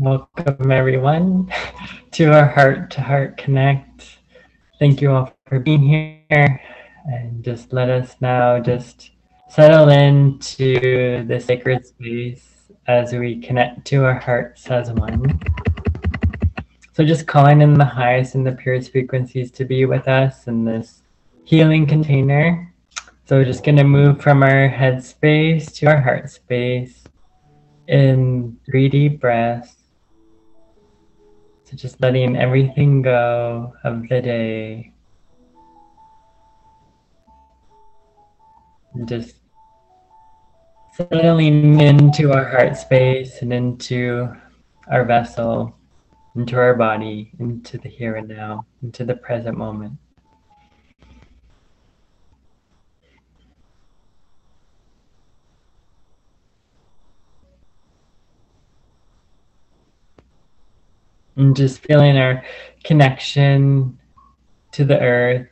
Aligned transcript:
Welcome, 0.00 0.72
everyone, 0.72 1.52
to 2.12 2.32
our 2.32 2.46
Heart 2.46 2.90
to 2.92 3.02
Heart 3.02 3.36
Connect. 3.36 4.16
Thank 4.78 5.02
you 5.02 5.10
all 5.10 5.36
for 5.46 5.60
being 5.60 5.82
here. 5.82 6.58
And 7.04 7.44
just 7.44 7.74
let 7.74 7.90
us 7.90 8.16
now 8.18 8.60
just 8.60 9.10
settle 9.50 9.90
into 9.90 11.26
the 11.26 11.38
sacred 11.38 11.84
space 11.84 12.70
as 12.86 13.12
we 13.12 13.42
connect 13.42 13.84
to 13.88 14.06
our 14.06 14.18
hearts 14.18 14.68
as 14.68 14.90
one. 14.90 15.38
So, 16.94 17.04
just 17.04 17.26
calling 17.26 17.60
in 17.60 17.74
the 17.74 17.84
highest 17.84 18.36
and 18.36 18.46
the 18.46 18.52
purest 18.52 18.92
frequencies 18.92 19.50
to 19.50 19.66
be 19.66 19.84
with 19.84 20.08
us 20.08 20.46
in 20.46 20.64
this 20.64 21.02
healing 21.44 21.86
container. 21.86 22.72
So, 23.26 23.36
we're 23.36 23.44
just 23.44 23.64
going 23.64 23.76
to 23.76 23.84
move 23.84 24.22
from 24.22 24.42
our 24.42 24.66
head 24.66 25.04
space 25.04 25.70
to 25.72 25.88
our 25.88 26.00
heart 26.00 26.30
space 26.30 27.04
in 27.86 28.56
three 28.64 28.88
deep 28.88 29.20
breaths. 29.20 29.76
So 31.70 31.76
just 31.76 32.00
letting 32.00 32.36
everything 32.36 33.00
go 33.00 33.72
of 33.84 34.08
the 34.08 34.20
day. 34.20 34.92
And 38.92 39.08
just 39.08 39.36
settling 40.94 41.78
into 41.80 42.32
our 42.32 42.44
heart 42.44 42.76
space 42.76 43.40
and 43.42 43.52
into 43.52 44.34
our 44.88 45.04
vessel, 45.04 45.76
into 46.34 46.56
our 46.56 46.74
body, 46.74 47.30
into 47.38 47.78
the 47.78 47.88
here 47.88 48.16
and 48.16 48.26
now, 48.26 48.66
into 48.82 49.04
the 49.04 49.14
present 49.14 49.56
moment. 49.56 49.92
And 61.40 61.56
just 61.56 61.80
feeling 61.80 62.18
our 62.18 62.44
connection 62.84 63.98
to 64.72 64.84
the 64.84 65.00
earth, 65.00 65.48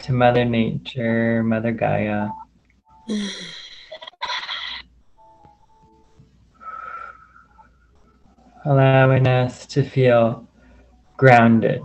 to 0.00 0.14
Mother 0.14 0.46
Nature, 0.46 1.42
Mother 1.42 1.70
Gaia. 1.70 2.28
Allowing 8.64 9.28
us 9.28 9.66
to 9.66 9.82
feel 9.82 10.48
grounded. 11.18 11.82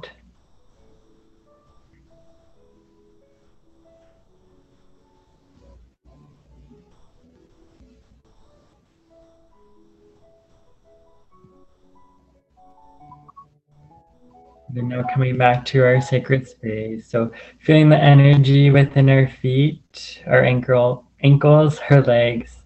Now 14.75 15.03
coming 15.13 15.38
back 15.38 15.66
to 15.66 15.83
our 15.83 16.02
sacred 16.02 16.47
space. 16.47 17.07
So 17.07 17.31
feeling 17.59 17.89
the 17.89 17.97
energy 17.97 18.71
within 18.71 19.07
our 19.07 19.27
feet, 19.27 20.23
our 20.25 20.43
ankle, 20.43 21.05
ankles, 21.21 21.79
our 21.91 22.02
legs, 22.02 22.57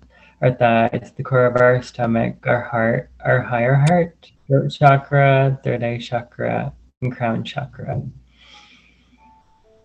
our 0.41 0.53
thighs, 0.53 1.11
the 1.17 1.23
core 1.23 1.45
of 1.45 1.57
our 1.57 1.81
stomach, 1.81 2.47
our 2.47 2.61
heart, 2.61 3.11
our 3.25 3.41
higher 3.41 3.75
heart, 3.75 4.31
throat 4.47 4.69
chakra, 4.69 5.59
third 5.65 5.83
eye 5.83 5.97
chakra, 5.97 6.71
and 7.01 7.13
crown 7.13 7.43
chakra. 7.43 8.01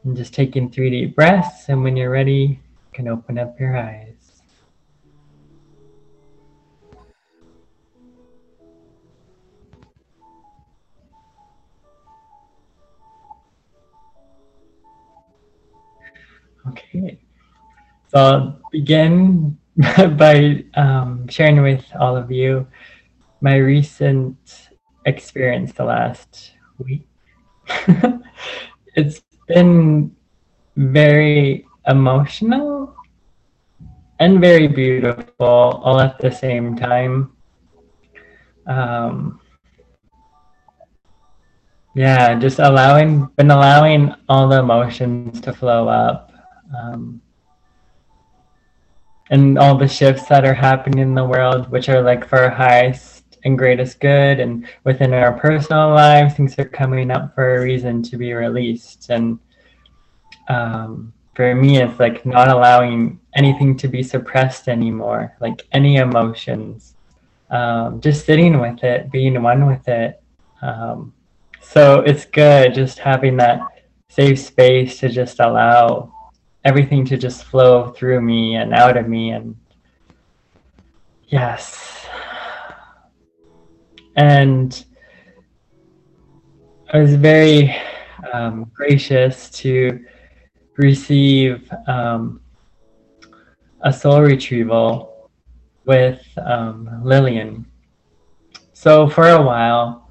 And 0.05 0.17
just 0.17 0.33
taking 0.33 0.71
three 0.71 0.91
deep 0.91 1.17
breaths, 1.17 1.69
and 1.69 1.83
when 1.83 1.97
you're 1.97 2.11
ready, 2.11 2.61
you 2.61 2.93
can 2.93 3.09
open 3.09 3.37
up 3.37 3.59
your 3.59 3.77
eyes. 3.77 4.22
Okay. 16.69 17.19
So 18.09 18.19
I'll 18.19 18.61
begin 18.71 19.59
by 20.17 20.65
um, 20.75 21.27
sharing 21.29 21.63
with 21.63 21.85
all 21.99 22.17
of 22.17 22.31
you 22.31 22.67
my 23.41 23.57
recent 23.57 24.37
experience 25.07 25.73
the 25.73 25.85
last 25.85 26.53
week. 26.79 27.09
it's 28.95 29.23
been 29.49 30.15
very 30.77 31.67
emotional 31.87 32.95
and 34.21 34.41
very 34.41 34.69
beautiful 34.69 35.83
all 35.83 36.01
at 36.01 36.19
the 36.19 36.31
same 36.31 36.77
time. 36.77 37.33
Um, 38.67 39.41
yeah, 41.95 42.39
just 42.39 42.59
allowing, 42.59 43.27
been 43.37 43.51
allowing 43.51 44.15
all 44.29 44.49
the 44.49 44.61
emotions 44.61 45.41
to 45.41 45.53
flow 45.53 45.89
up 45.89 46.32
um, 46.77 47.21
and 49.31 49.59
all 49.59 49.77
the 49.77 49.89
shifts 49.89 50.27
that 50.29 50.45
are 50.45 50.55
happening 50.55 50.99
in 50.99 51.15
the 51.15 51.25
world, 51.25 51.71
which 51.71 51.89
are 51.89 52.03
like 52.03 52.29
for 52.29 52.39
our 52.39 52.51
highest 52.51 53.39
and 53.45 53.59
greatest 53.59 53.99
good, 54.01 54.41
and 54.41 54.69
within 54.85 55.13
our 55.13 55.33
personal 55.33 55.91
lives, 55.91 56.35
things 56.35 56.59
are 56.59 56.65
coming 56.65 57.11
up 57.11 57.35
for 57.35 57.57
a 57.57 57.63
reason 57.63 58.03
to 58.03 58.17
be 58.17 58.33
released. 58.33 59.11
And 59.11 59.39
um, 60.49 61.13
for 61.35 61.55
me, 61.55 61.79
it's 61.79 61.99
like 61.99 62.27
not 62.27 62.49
allowing 62.49 63.21
anything 63.35 63.77
to 63.79 63.89
be 63.89 64.03
suppressed 64.03 64.69
anymore, 64.69 65.35
like 65.41 65.63
any 65.73 65.97
emotions, 65.97 66.95
um, 67.51 68.01
just 68.01 68.27
sitting 68.27 68.61
with 68.61 68.85
it, 68.85 69.11
being 69.11 69.43
one 69.43 69.67
with 69.67 69.89
it. 69.89 70.23
Um, 70.61 71.15
so 71.61 72.01
it's 72.01 72.27
good 72.27 72.75
just 72.75 72.99
having 72.99 73.39
that 73.39 73.61
safe 74.09 74.39
space 74.39 75.01
to 75.01 75.09
just 75.09 75.41
allow 75.41 76.13
everything 76.65 77.05
to 77.05 77.17
just 77.17 77.45
flow 77.45 77.91
through 77.91 78.21
me 78.21 78.57
and 78.57 78.73
out 78.73 78.97
of 78.97 79.09
me 79.09 79.31
and 79.31 79.57
yes. 81.27 82.07
And 84.17 84.85
i 86.93 86.99
was 86.99 87.15
very 87.15 87.75
um, 88.33 88.71
gracious 88.75 89.49
to 89.51 90.05
receive 90.77 91.71
um, 91.87 92.41
a 93.81 93.93
soul 93.93 94.21
retrieval 94.21 95.31
with 95.87 96.23
um, 96.45 97.01
lillian. 97.03 97.67
So 98.75 99.09
for 99.09 99.29
a 99.29 99.41
while 99.43 100.03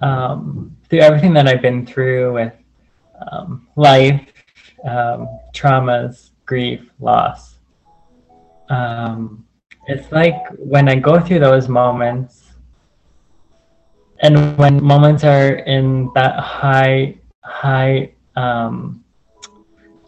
um, 0.00 0.76
through 0.88 1.00
everything 1.00 1.32
that 1.34 1.48
i've 1.48 1.62
been 1.62 1.86
through 1.86 2.34
with 2.34 2.52
um, 3.32 3.66
life 3.76 4.35
um, 4.84 5.28
traumas, 5.52 6.30
grief, 6.44 6.80
loss. 7.00 7.56
Um, 8.68 9.46
it's 9.86 10.10
like 10.12 10.36
when 10.58 10.88
I 10.88 10.96
go 10.96 11.20
through 11.20 11.40
those 11.40 11.68
moments, 11.68 12.44
and 14.20 14.56
when 14.58 14.82
moments 14.82 15.24
are 15.24 15.54
in 15.54 16.10
that 16.14 16.38
high, 16.40 17.18
high, 17.44 18.12
um, 18.34 19.04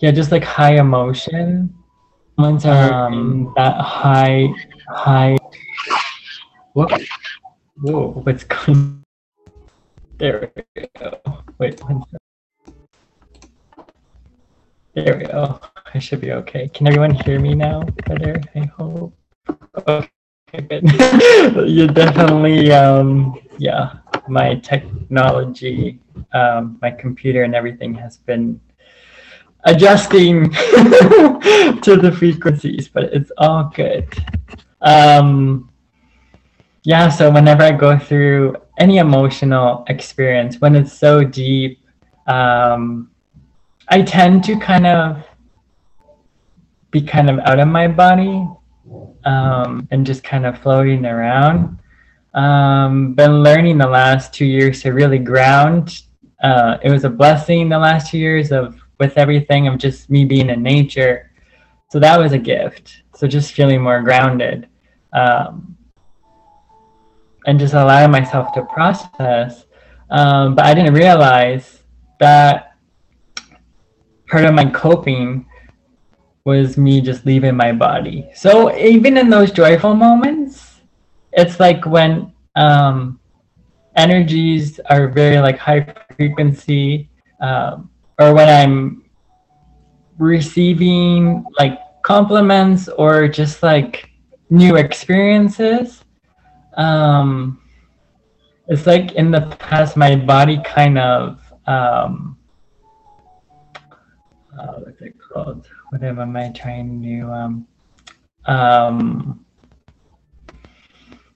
yeah, 0.01 0.11
just 0.11 0.33
like 0.33 0.45
high 0.45 0.79
emotion, 0.79 1.75
moments 2.37 2.65
are 2.65 2.93
um, 2.93 3.53
that 3.57 3.81
high, 3.81 4.49
high. 4.89 5.37
Whoa, 6.73 6.87
whoa, 7.81 8.09
what's 8.25 8.45
going? 8.45 9.05
There 10.19 10.51
we 10.77 10.89
go. 10.99 11.21
Wait 11.59 11.81
one 11.85 12.03
second. 12.05 12.28
There 15.05 15.17
we 15.17 15.27
go. 15.27 15.61
I 15.95 16.01
should 16.01 16.21
be 16.21 16.33
okay. 16.33 16.67
Can 16.69 16.89
everyone 16.89 17.13
hear 17.13 17.39
me 17.39 17.55
now 17.55 17.83
better? 18.07 18.41
I 18.57 18.65
hope. 18.77 19.15
Okay, 19.87 20.09
good. 20.53 20.83
you 21.69 21.87
definitely, 21.87 22.73
um, 22.73 23.39
yeah, 23.59 23.93
my 24.27 24.57
technology, 24.57 26.01
um, 26.33 26.79
my 26.83 26.91
computer 26.91 27.45
and 27.45 27.55
everything 27.55 27.95
has 27.95 28.17
been 28.17 28.61
adjusting 29.63 30.51
to 30.53 31.97
the 32.03 32.13
frequencies, 32.19 32.89
but 32.89 33.05
it's 33.05 33.31
all 33.39 33.71
good. 33.73 34.13
Um, 34.81 35.71
yeah, 36.83 37.09
so 37.09 37.31
whenever 37.31 37.63
I 37.63 37.71
go 37.71 37.97
through 37.97 38.57
any 38.79 38.99
emotional 38.99 39.85
experience, 39.89 40.61
when 40.61 40.75
it's 40.75 40.93
so 40.93 41.23
deep, 41.23 41.87
um, 42.27 43.13
I 43.91 44.03
tend 44.03 44.45
to 44.45 44.59
kind 44.59 44.87
of 44.87 45.25
be 46.91 47.01
kind 47.03 47.31
of 47.31 47.39
out 47.41 47.59
of 47.59 47.69
my 47.69 47.89
body 47.89 48.47
um, 49.25 49.89
and 49.91 50.07
just 50.07 50.23
kind 50.23 50.47
of 50.47 50.59
floating 50.59 51.05
around. 51.07 51.79
Um, 52.35 53.15
been 53.15 53.43
learning 53.43 53.79
the 53.79 53.87
last 53.87 54.33
two 54.33 54.45
years 54.45 54.83
to 54.83 54.93
really 54.93 55.19
ground. 55.19 56.03
Uh, 56.43 56.79
it 56.83 56.91
was 56.91 57.05
a 57.05 57.11
blessing 57.11 57.69
the 57.69 57.79
last 57.79 58.11
two 58.11 58.19
years 58.19 58.53
of 58.53 58.81
with 59.01 59.17
everything 59.17 59.69
of 59.69 59.79
just 59.79 60.11
me 60.11 60.25
being 60.25 60.51
in 60.51 60.63
nature. 60.63 61.31
So 61.91 61.99
that 62.01 62.19
was 62.19 62.33
a 62.33 62.39
gift. 62.39 63.03
So 63.15 63.27
just 63.27 63.53
feeling 63.53 63.81
more 63.81 64.03
grounded. 64.03 64.69
Um, 65.13 65.77
and 67.47 67.59
just 67.59 67.75
allowing 67.75 68.11
myself 68.11 68.53
to 68.53 68.65
process. 68.65 69.65
Um, 70.11 70.55
but 70.55 70.67
I 70.67 70.75
didn't 70.75 70.95
realize 70.95 71.83
that 72.21 72.68
part 74.29 74.45
of 74.45 74.55
my 74.55 74.67
coping 74.71 75.47
was 76.45 76.79
me 76.79 77.01
just 77.01 77.27
leaving 77.27 77.57
my 77.57 77.73
body. 77.73 78.31
So 78.35 78.75
even 78.77 79.17
in 79.17 79.29
those 79.29 79.51
joyful 79.51 79.95
moments, 79.95 80.81
it's 81.33 81.61
like 81.61 81.85
when 81.85 82.33
um, 82.57 83.21
energies 83.97 84.81
are 84.89 85.09
very 85.09 85.41
like 85.41 85.59
high 85.59 85.95
frequency, 86.17 87.11
um, 87.41 87.91
or 88.19 88.35
when 88.35 88.49
I'm 88.49 89.05
receiving 90.19 91.45
like 91.59 91.79
compliments 92.03 92.89
or 92.89 93.29
just 93.29 93.63
like 93.63 94.11
new 94.51 94.77
experiences. 94.77 96.03
Um, 96.77 97.61
it's 98.69 98.87
like 98.87 99.13
in 99.13 99.31
the 99.31 99.43
past, 99.59 99.97
my 99.97 100.17
body 100.17 100.61
kind 100.65 100.99
of 100.99 101.41
um, 101.67 102.38
uh, 104.59 104.81
what's 104.81 105.01
it 105.01 105.15
called? 105.19 105.67
Whatever 105.91 106.23
am 106.23 106.37
I 106.37 106.51
trying 106.51 107.03
to 107.03 107.33
um, 107.33 107.67
um, 108.47 109.45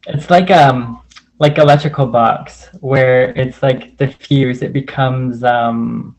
it's 0.07 0.31
like 0.31 0.51
um 0.51 1.03
like 1.39 1.59
electrical 1.59 2.07
box 2.07 2.69
where 2.81 3.31
it's 3.39 3.63
like 3.63 3.97
the 3.99 4.09
fuse 4.09 4.63
it 4.63 4.73
becomes 4.73 5.45
um 5.45 6.17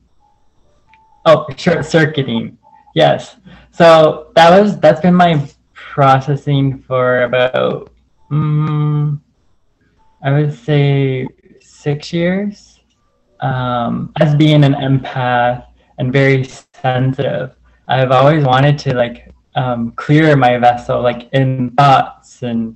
oh 1.25 1.45
short 1.57 1.85
circuiting 1.85 2.57
yes 2.95 3.37
so 3.71 4.31
that 4.35 4.49
was 4.49 4.79
that's 4.79 5.01
been 5.01 5.13
my 5.13 5.45
processing 5.73 6.79
for 6.79 7.23
about 7.23 7.91
um, 8.31 9.21
i 10.23 10.31
would 10.31 10.53
say 10.53 11.27
six 11.61 12.13
years 12.13 12.79
um, 13.41 14.13
as 14.21 14.35
being 14.35 14.63
an 14.63 14.73
empath 14.73 15.65
and 15.97 16.11
very 16.11 16.43
sensitive 16.81 17.55
i've 17.87 18.11
always 18.11 18.43
wanted 18.43 18.77
to 18.77 18.93
like 18.93 19.29
um, 19.55 19.91
clear 19.91 20.35
my 20.35 20.57
vessel 20.57 21.01
like 21.01 21.29
in 21.31 21.69
thoughts 21.71 22.41
and 22.41 22.75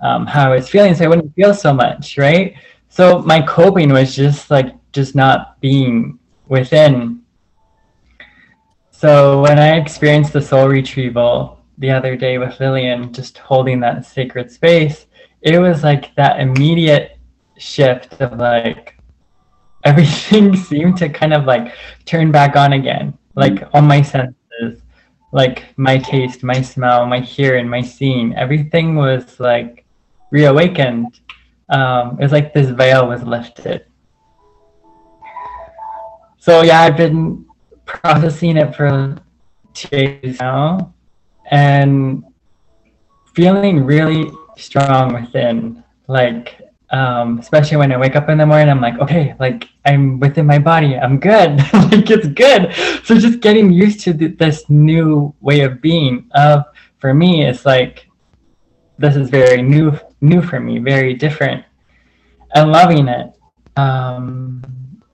um, 0.00 0.26
how 0.26 0.52
I 0.52 0.56
was 0.56 0.68
feeling 0.68 0.94
so 0.94 1.04
I 1.04 1.08
wouldn't 1.08 1.34
feel 1.34 1.54
so 1.54 1.72
much, 1.72 2.16
right? 2.18 2.54
So 2.88 3.20
my 3.20 3.42
coping 3.42 3.90
was 3.90 4.14
just 4.14 4.50
like 4.50 4.74
just 4.92 5.14
not 5.14 5.60
being 5.60 6.18
within. 6.48 7.22
So 8.90 9.42
when 9.42 9.58
I 9.58 9.76
experienced 9.76 10.32
the 10.32 10.42
soul 10.42 10.68
retrieval 10.68 11.60
the 11.78 11.90
other 11.90 12.16
day 12.16 12.38
with 12.38 12.58
Lillian, 12.60 13.12
just 13.12 13.38
holding 13.38 13.80
that 13.80 14.04
sacred 14.04 14.50
space, 14.50 15.06
it 15.42 15.58
was 15.58 15.82
like 15.82 16.14
that 16.16 16.40
immediate 16.40 17.18
shift 17.56 18.20
of 18.20 18.38
like 18.38 18.96
everything 19.84 20.56
seemed 20.68 20.98
to 20.98 21.08
kind 21.08 21.32
of 21.32 21.44
like 21.44 21.74
turn 22.10 22.32
back 22.32 22.56
on 22.56 22.72
again, 22.72 23.16
like 23.36 23.62
all 23.72 23.82
my 23.82 24.02
senses, 24.02 24.82
like 25.30 25.66
my 25.76 25.96
taste, 25.96 26.42
my 26.42 26.60
smell, 26.60 27.06
my 27.06 27.20
hearing, 27.20 27.68
my 27.68 27.80
seeing, 27.80 28.34
everything 28.34 28.96
was 28.96 29.38
like 29.38 29.84
reawakened. 30.32 31.20
Um, 31.68 32.18
it 32.18 32.22
was 32.24 32.32
like 32.32 32.52
this 32.52 32.70
veil 32.70 33.06
was 33.06 33.22
lifted. 33.22 33.84
So 36.38 36.62
yeah, 36.62 36.80
I've 36.80 36.96
been 36.96 37.44
processing 37.84 38.56
it 38.56 38.74
for 38.74 39.16
two 39.72 39.88
days 39.88 40.40
now 40.40 40.92
and 41.48 42.24
feeling 43.34 43.84
really 43.84 44.32
strong 44.56 45.14
within. 45.14 45.84
Like, 46.08 46.59
um, 46.90 47.38
especially 47.38 47.76
when 47.76 47.92
I 47.92 47.96
wake 47.96 48.16
up 48.16 48.28
in 48.28 48.38
the 48.38 48.46
morning, 48.46 48.68
I'm 48.68 48.80
like, 48.80 48.98
okay, 48.98 49.34
like 49.38 49.68
I'm 49.84 50.18
within 50.18 50.46
my 50.46 50.58
body, 50.58 50.96
I'm 50.96 51.18
good, 51.20 51.58
like 51.72 52.10
it's 52.10 52.26
good. 52.28 52.74
So 53.04 53.16
just 53.16 53.40
getting 53.40 53.72
used 53.72 54.00
to 54.00 54.14
th- 54.14 54.38
this 54.38 54.68
new 54.68 55.34
way 55.40 55.60
of 55.60 55.80
being. 55.80 56.28
Of 56.32 56.64
for 56.98 57.14
me, 57.14 57.46
it's 57.46 57.64
like 57.64 58.08
this 58.98 59.16
is 59.16 59.30
very 59.30 59.62
new 59.62 59.98
new 60.20 60.42
for 60.42 60.58
me, 60.58 60.78
very 60.78 61.14
different, 61.14 61.64
and 62.54 62.72
loving 62.72 63.08
it. 63.08 63.32
Um, 63.76 64.62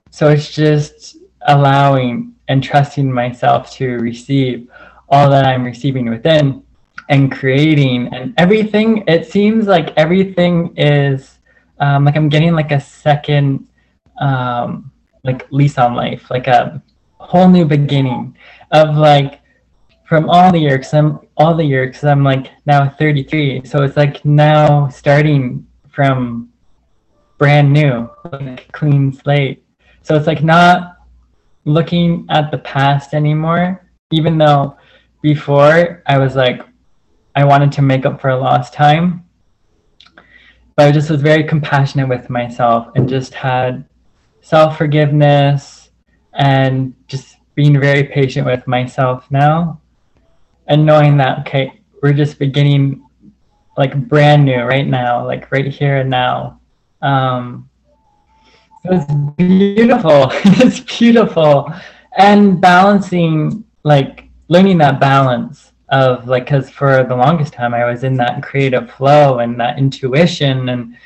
so 0.09 0.29
it's 0.29 0.51
just 0.51 1.17
allowing 1.47 2.33
and 2.47 2.63
trusting 2.63 3.11
myself 3.11 3.71
to 3.73 3.97
receive 3.99 4.69
all 5.09 5.29
that 5.29 5.45
I'm 5.45 5.63
receiving 5.63 6.09
within 6.09 6.63
and 7.09 7.31
creating 7.31 8.13
and 8.13 8.33
everything. 8.37 9.03
It 9.07 9.27
seems 9.27 9.67
like 9.67 9.93
everything 9.95 10.75
is 10.75 11.36
um, 11.79 12.05
like 12.05 12.15
I'm 12.15 12.29
getting 12.29 12.53
like 12.53 12.71
a 12.71 12.79
second 12.79 13.67
um, 14.19 14.91
like 15.23 15.47
lease 15.51 15.77
on 15.77 15.93
life, 15.93 16.29
like 16.29 16.47
a 16.47 16.81
whole 17.19 17.49
new 17.49 17.65
beginning 17.65 18.35
of 18.71 18.95
like 18.95 19.41
from 20.07 20.29
all 20.29 20.51
the 20.51 20.59
years, 20.59 20.93
I'm 20.93 21.19
all 21.35 21.53
the 21.53 21.65
years, 21.65 22.03
I'm 22.03 22.23
like 22.23 22.51
now 22.65 22.89
33. 22.89 23.65
So 23.65 23.83
it's 23.83 23.97
like 23.97 24.23
now 24.23 24.87
starting 24.87 25.67
from 25.89 26.49
brand 27.37 27.71
new, 27.73 28.09
like 28.31 28.71
clean 28.71 29.11
slate. 29.11 29.63
So 30.03 30.15
it's 30.15 30.27
like 30.27 30.43
not 30.43 30.97
looking 31.65 32.25
at 32.29 32.51
the 32.51 32.59
past 32.59 33.13
anymore, 33.13 33.85
even 34.11 34.37
though 34.37 34.77
before 35.21 36.01
I 36.05 36.17
was 36.17 36.35
like, 36.35 36.61
I 37.35 37.43
wanted 37.43 37.71
to 37.73 37.81
make 37.81 38.05
up 38.05 38.21
for 38.21 38.33
lost 38.33 38.73
time. 38.73 39.26
But 40.77 40.89
I 40.89 40.91
just 40.91 41.09
was 41.09 41.23
very 41.23 41.43
compassionate 41.43 42.07
with 42.07 42.29
myself 42.29 42.89
and 42.95 43.09
just 43.09 43.33
had 43.33 43.83
self 44.41 44.77
forgiveness 44.77 45.89
and 46.33 46.93
just 47.07 47.37
being 47.55 47.79
very 47.79 48.03
patient 48.03 48.45
with 48.45 48.67
myself 48.67 49.25
now. 49.31 49.81
And 50.67 50.85
knowing 50.85 51.17
that 51.17 51.39
okay 51.39 51.81
we're 52.03 52.13
just 52.13 52.37
beginning 52.37 53.03
like 53.75 54.07
brand 54.07 54.45
new 54.45 54.61
right 54.61 54.85
now 54.85 55.25
like 55.25 55.51
right 55.51 55.65
here 55.65 55.97
and 55.97 56.11
now. 56.11 56.59
Um 57.01 57.67
it's 58.83 59.11
beautiful. 59.35 60.31
It's 60.63 60.79
beautiful. 60.81 61.73
And 62.19 62.61
balancing 62.61 63.65
like 63.83 64.29
learning 64.47 64.77
that 64.77 64.99
balance 64.99 65.66
of 65.89 66.27
like 66.27 66.45
because 66.45 66.69
for 66.69 67.03
the 67.03 67.15
longest 67.15 67.53
time 67.53 67.73
i 67.73 67.85
was 67.85 68.03
in 68.03 68.15
that 68.15 68.43
creative 68.43 68.91
flow 68.91 69.39
and 69.39 69.59
that 69.59 69.77
intuition 69.77 70.69
and 70.69 70.97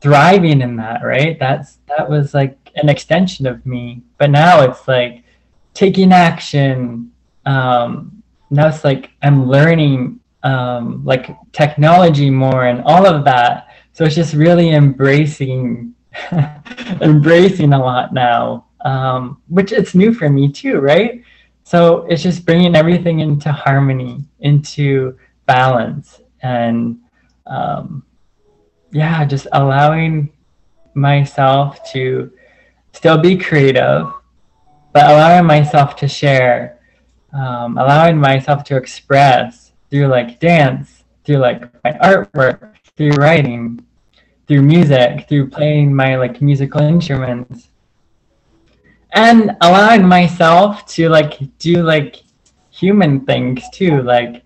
thriving 0.00 0.60
in 0.60 0.76
that 0.76 1.02
right 1.04 1.38
that's 1.38 1.78
that 1.86 2.08
was 2.08 2.34
like 2.34 2.58
an 2.74 2.88
extension 2.88 3.46
of 3.46 3.64
me 3.64 4.02
but 4.18 4.30
now 4.30 4.62
it's 4.62 4.88
like 4.88 5.22
taking 5.74 6.12
action 6.12 7.10
um 7.46 8.16
now 8.50 8.68
it's 8.68 8.84
like 8.84 9.10
I'm 9.22 9.48
learning 9.48 10.20
um, 10.42 11.04
like 11.04 11.36
technology 11.52 12.30
more 12.30 12.66
and 12.66 12.82
all 12.82 13.06
of 13.06 13.24
that. 13.24 13.68
So 13.92 14.04
it's 14.04 14.14
just 14.14 14.34
really 14.34 14.70
embracing 14.70 15.94
embracing 17.00 17.72
a 17.72 17.78
lot 17.78 18.14
now, 18.14 18.66
um, 18.84 19.42
which 19.48 19.72
it's 19.72 19.94
new 19.94 20.14
for 20.14 20.28
me 20.28 20.50
too, 20.50 20.78
right? 20.78 21.22
So 21.66 22.06
it's 22.08 22.22
just 22.22 22.46
bringing 22.46 22.76
everything 22.76 23.18
into 23.18 23.50
harmony, 23.50 24.24
into 24.38 25.18
balance, 25.46 26.20
and 26.40 26.96
um, 27.44 28.04
yeah, 28.92 29.24
just 29.24 29.48
allowing 29.52 30.30
myself 30.94 31.80
to 31.90 32.30
still 32.92 33.18
be 33.18 33.36
creative, 33.36 34.06
but 34.92 35.10
allowing 35.10 35.44
myself 35.44 35.96
to 35.96 36.06
share 36.06 36.78
um, 37.32 37.78
allowing 37.78 38.16
myself 38.16 38.62
to 38.62 38.76
express 38.76 39.72
through 39.90 40.06
like 40.06 40.38
dance, 40.38 41.02
through 41.24 41.38
like 41.38 41.62
my 41.82 41.92
artwork, 41.94 42.74
through 42.96 43.10
writing, 43.16 43.84
through 44.46 44.62
music, 44.62 45.28
through 45.28 45.50
playing 45.50 45.92
my 45.92 46.14
like 46.14 46.40
musical 46.40 46.80
instruments, 46.80 47.70
and 49.16 49.56
allowing 49.62 50.06
myself 50.06 50.86
to 50.86 51.08
like 51.08 51.40
do 51.58 51.82
like 51.82 52.22
human 52.70 53.24
things 53.24 53.62
too, 53.72 54.02
like 54.02 54.44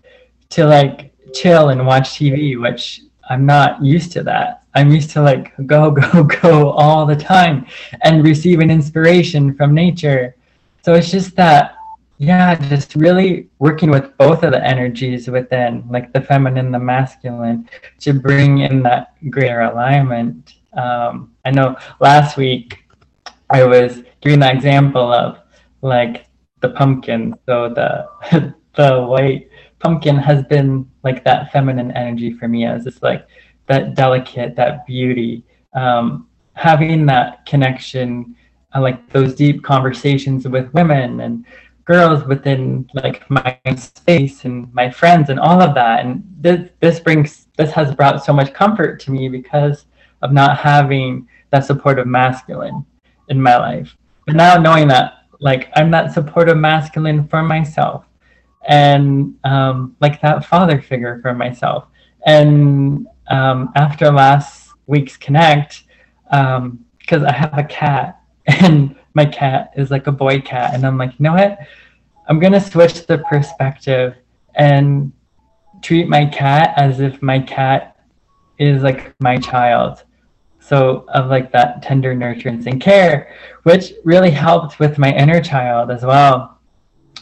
to 0.51 0.65
like 0.65 1.13
chill 1.35 1.71
and 1.71 1.85
watch 1.85 2.11
TV, 2.11 2.59
which 2.61 3.03
I'm 3.29 3.45
not 3.45 3.85
used 3.85 4.13
to 4.13 4.23
that. 4.23 4.63
I'm 4.75 4.93
used 4.93 5.11
to 5.11 5.23
like 5.23 5.53
go, 5.67 5.91
go, 5.91 6.23
go 6.23 6.71
all 6.71 7.05
the 7.05 7.17
time 7.17 7.67
and 8.03 8.25
receive 8.25 8.61
an 8.61 8.71
inspiration 8.71 9.55
from 9.55 9.75
nature. 9.75 10.37
So 10.83 10.95
it's 10.95 11.11
just 11.11 11.35
that 11.37 11.75
yeah 12.19 12.55
just 12.69 12.95
really 12.97 13.49
working 13.59 13.91
with 13.91 14.15
both 14.19 14.43
of 14.43 14.53
the 14.53 14.63
energies 14.63 15.29
within 15.29 15.83
like 15.89 16.13
the 16.13 16.21
feminine 16.21 16.71
the 16.71 16.79
masculine 16.79 17.67
to 17.99 18.13
bring 18.13 18.59
in 18.59 18.83
that 18.83 19.15
greater 19.31 19.63
alignment 19.63 20.53
um, 20.75 21.33
i 21.47 21.51
know 21.51 21.75
last 21.99 22.37
week 22.37 22.80
i 23.51 23.65
was 23.65 24.03
giving 24.21 24.41
that 24.41 24.55
example 24.55 25.13
of 25.13 25.39
like 25.83 26.27
the 26.61 26.71
pumpkin. 26.71 27.35
So 27.47 27.69
the 27.69 28.55
the 28.75 29.03
white 29.03 29.49
pumpkin 29.79 30.17
has 30.17 30.45
been 30.45 30.89
like 31.03 31.25
that 31.25 31.51
feminine 31.53 31.91
energy 31.93 32.33
for 32.35 32.49
me 32.49 32.67
as 32.67 32.87
it's 32.87 33.03
like 33.03 33.27
that 33.67 33.95
delicate, 33.95 34.57
that 34.57 34.87
beauty, 34.87 35.45
um, 35.75 36.29
having 36.55 37.07
that 37.07 37.47
connection, 37.47 38.37
uh, 38.75 38.81
like 38.81 39.09
those 39.11 39.35
deep 39.35 39.63
conversations 39.63 40.47
with 40.47 40.73
women 40.75 41.21
and 41.21 41.47
girls 41.85 42.25
within 42.25 42.89
like 42.95 43.29
my 43.31 43.59
space 43.77 44.45
and 44.45 44.73
my 44.75 44.91
friends 44.91 45.31
and 45.31 45.41
all 45.41 45.61
of 45.63 45.75
that. 45.75 46.05
And 46.05 46.23
this, 46.41 46.69
this 46.81 47.01
brings, 47.01 47.47
this 47.57 47.73
has 47.73 47.95
brought 47.95 48.25
so 48.25 48.33
much 48.33 48.53
comfort 48.53 49.01
to 49.01 49.11
me 49.11 49.29
because 49.29 49.87
of 50.23 50.33
not 50.33 50.59
having 50.59 51.27
that 51.51 51.65
supportive 51.65 52.07
masculine 52.07 52.85
in 53.31 53.41
my 53.41 53.57
life. 53.57 53.97
But 54.27 54.37
now 54.37 54.59
knowing 54.59 54.89
that 54.89 55.15
like 55.41 55.71
I'm 55.75 55.91
that 55.93 56.13
supportive 56.13 56.59
masculine 56.59 57.27
for 57.29 57.43
myself 57.43 58.05
and 58.69 59.35
um, 59.45 59.97
like 60.01 60.21
that 60.21 60.45
father 60.45 60.81
figure 60.81 61.19
for 61.23 61.35
myself. 61.35 61.87
And 62.27 63.07
um, 63.29 63.73
after 63.75 64.11
last 64.11 64.71
week's 64.87 65.17
connect, 65.17 65.85
because 66.25 67.23
um, 67.23 67.27
I 67.27 67.33
have 67.33 67.57
a 67.57 67.65
cat 67.65 68.21
and 68.47 68.97
my 69.15 69.25
cat 69.25 69.73
is 69.77 69.91
like 69.91 70.07
a 70.07 70.13
boy 70.13 70.41
cat, 70.41 70.75
and 70.75 70.87
I'm 70.87 70.99
like, 70.99 71.13
you 71.19 71.25
know 71.25 71.33
what? 71.33 71.59
I'm 72.29 72.39
gonna 72.39 72.61
switch 72.61 73.07
the 73.07 73.19
perspective 73.19 74.15
and 74.55 75.13
treat 75.83 76.09
my 76.09 76.27
cat 76.27 76.75
as 76.77 77.01
if 77.01 77.21
my 77.23 77.41
cat 77.41 77.97
is 78.59 78.83
like 78.83 79.15
my 79.21 79.39
child. 79.39 80.05
So 80.71 81.05
of 81.09 81.27
like 81.27 81.51
that 81.51 81.83
tender 81.83 82.15
nurturance 82.15 82.67
and 82.67 82.81
care, 82.81 83.35
which 83.65 83.93
really 84.05 84.31
helped 84.31 84.79
with 84.79 84.99
my 84.99 85.13
inner 85.13 85.43
child 85.43 85.91
as 85.91 86.05
well. 86.05 86.61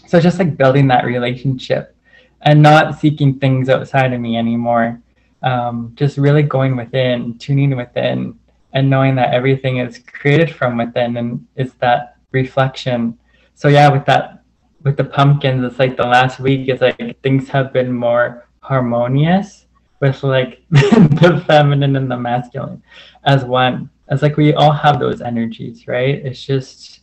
So 0.06 0.20
just 0.20 0.38
like 0.38 0.58
building 0.58 0.86
that 0.88 1.06
relationship 1.06 1.96
and 2.42 2.60
not 2.62 3.00
seeking 3.00 3.38
things 3.38 3.70
outside 3.70 4.12
of 4.12 4.20
me 4.20 4.36
anymore. 4.36 5.00
Um, 5.42 5.92
just 5.94 6.18
really 6.18 6.42
going 6.42 6.76
within, 6.76 7.38
tuning 7.38 7.74
within, 7.74 8.38
and 8.74 8.90
knowing 8.90 9.14
that 9.14 9.32
everything 9.32 9.78
is 9.78 9.98
created 9.98 10.54
from 10.54 10.76
within 10.76 11.16
and 11.16 11.46
is 11.56 11.72
that 11.80 12.16
reflection. 12.32 13.18
So 13.54 13.68
yeah, 13.68 13.88
with 13.88 14.04
that, 14.04 14.42
with 14.82 14.98
the 14.98 15.04
pumpkins, 15.04 15.64
it's 15.64 15.78
like 15.78 15.96
the 15.96 16.06
last 16.06 16.38
week 16.38 16.68
is 16.68 16.82
like 16.82 17.18
things 17.22 17.48
have 17.48 17.72
been 17.72 17.94
more 17.94 18.46
harmonious 18.60 19.64
with 20.00 20.22
like 20.22 20.62
the 20.70 21.42
feminine 21.46 21.96
and 21.96 22.10
the 22.10 22.16
masculine 22.16 22.82
as 23.24 23.44
one. 23.44 23.90
As 24.08 24.22
like 24.22 24.36
we 24.36 24.54
all 24.54 24.72
have 24.72 24.98
those 24.98 25.20
energies, 25.20 25.86
right? 25.86 26.14
It's 26.24 26.42
just, 26.42 27.00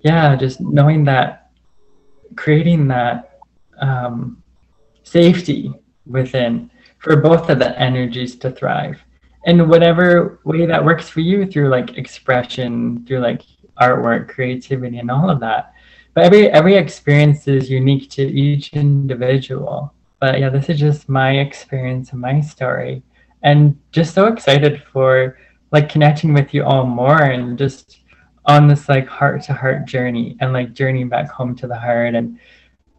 yeah, 0.00 0.34
just 0.34 0.60
knowing 0.60 1.04
that, 1.04 1.50
creating 2.36 2.88
that 2.88 3.40
um, 3.80 4.42
safety 5.02 5.72
within 6.06 6.70
for 6.98 7.16
both 7.16 7.50
of 7.50 7.58
the 7.58 7.78
energies 7.78 8.36
to 8.36 8.50
thrive 8.50 8.98
in 9.44 9.68
whatever 9.68 10.40
way 10.44 10.66
that 10.66 10.84
works 10.84 11.08
for 11.08 11.20
you 11.20 11.46
through 11.46 11.68
like 11.68 11.98
expression, 11.98 13.04
through 13.06 13.18
like 13.18 13.42
artwork, 13.80 14.28
creativity, 14.28 14.98
and 14.98 15.10
all 15.10 15.28
of 15.28 15.40
that. 15.40 15.74
But 16.14 16.24
every 16.24 16.50
every 16.50 16.74
experience 16.76 17.48
is 17.48 17.70
unique 17.70 18.10
to 18.10 18.22
each 18.22 18.72
individual. 18.72 19.92
But 20.22 20.38
yeah, 20.38 20.50
this 20.50 20.68
is 20.68 20.78
just 20.78 21.08
my 21.08 21.40
experience 21.40 22.12
and 22.12 22.20
my 22.20 22.40
story. 22.40 23.02
And 23.42 23.76
just 23.90 24.14
so 24.14 24.28
excited 24.28 24.80
for 24.92 25.36
like 25.72 25.88
connecting 25.88 26.32
with 26.32 26.54
you 26.54 26.62
all 26.62 26.86
more 26.86 27.22
and 27.22 27.58
just 27.58 28.02
on 28.44 28.68
this 28.68 28.88
like 28.88 29.08
heart 29.08 29.42
to 29.42 29.52
heart 29.52 29.84
journey 29.84 30.36
and 30.38 30.52
like 30.52 30.74
journeying 30.74 31.08
back 31.08 31.28
home 31.28 31.56
to 31.56 31.66
the 31.66 31.76
heart. 31.76 32.14
And 32.14 32.38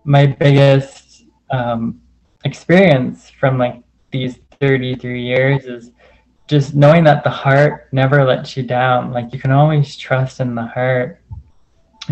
my 0.04 0.26
biggest 0.26 1.24
um, 1.50 2.02
experience 2.44 3.30
from 3.30 3.58
like 3.58 3.82
these 4.12 4.40
33 4.60 5.24
years 5.24 5.64
is 5.64 5.92
just 6.50 6.76
knowing 6.76 7.06
that 7.06 7.24
the 7.24 7.30
heart 7.30 7.88
never 7.94 8.26
lets 8.26 8.58
you 8.58 8.64
down. 8.64 9.14
Like 9.14 9.32
you 9.32 9.40
can 9.40 9.52
always 9.52 9.96
trust 9.96 10.42
in 10.42 10.56
the 10.56 10.66
heart. 10.66 11.22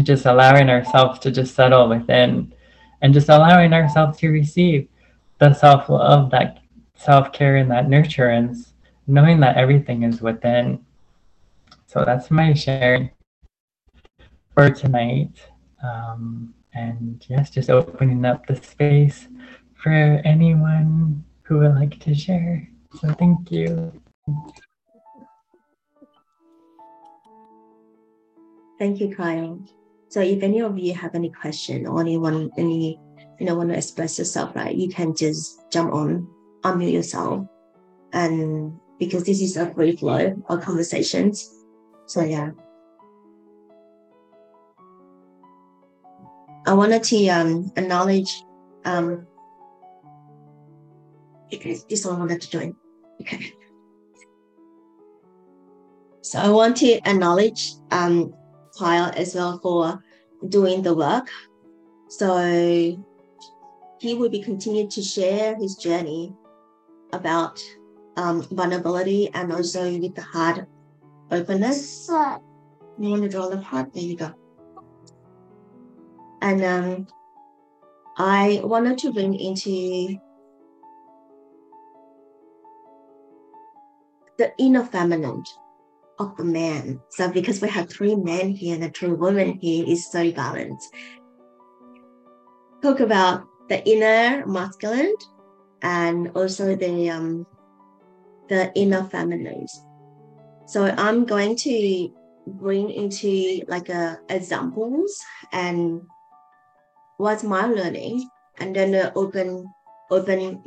Just 0.03 0.25
allowing 0.25 0.69
ourselves 0.69 1.19
to 1.19 1.31
just 1.31 1.53
settle 1.53 1.89
within 1.89 2.53
and 3.01 3.13
just 3.13 3.27
allowing 3.27 3.73
ourselves 3.73 4.17
to 4.19 4.29
receive 4.29 4.87
the 5.41 5.53
self 5.53 5.89
love, 5.89 6.29
that 6.29 6.59
self 6.95 7.33
care, 7.33 7.57
and 7.57 7.71
that 7.71 7.87
nurturance, 7.87 8.73
knowing 9.07 9.39
that 9.39 9.57
everything 9.57 10.03
is 10.03 10.21
within. 10.21 10.85
So 11.87 12.05
that's 12.05 12.29
my 12.29 12.53
share 12.53 13.11
for 14.53 14.69
tonight. 14.69 15.33
Um, 15.83 16.53
and 16.75 17.25
yes, 17.27 17.49
just 17.49 17.71
opening 17.71 18.23
up 18.23 18.45
the 18.45 18.55
space 18.55 19.27
for 19.73 20.21
anyone 20.23 21.25
who 21.41 21.57
would 21.57 21.73
like 21.73 21.99
to 22.01 22.13
share. 22.13 22.69
So 23.01 23.11
thank 23.13 23.51
you. 23.51 23.91
Thank 28.77 28.99
you, 28.99 29.13
Kyle. 29.15 29.59
So 30.07 30.21
if 30.21 30.43
any 30.43 30.61
of 30.61 30.77
you 30.77 30.93
have 30.93 31.15
any 31.15 31.31
question 31.31 31.87
or 31.87 31.99
anyone 31.99 32.51
any 32.57 32.99
you 33.41 33.47
know, 33.47 33.55
want 33.55 33.69
to 33.69 33.75
express 33.75 34.19
yourself, 34.19 34.55
right, 34.55 34.75
you 34.75 34.87
can 34.87 35.15
just 35.15 35.59
jump 35.71 35.91
on, 35.91 36.27
unmute 36.61 36.93
yourself. 36.93 37.47
And 38.13 38.79
because 38.99 39.23
this 39.23 39.41
is 39.41 39.57
a 39.57 39.73
free 39.73 39.95
flow 39.95 40.39
of 40.47 40.61
conversations. 40.61 41.51
So, 42.05 42.23
yeah. 42.23 42.51
I 46.67 46.73
wanted 46.75 47.01
to 47.05 47.27
um, 47.29 47.71
acknowledge 47.75 48.43
um, 48.85 49.25
okay, 51.51 51.79
this 51.89 52.05
one 52.05 52.19
wanted 52.19 52.41
to 52.41 52.49
join. 52.51 52.75
Okay. 53.21 53.53
So 56.21 56.37
I 56.37 56.49
want 56.49 56.77
to 56.77 56.99
acknowledge 57.09 57.73
um, 57.89 58.35
Kyle 58.77 59.11
as 59.15 59.33
well 59.33 59.57
for 59.63 60.03
doing 60.47 60.83
the 60.83 60.93
work. 60.93 61.27
So 62.09 62.37
he 64.01 64.15
will 64.15 64.29
be 64.29 64.41
continued 64.41 64.89
to 64.89 65.01
share 65.03 65.55
his 65.55 65.75
journey 65.75 66.33
about 67.13 67.61
um, 68.17 68.41
vulnerability 68.49 69.29
and 69.35 69.53
also 69.53 69.83
with 69.99 70.15
the 70.15 70.23
heart 70.23 70.65
openness. 71.29 72.07
You 72.09 73.09
want 73.11 73.21
to 73.21 73.29
draw 73.29 73.47
the 73.49 73.61
heart? 73.61 73.93
There 73.93 74.03
you 74.03 74.17
go. 74.17 74.33
And 76.41 76.63
um, 76.63 77.07
I 78.17 78.61
wanted 78.63 78.97
to 78.99 79.13
bring 79.13 79.35
into 79.35 80.17
the 84.39 84.51
inner 84.57 84.83
feminine 84.83 85.43
of 86.17 86.35
the 86.37 86.43
man. 86.43 86.99
So 87.11 87.31
because 87.31 87.61
we 87.61 87.69
have 87.69 87.87
three 87.87 88.15
men 88.15 88.49
here 88.49 88.73
and 88.73 88.83
a 88.83 88.89
three 88.89 89.13
women 89.13 89.59
here 89.61 89.85
is 89.87 90.09
so 90.11 90.31
balanced. 90.31 90.91
Talk 92.81 92.99
about 92.99 93.45
the 93.71 93.79
inner 93.87 94.45
masculine 94.45 95.15
and 95.81 96.29
also 96.35 96.75
the 96.75 97.09
um, 97.09 97.47
the 98.49 98.69
inner 98.75 99.03
feminine. 99.05 99.65
So 100.67 100.93
I'm 100.97 101.23
going 101.23 101.55
to 101.55 102.09
bring 102.59 102.89
into 102.89 103.63
like 103.69 103.87
a 103.87 104.19
examples 104.27 105.17
and 105.53 106.01
what's 107.15 107.43
my 107.43 107.65
learning, 107.65 108.29
and 108.59 108.75
then 108.75 108.91
open 109.15 109.71
open 110.09 110.61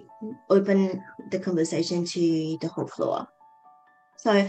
open 0.49 1.05
the 1.31 1.39
conversation 1.39 2.07
to 2.07 2.57
the 2.63 2.69
whole 2.69 2.89
floor. 2.89 3.29
So 4.17 4.49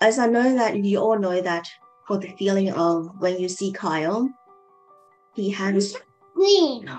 as 0.00 0.18
I 0.18 0.26
know 0.26 0.56
that 0.56 0.82
you 0.82 0.98
all 0.98 1.20
know 1.20 1.40
that 1.40 1.68
for 2.08 2.18
the 2.18 2.34
feeling 2.36 2.72
of 2.72 3.10
when 3.20 3.38
you 3.38 3.48
see 3.48 3.70
Kyle, 3.70 4.28
he 5.36 5.50
has 5.50 5.94
green. 6.34 6.90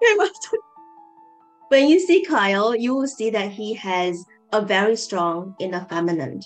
when 1.68 1.88
you 1.88 1.98
see 1.98 2.24
Kyle, 2.24 2.76
you 2.76 2.94
will 2.94 3.08
see 3.08 3.30
that 3.30 3.50
he 3.50 3.74
has 3.74 4.24
a 4.52 4.60
very 4.62 4.96
strong 4.96 5.54
inner 5.58 5.86
feminine 5.88 6.40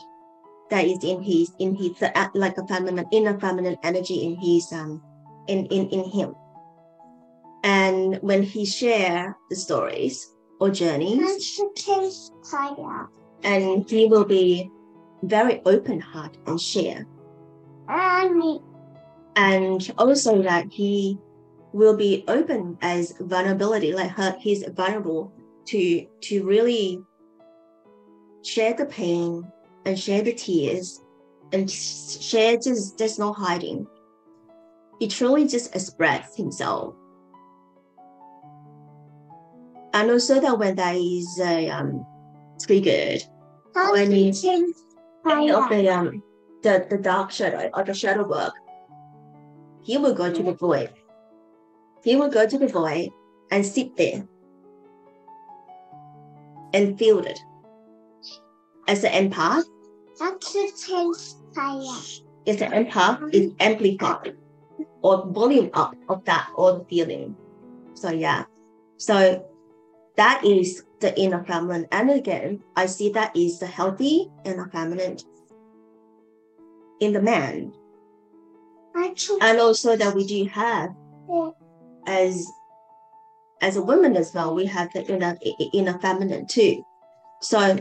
that 0.71 0.87
is 0.87 1.03
in 1.05 1.21
his 1.23 1.53
in 1.59 1.75
his 1.75 2.01
uh, 2.01 2.29
like 2.35 2.57
a 2.59 2.67
feminine 2.67 3.07
inner 3.13 3.39
feminine 3.39 3.77
energy 3.83 4.25
in 4.25 4.37
his 4.37 4.73
um 4.73 5.03
in 5.49 5.67
in 5.67 5.89
in 5.91 6.09
him. 6.09 6.35
And 7.65 8.19
when 8.23 8.43
he 8.43 8.65
share 8.65 9.37
the 9.51 9.57
stories 9.57 10.27
or 10.61 10.71
journeys, 10.71 11.61
and 13.45 13.91
he 13.91 14.07
will 14.07 14.25
be 14.25 14.71
very 15.23 15.61
open 15.65 16.01
heart 16.01 16.37
and 16.47 16.61
share 16.61 17.07
and 19.37 19.95
also 19.99 20.43
that 20.43 20.67
he 20.71 21.19
will 21.73 21.97
be 21.97 22.25
open 22.29 22.77
as 22.83 23.15
vulnerability, 23.21 23.93
like 23.93 24.11
her, 24.11 24.37
he's 24.41 24.65
vulnerable 24.69 25.33
to 25.67 26.07
to 26.23 26.45
really 26.45 27.01
share 28.45 28.75
the 28.75 28.87
pain 28.87 29.45
and 29.87 29.99
share 29.99 30.23
the 30.23 30.33
tears 30.33 31.01
and 31.53 31.71
share 31.71 32.57
just 32.57 32.99
there's 32.99 33.19
no 33.19 33.33
hiding. 33.33 33.87
He 34.99 35.09
truly 35.09 35.49
just 35.49 35.75
expressed 35.75 36.37
himself. 36.37 36.95
and 39.95 40.11
also 40.11 40.41
that 40.41 40.59
when 40.59 40.77
that 40.77 40.97
is 40.97 41.41
uh, 41.41 41.69
um, 41.71 42.07
triggered, 42.61 43.23
How 43.75 43.93
When 43.93 44.11
change 44.33 44.75
any 45.29 45.51
of 45.51 45.69
the 45.69 45.89
um 45.89 46.23
the, 46.63 46.87
the 46.91 46.99
dark 46.99 47.31
shadow 47.31 47.71
or 47.75 47.85
the 47.85 47.95
shadow 47.95 48.27
work, 48.27 48.55
he 49.83 49.97
will 49.99 50.15
go 50.15 50.33
to 50.33 50.43
the 50.43 50.55
void. 50.55 50.91
He 52.05 52.17
will 52.17 52.31
go 52.31 52.47
to 52.47 52.59
the 52.59 52.69
void 52.69 53.11
and 53.51 53.65
sit 53.65 53.97
there 53.97 54.27
and 56.73 56.99
feel 56.99 57.19
it. 57.21 57.39
As 58.89 59.05
an 59.05 59.31
empath, 59.31 59.65
How 60.19 60.37
to 60.37 60.71
change 60.87 61.17
fire? 61.55 62.01
as 62.47 62.61
an 62.61 62.73
empath 62.73 63.33
is 63.33 63.53
amplified 63.61 64.37
or 65.03 65.27
volume 65.27 65.71
up 65.75 65.95
of 66.09 66.25
that 66.25 66.49
or 66.57 66.79
the 66.79 66.85
feeling. 66.87 67.37
So 67.95 68.11
yeah. 68.11 68.45
So 68.97 69.45
that 70.17 70.45
is 70.45 70.85
the 71.01 71.19
inner 71.19 71.45
feminine. 71.45 71.87
And 71.93 72.11
again, 72.11 72.63
I 72.77 72.87
see 72.87 73.11
that 73.11 73.37
is 73.37 73.59
the 73.61 73.67
healthy 73.67 74.29
inner 74.45 74.69
feminine 74.73 75.19
in 77.03 77.13
the 77.13 77.21
man. 77.21 77.73
And 79.41 79.59
also 79.59 79.97
that 79.97 80.15
we 80.15 80.25
do 80.27 80.45
have 80.47 80.91
as 82.07 82.47
as 83.61 83.77
a 83.77 83.83
woman 83.83 84.17
as 84.17 84.33
well, 84.35 84.55
we 84.55 84.67
have 84.67 84.93
the 84.93 85.03
inner 85.07 85.37
inner 85.73 85.99
feminine 85.99 86.47
too. 86.47 86.85
So 87.41 87.79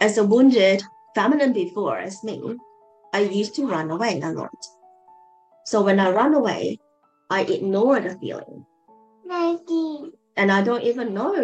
as 0.00 0.18
a 0.18 0.24
wounded 0.24 0.82
feminine 1.14 1.52
before 1.52 1.98
as 1.98 2.22
me, 2.22 2.56
I 3.12 3.20
used 3.20 3.54
to 3.56 3.66
run 3.66 3.90
away 3.90 4.20
a 4.20 4.32
lot. 4.32 4.60
So 5.66 5.82
when 5.82 5.98
I 5.98 6.10
run 6.10 6.34
away, 6.34 6.78
I 7.30 7.42
ignore 7.42 8.00
the 8.00 8.16
feeling. 8.18 8.64
Maggie. 9.26 10.12
And 10.36 10.52
I 10.52 10.62
don't 10.62 10.84
even 10.84 11.14
know 11.14 11.34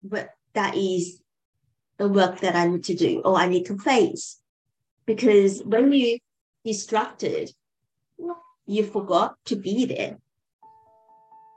what 0.00 0.30
that 0.54 0.74
is 0.74 1.20
the 1.98 2.08
work 2.08 2.40
that 2.40 2.56
I 2.56 2.66
need 2.66 2.84
to 2.84 2.94
do 2.94 3.20
or 3.24 3.36
I 3.36 3.46
need 3.46 3.66
to 3.66 3.76
face. 3.76 4.38
Because 5.04 5.62
when 5.64 5.92
you 5.92 6.18
distracted, 6.68 7.50
you 8.66 8.84
forgot 8.84 9.36
to 9.46 9.56
be 9.56 9.86
there. 9.86 10.18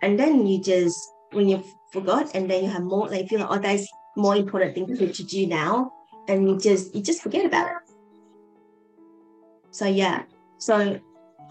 And 0.01 0.17
then 0.17 0.47
you 0.47 0.61
just 0.61 0.97
when 1.31 1.47
you 1.47 1.63
forgot 1.91 2.33
and 2.33 2.49
then 2.49 2.63
you 2.63 2.69
have 2.69 2.83
more 2.83 3.07
like 3.09 3.27
feel 3.27 3.41
like, 3.41 3.51
oh 3.51 3.59
that's 3.59 3.87
more 4.15 4.35
important 4.35 4.73
thing 4.73 4.87
to, 4.87 5.11
to 5.11 5.23
do 5.23 5.45
now. 5.47 5.91
And 6.27 6.47
you 6.47 6.57
just 6.57 6.95
you 6.95 7.01
just 7.01 7.21
forget 7.21 7.45
about 7.45 7.67
it. 7.67 7.93
So 9.71 9.85
yeah. 9.85 10.23
So 10.57 10.99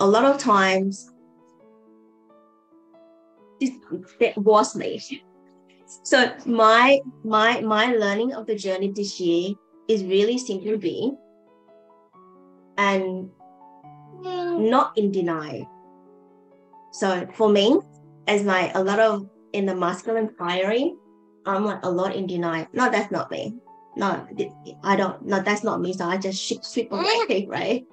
a 0.01 0.07
lot 0.07 0.25
of 0.25 0.39
times 0.39 1.11
this 3.61 3.73
that 4.21 4.39
was 4.39 4.75
me. 4.75 5.01
So 6.05 6.33
my 6.47 7.01
my 7.25 7.61
my 7.61 7.93
learning 7.93 8.33
of 8.33 8.47
the 8.47 8.57
journey 8.57 8.93
this 8.93 9.21
year 9.21 9.55
is 9.89 10.05
really 10.05 10.39
simply 10.39 10.77
being 10.77 11.19
and 12.79 13.31
not 14.61 14.97
in 14.97 15.13
denial. 15.13 15.67
So 16.93 17.27
for 17.35 17.49
me, 17.49 17.79
as 18.27 18.43
my 18.43 18.71
a 18.75 18.83
lot 18.83 18.99
of 18.99 19.29
in 19.53 19.67
the 19.67 19.75
masculine 19.75 20.31
firing, 20.39 20.99
I'm 21.47 21.65
like 21.65 21.85
a 21.85 21.91
lot 21.91 22.15
in 22.15 22.27
denial. 22.27 22.67
No, 22.73 22.91
that's 22.91 23.11
not 23.11 23.31
me. 23.31 23.57
No, 23.97 24.27
I 24.85 24.97
don't. 24.97 25.25
No, 25.25 25.41
that's 25.41 25.65
not 25.65 25.81
me. 25.81 25.93
So 25.93 26.05
I 26.05 26.17
just 26.17 26.47
sweep 26.47 26.65
sweep 26.65 26.93
away, 26.93 27.47
right? 27.49 27.85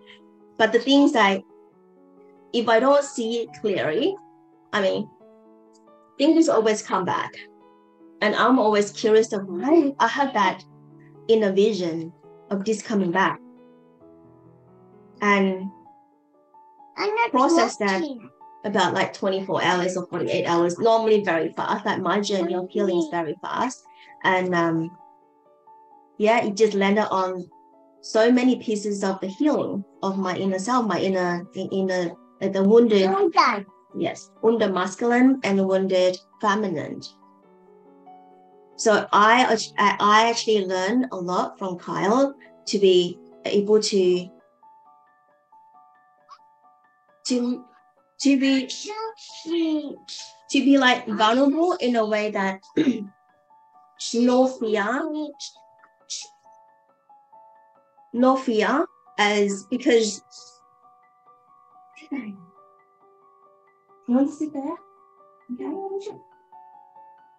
But 0.58 0.72
the 0.72 0.80
things 0.80 1.14
like, 1.14 1.44
if 2.54 2.68
I 2.68 2.80
don't 2.80 3.04
see 3.04 3.42
it 3.42 3.50
clearly, 3.62 4.16
I 4.74 4.82
mean, 4.82 5.10
things 6.18 6.50
always 6.50 6.82
come 6.82 7.06
back, 7.06 7.32
and 8.22 8.36
I'm 8.36 8.60
always 8.60 8.92
curious 8.92 9.32
of 9.34 9.46
why 9.48 9.94
I 10.00 10.08
have 10.08 10.34
that 10.34 10.64
inner 11.28 11.52
vision 11.52 12.14
of 12.50 12.66
this 12.66 12.82
coming 12.82 13.12
back, 13.12 13.40
and 15.22 15.70
Process 17.32 17.78
that. 17.78 18.02
about 18.66 18.94
like 18.94 19.14
24 19.14 19.64
hours 19.64 19.96
or 19.98 20.08
48 20.08 20.46
hours 20.46 20.78
normally 20.80 21.24
very 21.24 21.54
fast. 21.54 21.86
Like 21.86 22.02
my 22.02 22.20
journey 22.20 22.56
of 22.56 22.70
healing 22.70 22.98
is 22.98 23.08
very 23.12 23.36
fast. 23.42 23.84
And 24.24 24.54
um 24.56 24.98
yeah 26.18 26.44
it 26.44 26.56
just 26.56 26.74
landed 26.74 27.08
on 27.10 27.48
so 28.02 28.32
many 28.32 28.56
pieces 28.58 29.04
of 29.04 29.20
the 29.22 29.28
healing 29.28 29.84
of 30.02 30.18
my 30.18 30.36
inner 30.36 30.60
self 30.60 30.86
my 30.86 31.00
inner 31.00 31.46
inner 31.56 32.12
like 32.42 32.54
the 32.54 32.64
wounded 32.64 33.10
yes 33.98 34.32
wounded 34.42 34.74
masculine 34.74 35.40
and 35.44 35.68
wounded 35.68 36.18
feminine. 36.42 37.02
So 38.78 39.08
i 39.12 39.58
I 39.80 40.30
actually 40.30 40.66
learned 40.66 41.08
a 41.12 41.16
lot 41.18 41.58
from 41.60 41.78
kyle 41.78 42.36
to 42.66 42.80
be 42.80 43.18
able 43.46 43.80
to 43.82 44.30
to 47.28 47.66
to 48.22 48.40
be 48.40 48.68
to 50.50 50.64
be 50.64 50.78
like 50.78 51.08
vulnerable 51.08 51.74
in 51.74 51.96
a 51.96 52.06
way 52.06 52.32
that 52.32 52.62
no 54.14 54.48
fear, 54.48 55.10
no 58.14 58.38
fear, 58.38 58.86
as 59.20 59.66
because 59.70 60.22
you 62.12 62.38
want 64.08 64.30
to 64.30 64.36
sit 64.36 64.54
there? 64.54 64.76
You 65.60 66.22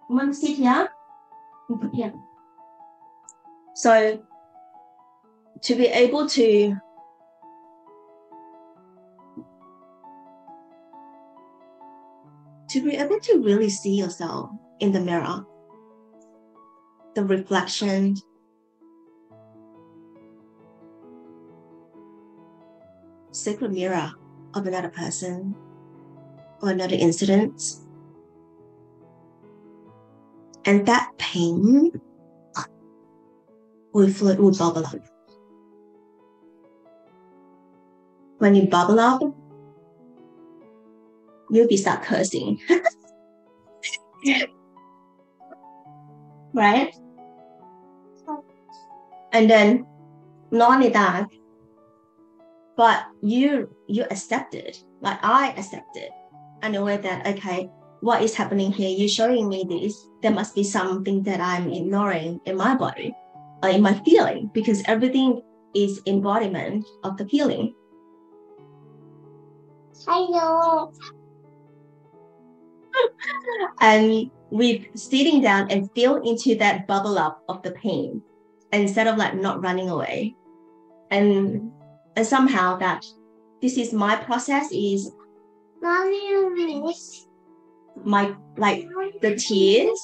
want 0.09 0.35
to 0.35 0.41
sit 0.41 0.57
here? 0.57 0.89
Here. 1.93 2.15
So 3.75 4.23
to 5.63 5.75
be 5.75 5.87
able 5.87 6.29
to 6.29 6.77
to 12.69 12.83
be 12.83 12.97
able 12.97 13.19
to 13.21 13.43
really 13.43 13.71
see 13.71 13.95
yourself 13.95 14.51
in 14.81 14.93
the 14.93 15.01
mirror, 15.01 15.45
the 17.15 17.25
reflection, 17.25 18.17
sacred 23.33 23.73
mirror 23.73 24.11
of 24.55 24.67
another 24.67 24.91
person 24.91 25.55
or 26.63 26.71
another 26.71 26.95
incident. 26.95 27.63
And 30.65 30.85
that 30.87 31.11
pain 31.17 31.91
will 33.93 34.11
float, 34.11 34.39
will 34.39 34.53
bubble 34.53 34.85
up. 34.85 34.97
When 38.39 38.55
you 38.55 38.67
bubble 38.67 39.01
up, 39.01 39.23
you'll 41.51 41.69
be 41.69 41.77
start 41.77 42.03
cursing. 42.03 42.61
right? 46.55 46.95
And 49.33 49.51
then 49.51 49.87
not 50.51 50.73
only 50.73 50.89
that, 50.91 51.29
but 52.77 53.05
you 53.23 53.69
you 53.89 54.05
accept 54.11 54.55
it. 54.55 54.83
Like 55.01 55.19
I 55.23 55.51
accept 55.51 55.97
it. 55.97 56.11
And 56.63 56.75
the 56.75 56.83
way 56.83 56.97
that 56.97 57.27
okay, 57.27 57.71
what 58.01 58.23
is 58.23 58.35
happening 58.35 58.73
here? 58.73 58.89
You're 58.89 59.09
showing 59.09 59.49
me 59.49 59.67
this. 59.69 59.95
There 60.23 60.33
must 60.33 60.55
be 60.55 60.65
something 60.65 61.23
that 61.25 61.41
I'm 61.41 61.71
ignoring 61.73 62.41
in 62.47 62.57
my 62.57 62.75
body, 62.75 63.15
or 63.63 63.69
in 63.69 63.83
my 63.83 63.95
feeling, 64.05 64.51
because 64.55 64.83
everything 64.87 65.43
is 65.75 66.01
embodiment 66.07 66.87
of 67.05 67.17
the 67.17 67.27
feeling. 67.29 67.75
Hello. 70.07 70.93
and 73.81 74.31
with 74.51 74.85
sitting 74.95 75.41
down 75.41 75.71
and 75.71 75.91
feel 75.93 76.17
into 76.17 76.55
that 76.57 76.87
bubble 76.87 77.19
up 77.19 77.43
of 77.49 77.63
the 77.63 77.73
pain 77.73 78.23
instead 78.73 79.07
of 79.07 79.17
like 79.17 79.35
not 79.35 79.63
running 79.63 79.91
away. 79.91 80.35
And 81.11 81.73
and 82.17 82.27
somehow 82.27 82.77
that 82.79 83.05
this 83.63 83.77
is 83.79 83.93
my 83.93 84.17
process 84.17 84.69
is 84.73 85.11
Mommy, 85.81 86.29
you 86.29 86.83
miss. 86.85 87.27
my 88.05 88.35
like 88.57 88.89
the 89.21 89.37
tears. 89.37 90.01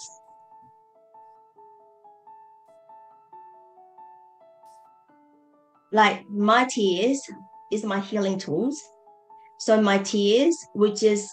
Like 5.92 6.28
my 6.28 6.64
tears 6.64 7.20
is 7.70 7.84
my 7.84 8.00
healing 8.00 8.38
tools. 8.38 8.82
So 9.58 9.80
my 9.80 9.98
tears 9.98 10.56
would 10.74 10.96
just 10.96 11.30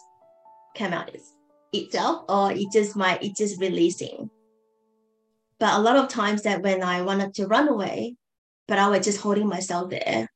come 0.76 0.94
out. 0.94 1.14
as 1.14 1.34
itself 1.74 2.26
or 2.30 2.52
it 2.52 2.68
just 2.72 2.96
my 2.96 3.18
it 3.22 3.36
just 3.36 3.60
releasing. 3.60 4.30
But 5.60 5.76
a 5.76 5.82
lot 5.82 5.96
of 5.96 6.10
times 6.10 6.44
that 6.44 6.62
when 6.62 6.84
i 6.84 7.02
wanted 7.02 7.34
to 7.36 7.48
run 7.48 7.68
away 7.68 8.16
but 8.68 8.80
i 8.80 8.88
was 8.88 9.06
just 9.06 9.22
holding 9.22 9.48
myself 9.48 9.90
there. 9.90 10.30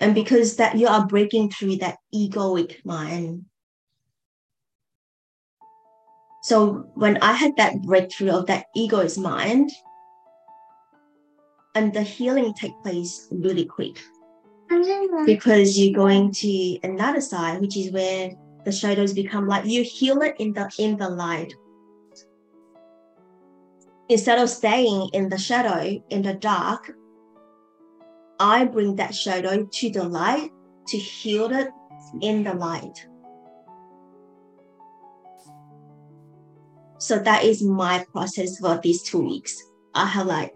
And 0.00 0.14
because 0.14 0.56
that 0.56 0.78
you 0.78 0.88
are 0.88 1.06
breaking 1.06 1.50
through 1.50 1.76
that 1.76 1.98
egoic 2.14 2.84
mind. 2.84 3.44
So 6.42 6.90
when 6.94 7.18
I 7.18 7.32
had 7.34 7.52
that 7.58 7.82
breakthrough 7.82 8.30
of 8.30 8.46
that 8.46 8.66
ego 8.74 9.00
is 9.00 9.18
mind, 9.18 9.70
and 11.74 11.92
the 11.92 12.02
healing 12.02 12.54
take 12.54 12.72
place 12.82 13.28
really 13.30 13.64
quick. 13.64 14.00
Mm-hmm. 14.70 15.26
Because 15.26 15.78
you're 15.78 15.94
going 15.94 16.32
to 16.32 16.78
another 16.82 17.20
side, 17.20 17.60
which 17.60 17.76
is 17.76 17.92
where 17.92 18.30
the 18.64 18.72
shadows 18.72 19.12
become 19.12 19.46
light. 19.46 19.66
You 19.66 19.82
heal 19.82 20.22
it 20.22 20.36
in 20.38 20.52
the 20.52 20.70
in 20.78 20.96
the 20.96 21.08
light. 21.08 21.54
Instead 24.08 24.38
of 24.38 24.50
staying 24.50 25.08
in 25.12 25.28
the 25.28 25.38
shadow, 25.38 26.02
in 26.10 26.22
the 26.22 26.34
dark, 26.34 26.92
I 28.40 28.64
bring 28.64 28.96
that 28.96 29.14
shadow 29.14 29.64
to 29.64 29.90
the 29.90 30.04
light 30.04 30.50
to 30.88 30.96
heal 30.96 31.52
it 31.52 31.68
in 32.20 32.42
the 32.42 32.54
light. 32.54 33.06
So 36.98 37.18
that 37.18 37.44
is 37.44 37.62
my 37.62 38.04
process 38.12 38.58
for 38.58 38.78
these 38.82 39.02
two 39.02 39.22
weeks. 39.22 39.56
I 39.94 40.06
have 40.06 40.26
like 40.26 40.54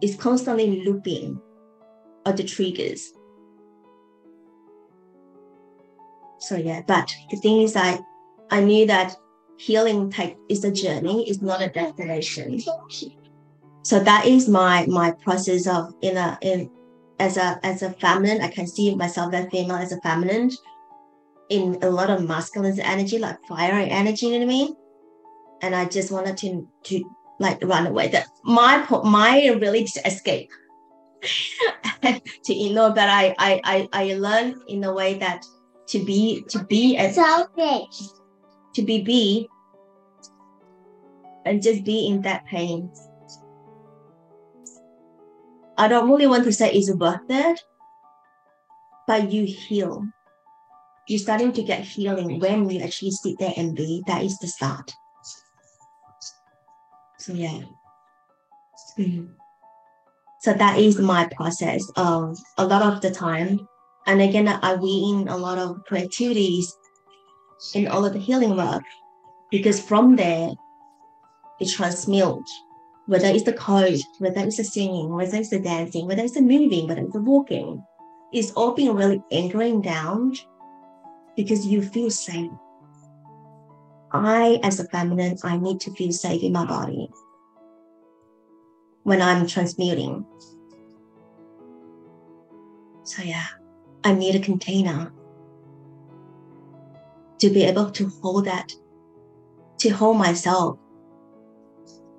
it's 0.00 0.16
constantly 0.16 0.84
looping 0.84 1.40
of 2.24 2.36
the 2.36 2.44
triggers. 2.44 3.12
So 6.38 6.56
yeah, 6.56 6.82
but 6.86 7.12
the 7.30 7.36
thing 7.36 7.62
is 7.62 7.72
that 7.74 8.00
I 8.50 8.60
knew 8.60 8.86
that 8.86 9.16
healing 9.58 10.10
take 10.10 10.36
is 10.48 10.64
a 10.64 10.70
journey, 10.70 11.28
it's 11.28 11.42
not 11.42 11.62
a 11.62 11.68
destination. 11.68 12.60
So 13.82 14.00
that 14.00 14.26
is 14.26 14.48
my 14.48 14.86
my 14.86 15.12
process 15.12 15.66
of 15.66 15.94
in 16.02 16.16
a 16.16 16.38
in 16.42 16.70
as 17.18 17.36
a 17.36 17.58
as 17.62 17.82
a 17.82 17.90
feminine, 17.94 18.40
I 18.40 18.48
can 18.48 18.66
see 18.66 18.94
myself 18.94 19.34
as 19.34 19.48
female 19.50 19.76
as 19.76 19.92
a 19.92 20.00
feminine 20.00 20.50
in 21.48 21.78
a 21.82 21.90
lot 21.90 22.10
of 22.10 22.26
masculine 22.26 22.78
energy, 22.80 23.18
like 23.18 23.38
fire 23.48 23.72
energy, 23.72 24.26
you 24.26 24.32
know 24.32 24.38
what 24.38 24.44
I 24.44 24.46
mean? 24.46 24.76
And 25.62 25.74
I 25.74 25.86
just 25.86 26.12
wanted 26.12 26.36
to 26.38 26.68
to 26.84 27.04
like 27.40 27.62
run 27.64 27.86
away. 27.86 28.08
That 28.08 28.28
my 28.44 28.86
my 29.04 29.46
really 29.60 29.84
to 29.94 30.06
escape. 30.06 30.50
to 32.44 32.54
you 32.54 32.74
know 32.74 32.92
that 32.92 33.08
I 33.08 33.34
I 33.38 33.60
I 33.64 33.88
I 33.92 34.14
learned 34.14 34.62
in 34.68 34.84
a 34.84 34.92
way 34.92 35.14
that 35.18 35.44
to 35.88 35.98
be 36.04 36.42
to 36.48 36.64
be 36.64 36.96
as 36.96 37.14
Selfish. 37.14 38.00
to 38.74 38.82
be 38.82 39.02
be 39.02 39.48
and 41.44 41.62
just 41.62 41.84
be 41.84 42.06
in 42.06 42.22
that 42.22 42.44
pain. 42.46 42.90
I 45.78 45.88
don't 45.88 46.10
really 46.10 46.26
want 46.26 46.44
to 46.44 46.52
say 46.52 46.70
it's 46.72 46.92
worth 46.92 47.20
it, 47.28 47.60
but 49.06 49.32
you 49.32 49.44
heal. 49.44 50.04
You're 51.08 51.20
starting 51.20 51.52
to 51.52 51.62
get 51.62 51.84
healing 51.84 52.38
when 52.38 52.68
you 52.68 52.82
actually 52.82 53.12
sit 53.12 53.38
there 53.38 53.54
and 53.56 53.74
be. 53.74 54.02
That 54.06 54.22
is 54.22 54.36
the 54.38 54.48
start. 54.48 54.92
So 57.18 57.32
yeah. 57.32 57.60
Mhm. 58.98 59.30
So 60.40 60.52
that 60.52 60.78
is 60.78 60.98
my 60.98 61.26
process 61.28 61.82
of 61.96 62.36
a 62.58 62.66
lot 62.66 62.82
of 62.82 63.00
the 63.00 63.10
time. 63.10 63.66
And 64.08 64.22
again, 64.22 64.48
I 64.48 64.74
weave 64.74 65.20
in 65.20 65.28
a 65.28 65.36
lot 65.36 65.58
of 65.58 65.84
creativities 65.84 66.74
in 67.74 67.86
all 67.88 68.06
of 68.06 68.14
the 68.14 68.18
healing 68.18 68.56
work 68.56 68.82
because 69.50 69.80
from 69.80 70.16
there 70.16 70.50
it 71.60 71.68
transmutes 71.68 72.50
whether 73.04 73.26
it's 73.26 73.44
the 73.44 73.52
code, 73.52 74.00
whether 74.18 74.40
it's 74.40 74.58
the 74.58 74.64
singing, 74.64 75.14
whether 75.14 75.36
it's 75.36 75.50
the 75.50 75.58
dancing, 75.58 76.06
whether 76.06 76.22
it's 76.22 76.34
the 76.34 76.42
moving, 76.42 76.86
whether 76.86 77.00
it's 77.00 77.12
the 77.12 77.20
walking, 77.20 77.82
it's 78.32 78.50
all 78.52 78.72
being 78.74 78.94
really 78.94 79.22
anchoring 79.30 79.80
down 79.80 80.34
because 81.36 81.66
you 81.66 81.82
feel 81.82 82.10
safe. 82.10 82.50
I, 84.12 84.58
as 84.62 84.80
a 84.80 84.84
feminine, 84.88 85.36
I 85.42 85.56
need 85.58 85.80
to 85.80 85.90
feel 85.92 86.12
safe 86.12 86.42
in 86.42 86.52
my 86.52 86.66
body 86.66 87.08
when 89.04 89.22
I'm 89.22 89.46
transmuting. 89.46 90.26
So 93.04 93.22
yeah, 93.22 93.46
I 94.04 94.12
need 94.12 94.34
a 94.34 94.40
container 94.40 95.12
to 97.40 97.50
be 97.50 97.64
able 97.64 97.90
to 97.90 98.08
hold 98.22 98.44
that, 98.46 98.72
to 99.78 99.90
hold 99.90 100.18
myself. 100.18 100.78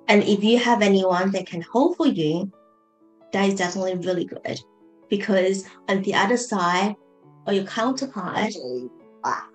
And 0.08 0.22
if 0.24 0.42
you 0.42 0.58
have 0.58 0.82
anyone 0.82 1.30
that 1.32 1.46
can 1.46 1.62
hold 1.62 1.96
for 1.96 2.06
you, 2.06 2.50
that 3.32 3.48
is 3.48 3.54
definitely 3.54 3.94
really 3.96 4.24
good. 4.24 4.60
Because 5.08 5.64
on 5.88 6.02
the 6.02 6.14
other 6.14 6.36
side, 6.36 6.96
or 7.46 7.52
your 7.52 7.64
counterpart, 7.64 8.54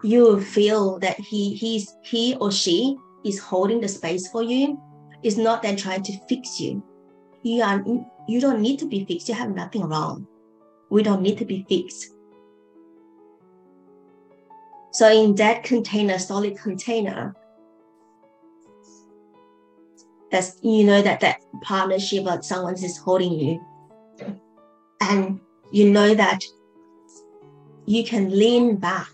you 0.03 0.23
will 0.23 0.39
feel 0.39 0.99
that 0.99 1.19
he 1.19 1.55
he's 1.55 1.93
he 2.03 2.35
or 2.35 2.51
she 2.51 2.97
is 3.23 3.39
holding 3.39 3.81
the 3.81 3.87
space 3.87 4.27
for 4.29 4.43
you. 4.43 4.79
It's 5.23 5.37
not 5.37 5.61
then 5.61 5.75
trying 5.75 6.03
to 6.03 6.19
fix 6.27 6.59
you. 6.59 6.83
You 7.43 7.63
are 7.63 7.83
you 8.27 8.41
don't 8.41 8.61
need 8.61 8.79
to 8.79 8.87
be 8.87 9.05
fixed. 9.05 9.29
You 9.29 9.35
have 9.35 9.55
nothing 9.55 9.83
wrong. 9.83 10.27
We 10.89 11.03
don't 11.03 11.21
need 11.21 11.37
to 11.39 11.45
be 11.45 11.65
fixed. 11.67 12.14
So 14.95 15.11
in 15.11 15.35
that 15.35 15.63
container, 15.63 16.17
solid 16.17 16.57
container, 16.57 17.35
that's 20.31 20.57
you 20.61 20.85
know 20.85 21.01
that 21.01 21.19
that 21.19 21.41
partnership 21.63 22.23
that 22.23 22.45
someone 22.45 22.75
is 22.75 22.97
holding 22.97 23.33
you, 23.33 23.65
and 25.01 25.41
you 25.73 25.89
know 25.89 26.15
that 26.15 26.39
you 27.85 28.05
can 28.05 28.29
lean 28.29 28.77
back 28.77 29.11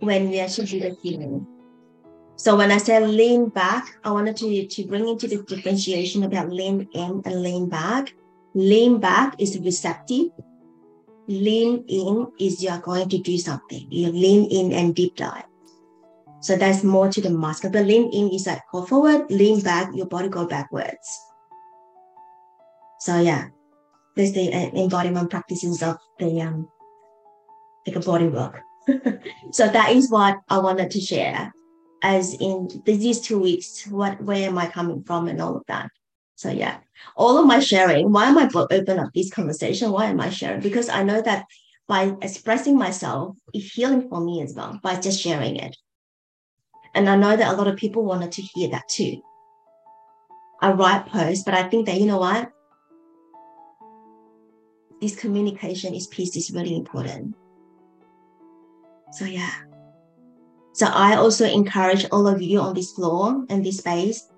when 0.00 0.32
you 0.32 0.40
actually 0.40 0.66
do 0.66 0.80
the 0.80 0.96
healing. 1.00 1.46
So 2.34 2.56
when 2.56 2.72
I 2.72 2.78
say 2.78 2.98
lean 3.06 3.50
back, 3.50 3.96
I 4.02 4.10
wanted 4.10 4.36
to, 4.38 4.66
to 4.66 4.86
bring 4.88 5.06
into 5.06 5.28
the 5.28 5.44
differentiation 5.44 6.24
about 6.24 6.50
lean 6.50 6.88
in 6.94 7.22
and 7.24 7.42
lean 7.44 7.68
back. 7.68 8.12
Lean 8.54 8.98
back 8.98 9.36
is 9.38 9.56
receptive. 9.60 10.30
Lean 11.28 11.84
in 11.88 12.26
is 12.38 12.62
you're 12.62 12.78
going 12.78 13.08
to 13.08 13.18
do 13.18 13.36
something. 13.38 13.86
You 13.90 14.12
lean 14.12 14.50
in 14.50 14.72
and 14.72 14.94
deep 14.94 15.16
dive. 15.16 15.44
So 16.40 16.56
that's 16.56 16.84
more 16.84 17.08
to 17.08 17.20
the 17.20 17.30
muscle. 17.30 17.70
But 17.70 17.86
lean 17.86 18.10
in 18.12 18.30
is 18.30 18.46
like 18.46 18.62
go 18.70 18.84
forward, 18.84 19.30
lean 19.30 19.60
back, 19.60 19.90
your 19.94 20.06
body 20.06 20.28
go 20.28 20.46
backwards. 20.46 21.20
So 23.00 23.20
yeah, 23.20 23.48
there's 24.14 24.32
the 24.32 24.52
uh, 24.52 24.70
embodiment 24.80 25.30
practices 25.30 25.82
of 25.82 25.98
the 26.18 26.40
um 26.40 26.68
like 27.86 27.96
a 27.96 28.00
body 28.00 28.28
work. 28.28 28.60
so 29.52 29.68
that 29.68 29.90
is 29.90 30.10
what 30.10 30.38
I 30.48 30.58
wanted 30.58 30.90
to 30.92 31.00
share 31.00 31.52
as 32.02 32.34
in 32.34 32.68
these 32.84 33.20
two 33.20 33.38
weeks, 33.38 33.86
what 33.88 34.20
where 34.22 34.48
am 34.48 34.58
I 34.58 34.68
coming 34.68 35.02
from 35.02 35.28
and 35.28 35.40
all 35.40 35.56
of 35.56 35.64
that. 35.66 35.90
So 36.36 36.50
yeah, 36.50 36.78
all 37.16 37.38
of 37.38 37.46
my 37.46 37.60
sharing, 37.60 38.12
why 38.12 38.26
am 38.26 38.36
I 38.36 38.48
open 38.54 38.98
up 38.98 39.10
this 39.14 39.30
conversation? 39.30 39.90
Why 39.90 40.06
am 40.06 40.20
I 40.20 40.28
sharing? 40.28 40.60
Because 40.60 40.90
I 40.90 41.02
know 41.02 41.22
that 41.22 41.46
by 41.88 42.14
expressing 42.20 42.76
myself, 42.76 43.36
it's 43.54 43.72
healing 43.72 44.08
for 44.08 44.20
me 44.20 44.42
as 44.42 44.54
well, 44.54 44.78
by 44.82 45.00
just 45.00 45.20
sharing 45.20 45.56
it. 45.56 45.74
And 46.94 47.08
I 47.08 47.16
know 47.16 47.36
that 47.36 47.54
a 47.54 47.56
lot 47.56 47.68
of 47.68 47.76
people 47.76 48.04
wanted 48.04 48.32
to 48.32 48.42
hear 48.42 48.68
that 48.70 48.86
too. 48.88 49.22
I 50.60 50.72
write 50.72 51.06
posts, 51.06 51.44
but 51.44 51.54
I 51.54 51.68
think 51.68 51.86
that 51.86 51.98
you 51.98 52.06
know 52.06 52.18
what? 52.18 52.52
This 55.00 55.16
communication 55.16 55.94
is 55.94 56.06
piece 56.06 56.36
is 56.36 56.50
really 56.50 56.76
important. 56.76 57.34
So 59.12 59.24
yeah. 59.24 59.52
So 60.72 60.86
I 60.86 61.16
also 61.16 61.46
encourage 61.46 62.06
all 62.12 62.26
of 62.26 62.42
you 62.42 62.60
on 62.60 62.74
this 62.74 62.92
floor 62.92 63.46
and 63.48 63.64
this 63.64 63.78
space, 63.78 64.28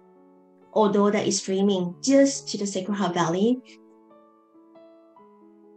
although 0.72 1.10
that 1.10 1.26
is 1.26 1.38
streaming 1.38 1.94
just 2.02 2.48
to 2.48 2.58
the 2.58 2.66
Sacred 2.66 2.94
Heart 2.94 3.14
Valley. 3.14 3.60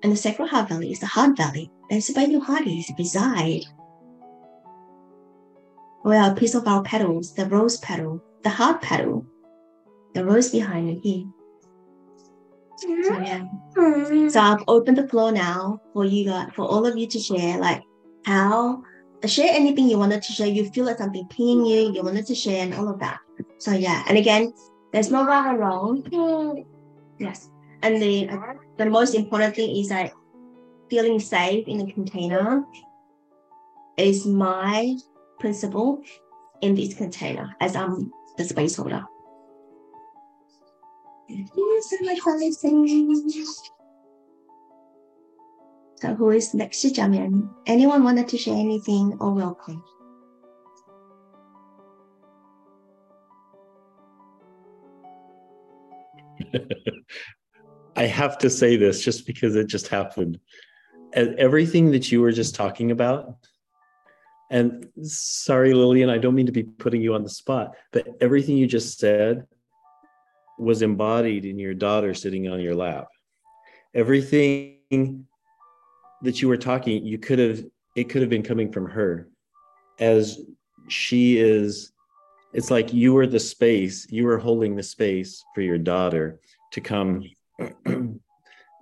And 0.03 0.11
the 0.11 0.17
Sacred 0.17 0.49
Heart 0.49 0.69
Valley 0.69 0.91
is 0.91 0.99
the 0.99 1.05
Heart 1.05 1.37
Valley. 1.37 1.71
That's 1.89 2.13
where 2.15 2.27
your 2.27 2.43
heart 2.43 2.67
is 2.67 2.91
reside. 2.97 3.63
Where 6.03 6.31
a 6.31 6.35
piece 6.35 6.55
of 6.55 6.67
our 6.67 6.81
petals, 6.83 7.33
the 7.35 7.45
rose 7.45 7.77
petal, 7.77 8.23
the 8.43 8.49
heart 8.49 8.81
petal, 8.81 9.25
the 10.13 10.25
rose 10.25 10.49
behind 10.49 10.89
you 10.89 10.99
here. 11.03 11.25
So 13.03 13.19
yeah. 13.19 13.45
So 14.29 14.39
I've 14.39 14.63
opened 14.67 14.97
the 14.97 15.07
floor 15.07 15.31
now 15.31 15.79
for 15.93 16.05
you 16.05 16.25
guys, 16.25 16.49
for 16.55 16.65
all 16.65 16.87
of 16.87 16.97
you 16.97 17.07
to 17.07 17.19
share, 17.19 17.59
like 17.59 17.83
how 18.25 18.81
uh, 19.23 19.27
share 19.27 19.53
anything 19.53 19.87
you 19.87 19.99
wanted 19.99 20.23
to 20.23 20.31
share. 20.31 20.47
You 20.47 20.67
feel 20.71 20.85
like 20.85 20.97
something 20.97 21.27
pinging 21.27 21.65
you, 21.65 21.93
you 21.93 22.01
wanted 22.01 22.25
to 22.25 22.33
share, 22.33 22.63
and 22.63 22.73
all 22.73 22.89
of 22.89 22.99
that. 22.99 23.19
So 23.59 23.71
yeah, 23.71 24.03
and 24.07 24.17
again, 24.17 24.51
there's 24.91 25.11
no 25.11 25.25
right 25.25 25.53
or 25.53 25.57
wrong. 25.57 26.01
Hmm. 26.11 26.61
Yes, 27.19 27.49
and 27.83 28.01
the 28.01 28.29
uh, 28.29 28.53
the 28.77 28.85
most 28.85 29.15
important 29.15 29.55
thing 29.55 29.75
is 29.75 29.89
like 29.89 30.13
feeling 30.89 31.19
safe 31.19 31.67
in 31.67 31.81
a 31.81 31.91
container 31.91 32.63
is 33.97 34.25
my 34.25 34.95
principle 35.39 36.01
in 36.61 36.75
this 36.75 36.93
container 36.93 37.55
as 37.61 37.75
I'm 37.75 38.11
the 38.37 38.43
space 38.43 38.75
holder. 38.75 39.05
Thank 41.29 41.49
you 41.55 41.81
so 41.89 41.97
much 42.05 42.19
for 42.19 42.37
listening. 42.37 43.31
So 46.01 46.15
who 46.15 46.31
is 46.31 46.53
next 46.53 46.81
to 46.81 46.91
jump? 46.91 47.15
Anyone 47.67 48.03
wanted 48.03 48.27
to 48.29 48.37
share 48.37 48.55
anything 48.55 49.17
or 49.19 49.33
welcome? 49.33 49.83
I 57.95 58.05
have 58.05 58.37
to 58.39 58.49
say 58.49 58.77
this 58.77 59.03
just 59.03 59.25
because 59.27 59.55
it 59.55 59.67
just 59.67 59.87
happened. 59.87 60.39
Everything 61.13 61.91
that 61.91 62.11
you 62.11 62.21
were 62.21 62.31
just 62.31 62.55
talking 62.55 62.91
about, 62.91 63.35
and 64.49 64.87
sorry, 65.03 65.73
Lillian, 65.73 66.09
I 66.09 66.17
don't 66.17 66.35
mean 66.35 66.45
to 66.45 66.51
be 66.51 66.63
putting 66.63 67.01
you 67.01 67.13
on 67.13 67.23
the 67.23 67.29
spot, 67.29 67.75
but 67.91 68.07
everything 68.19 68.57
you 68.57 68.67
just 68.67 68.99
said 68.99 69.45
was 70.59 70.81
embodied 70.81 71.45
in 71.45 71.57
your 71.57 71.73
daughter 71.73 72.13
sitting 72.13 72.47
on 72.49 72.59
your 72.59 72.75
lap. 72.75 73.07
Everything 73.93 75.25
that 76.21 76.41
you 76.41 76.47
were 76.47 76.57
talking, 76.57 77.05
you 77.05 77.17
could 77.17 77.39
have, 77.39 77.63
it 77.95 78.09
could 78.09 78.21
have 78.21 78.29
been 78.29 78.43
coming 78.43 78.71
from 78.71 78.89
her 78.89 79.29
as 79.99 80.39
she 80.87 81.37
is. 81.37 81.90
It's 82.53 82.69
like 82.71 82.93
you 82.93 83.13
were 83.13 83.27
the 83.27 83.39
space, 83.39 84.07
you 84.09 84.25
were 84.25 84.37
holding 84.37 84.75
the 84.75 84.83
space 84.83 85.43
for 85.55 85.61
your 85.61 85.77
daughter 85.77 86.39
to 86.71 86.81
come 86.81 87.23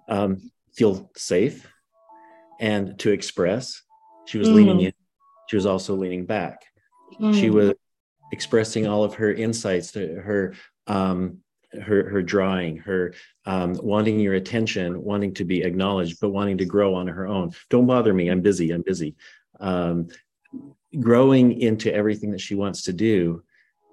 um, 0.08 0.52
feel 0.74 1.12
safe 1.16 1.72
and 2.60 2.98
to 3.00 3.12
express. 3.12 3.82
She 4.26 4.38
was 4.38 4.50
Mm. 4.50 4.54
leaning 4.54 4.82
in. 4.82 4.94
She 5.48 5.56
was 5.56 5.66
also 5.66 5.96
leaning 5.96 6.26
back. 6.26 6.66
She 7.32 7.48
Mm. 7.50 7.54
was 7.54 7.74
expressing 8.32 8.88
all 8.88 9.04
of 9.04 9.16
her 9.16 9.32
insights, 9.34 9.92
to 9.94 10.16
her 10.22 10.54
um, 10.88 11.40
her 11.80 12.10
her 12.10 12.24
drawing, 12.24 12.78
her 12.78 13.14
um, 13.46 13.76
wanting 13.82 14.20
your 14.20 14.34
attention, 14.34 15.04
wanting 15.04 15.36
to 15.36 15.46
be 15.46 15.62
acknowledged, 15.62 16.20
but 16.20 16.30
wanting 16.30 16.58
to 16.58 16.66
grow 16.66 16.96
on 16.96 17.08
her 17.08 17.28
own. 17.28 17.52
Don't 17.70 17.86
bother 17.86 18.14
me. 18.14 18.30
I'm 18.30 18.42
busy. 18.42 18.72
I'm 18.72 18.82
busy. 18.82 19.16
Um, 19.60 20.08
growing 21.00 21.60
into 21.62 21.94
everything 21.94 22.32
that 22.32 22.42
she 22.42 22.56
wants 22.56 22.84
to 22.84 22.94
do, 22.94 23.44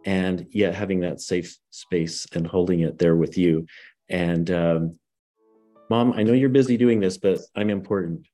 and 0.06 0.46
yet 0.52 0.74
having 0.74 1.00
that 1.00 1.20
safe 1.20 1.58
space 1.70 2.26
and 2.32 2.46
holding 2.46 2.80
it 2.80 2.96
there 2.96 3.16
with 3.16 3.36
you. 3.36 3.66
And 4.08 4.48
um, 4.52 4.98
mom, 5.90 6.12
I 6.12 6.22
know 6.22 6.32
you're 6.32 6.48
busy 6.48 6.76
doing 6.76 7.00
this, 7.00 7.18
but 7.18 7.40
I'm 7.56 7.70
important. 7.70 8.26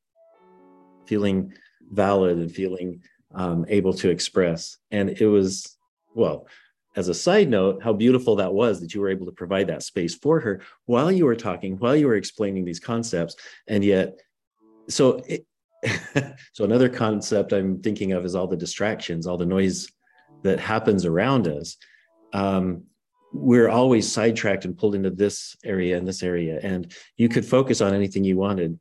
Feeling 1.07 1.55
valid 1.91 2.37
and 2.37 2.53
feeling 2.53 3.01
um, 3.35 3.65
able 3.69 3.95
to 3.95 4.11
express. 4.11 4.77
And 4.91 5.11
it 5.11 5.27
was, 5.27 5.79
well, 6.15 6.47
as 6.95 7.09
a 7.09 7.15
side 7.15 7.49
note, 7.49 7.83
how 7.83 7.95
beautiful 7.95 8.37
that 8.37 8.53
was 8.53 8.81
that 8.81 8.93
you 8.93 9.01
were 9.01 9.09
able 9.09 9.25
to 9.25 9.33
provide 9.33 9.69
that 9.69 9.83
space 9.83 10.15
for 10.15 10.41
her 10.41 10.61
while 10.85 11.11
you 11.11 11.25
were 11.25 11.35
talking, 11.35 11.79
while 11.79 11.97
you 11.97 12.07
were 12.07 12.17
explaining 12.17 12.67
these 12.67 12.81
concepts. 12.81 13.35
And 13.67 13.83
yet, 13.83 14.19
so, 14.91 15.23
it, 15.27 15.47
so 16.53 16.65
another 16.65 16.91
concept 16.91 17.55
I'm 17.55 17.81
thinking 17.81 18.13
of 18.13 18.27
is 18.27 18.35
all 18.35 18.47
the 18.47 18.59
distractions, 18.59 19.27
all 19.27 19.39
the 19.39 19.47
noise 19.47 19.91
that 20.43 20.61
happens 20.61 21.05
around 21.05 21.49
us. 21.49 21.77
Um, 22.33 22.85
we're 23.33 23.69
always 23.69 24.11
sidetracked 24.11 24.65
and 24.65 24.77
pulled 24.77 24.95
into 24.95 25.11
this 25.11 25.57
area 25.65 25.97
and 25.97 26.07
this 26.07 26.23
area, 26.23 26.61
and 26.63 26.93
you 27.17 27.29
could 27.29 27.47
focus 27.47 27.81
on 27.81 27.95
anything 27.95 28.25
you 28.25 28.37
wanted, 28.37 28.79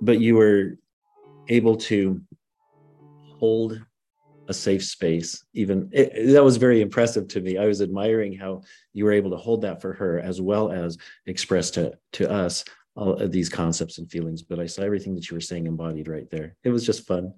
but 0.00 0.20
you 0.20 0.36
were 0.36 0.76
able 1.48 1.76
to 1.76 2.20
hold 3.38 3.80
a 4.48 4.54
safe 4.54 4.84
space 4.84 5.44
even 5.54 5.88
it, 5.92 6.32
that 6.32 6.42
was 6.42 6.56
very 6.56 6.80
impressive 6.80 7.28
to 7.28 7.40
me. 7.40 7.56
I 7.56 7.66
was 7.66 7.80
admiring 7.80 8.36
how 8.36 8.62
you 8.92 9.04
were 9.04 9.12
able 9.12 9.30
to 9.30 9.36
hold 9.36 9.62
that 9.62 9.80
for 9.80 9.92
her 9.92 10.18
as 10.18 10.40
well 10.40 10.72
as 10.72 10.98
express 11.26 11.70
to 11.72 11.96
to 12.14 12.28
us 12.28 12.64
all 12.96 13.14
of 13.14 13.30
these 13.30 13.48
concepts 13.48 13.98
and 13.98 14.10
feelings. 14.10 14.42
But 14.42 14.58
i 14.58 14.66
saw 14.66 14.82
everything 14.82 15.14
that 15.14 15.30
you 15.30 15.36
were 15.36 15.40
saying 15.40 15.66
embodied 15.66 16.08
right 16.08 16.28
there. 16.30 16.56
It 16.64 16.70
was 16.70 16.84
just 16.84 17.06
fun 17.06 17.32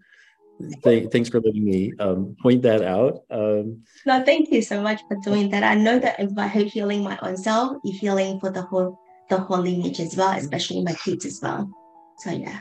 Th- 0.85 1.11
thanks 1.11 1.29
for 1.29 1.41
letting 1.41 1.65
me 1.65 1.93
um, 1.99 2.37
point 2.41 2.63
that 2.63 2.83
out 2.83 3.25
um, 3.31 3.83
No, 4.07 4.25
thank 4.25 4.51
you 4.51 4.63
so 4.63 4.81
much 4.81 5.03
for 5.09 5.17
doing 5.17 5.51
that. 5.51 5.63
I 5.63 5.75
know 5.75 5.99
that 5.99 6.35
by 6.35 6.49
healing 6.49 7.03
my 7.03 7.19
own 7.23 7.37
self, 7.37 7.79
you're 7.85 7.99
healing 7.99 8.41
for 8.41 8.51
the 8.51 8.63
whole 8.63 8.99
the 9.29 9.39
whole 9.39 9.59
lineage 9.59 10.01
as 10.01 10.17
well, 10.17 10.33
especially 10.33 10.83
my 10.83 10.95
kids 10.95 11.25
as 11.25 11.41
well. 11.43 11.71
So 12.19 12.31
yeah. 12.31 12.59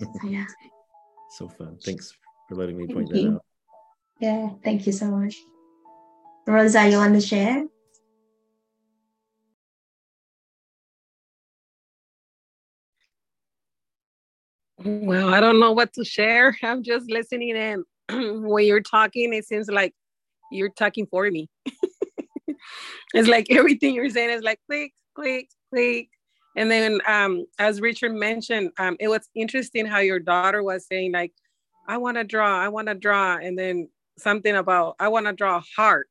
So 0.00 0.08
yeah. 0.24 0.46
so 1.30 1.48
fun 1.48 1.78
thanks 1.82 2.12
for 2.48 2.54
letting 2.56 2.76
me 2.76 2.86
Thank 2.86 2.96
point 2.96 3.10
that 3.10 3.34
out 3.34 3.42
Yeah, 4.20 4.50
thank 4.62 4.86
you 4.86 4.92
so 4.92 5.06
much. 5.06 5.36
Rosa, 6.46 6.88
you 6.88 6.96
want 6.96 7.14
to 7.14 7.20
share? 7.20 7.64
Well, 14.84 15.34
I 15.34 15.40
don't 15.40 15.58
know 15.58 15.72
what 15.72 15.92
to 15.94 16.04
share. 16.04 16.56
I'm 16.62 16.82
just 16.82 17.10
listening 17.10 17.56
and 17.56 17.84
when 18.46 18.64
you're 18.64 18.80
talking, 18.80 19.34
it 19.34 19.46
seems 19.46 19.68
like 19.68 19.94
you're 20.50 20.70
talking 20.70 21.06
for 21.06 21.30
me. 21.30 21.48
it's 23.14 23.28
like 23.28 23.50
everything 23.50 23.94
you're 23.94 24.08
saying 24.08 24.30
is 24.30 24.42
like 24.42 24.60
click, 24.68 24.92
click, 25.14 25.48
click. 25.72 26.08
And 26.56 26.70
then 26.70 27.00
um, 27.06 27.44
as 27.58 27.80
Richard 27.80 28.14
mentioned, 28.14 28.70
um, 28.78 28.96
it 28.98 29.08
was 29.08 29.28
interesting 29.34 29.86
how 29.86 29.98
your 29.98 30.18
daughter 30.18 30.62
was 30.62 30.86
saying, 30.86 31.12
like, 31.12 31.32
I 31.86 31.98
want 31.98 32.16
to 32.16 32.24
draw, 32.24 32.58
I 32.58 32.68
want 32.68 32.88
to 32.88 32.94
draw. 32.94 33.36
And 33.36 33.58
then 33.58 33.88
something 34.18 34.56
about 34.56 34.96
I 34.98 35.08
want 35.08 35.26
to 35.26 35.32
draw 35.32 35.58
a 35.58 35.62
heart. 35.76 36.08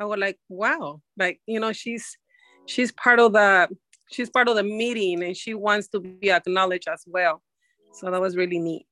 I 0.00 0.04
was 0.04 0.18
like, 0.18 0.38
wow, 0.48 1.02
like, 1.18 1.40
you 1.46 1.60
know, 1.60 1.72
she's 1.72 2.16
she's 2.66 2.90
part 2.92 3.20
of 3.20 3.32
the 3.32 3.68
she's 4.10 4.30
part 4.30 4.48
of 4.48 4.56
the 4.56 4.62
meeting 4.62 5.22
and 5.22 5.36
she 5.36 5.54
wants 5.54 5.88
to 5.88 6.00
be 6.00 6.30
acknowledged 6.30 6.88
as 6.88 7.04
well. 7.06 7.42
So 7.92 8.10
that 8.10 8.20
was 8.20 8.36
really 8.36 8.58
neat. 8.58 8.86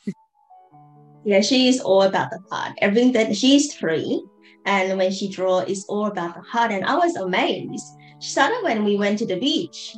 Yeah, 1.25 1.41
she 1.41 1.69
is 1.69 1.81
all 1.81 2.03
about 2.03 2.31
the 2.31 2.41
heart. 2.51 2.73
Everything 2.79 3.13
that 3.13 3.37
she's 3.37 3.75
three, 3.75 4.25
and 4.67 4.99
when 4.99 5.13
she 5.13 5.29
draw, 5.29 5.61
it's 5.61 5.85
all 5.85 6.07
about 6.07 6.35
the 6.35 6.41
heart. 6.41 6.73
And 6.73 6.85
I 6.85 6.97
was 6.97 7.15
amazed. 7.17 7.87
She 8.21 8.31
started 8.31 8.59
when 8.63 8.85
we 8.85 8.97
went 8.97 9.19
to 9.21 9.27
the 9.27 9.39
beach, 9.39 9.97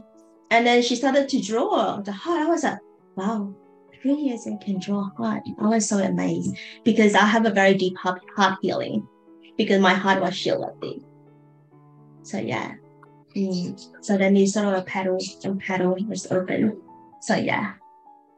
and 0.51 0.67
then 0.67 0.83
she 0.83 0.97
started 0.97 1.29
to 1.31 1.41
draw 1.41 2.01
the 2.03 2.13
heart. 2.13 2.43
I 2.43 2.47
was 2.47 2.65
like, 2.65 2.79
wow, 3.17 3.55
three 4.03 4.15
years 4.15 4.45
and 4.45 4.61
can 4.61 4.79
draw 4.79 5.09
heart. 5.17 5.43
I 5.59 5.69
was 5.69 5.89
so 5.89 5.99
amazed 5.99 6.57
because 6.85 7.15
I 7.15 7.25
have 7.25 7.47
a 7.47 7.51
very 7.51 7.75
deep 7.75 7.97
heart, 7.97 8.21
heart 8.37 8.59
healing 8.61 9.07
because 9.57 9.81
my 9.81 9.95
heart 9.95 10.21
was 10.21 10.37
shielded. 10.37 11.05
So 12.23 12.39
yeah. 12.39 12.75
Mm. 13.37 14.05
So 14.05 14.17
then 14.17 14.37
you 14.37 14.47
sort 14.47 14.75
of 14.75 14.87
paddle 14.87 15.19
and 15.43 15.61
paddle 15.61 15.97
was 16.09 16.31
open. 16.31 16.81
So 17.21 17.35
yeah 17.35 17.75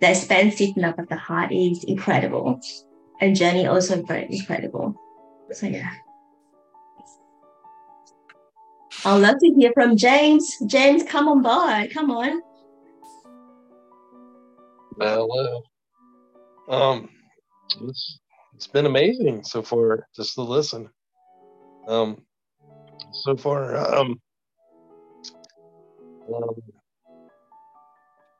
the 0.00 0.10
expansiveness 0.10 0.94
of 0.98 1.08
the 1.08 1.16
heart 1.16 1.52
is 1.52 1.84
incredible. 1.84 2.60
And 3.20 3.34
journey 3.34 3.66
also 3.66 4.02
very 4.02 4.26
incredible. 4.30 4.94
So 5.52 5.66
yeah. 5.66 5.92
I'd 9.04 9.20
love 9.20 9.36
to 9.40 9.54
hear 9.56 9.72
from 9.72 9.96
James. 9.96 10.56
James, 10.66 11.02
come 11.04 11.28
on 11.28 11.42
by. 11.42 11.88
Come 11.92 12.10
on. 12.10 12.42
Hello. 14.98 15.62
Um, 16.68 17.08
it's, 17.82 18.18
it's 18.54 18.66
been 18.66 18.86
amazing 18.86 19.44
so 19.44 19.62
far 19.62 20.06
just 20.14 20.34
to 20.34 20.42
listen. 20.42 20.90
Um, 21.86 22.22
so 23.12 23.36
far, 23.36 23.76
um, 23.94 24.20
um 26.34 26.62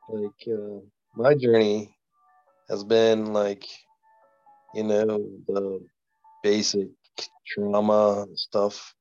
like 0.09 0.47
uh, 0.47 0.79
my 1.15 1.33
journey 1.35 1.95
has 2.69 2.83
been 2.83 3.33
like, 3.33 3.65
you 4.73 4.83
know, 4.83 5.07
the 5.47 5.85
basic 6.43 6.87
trauma 7.45 8.25
stuff, 8.35 8.93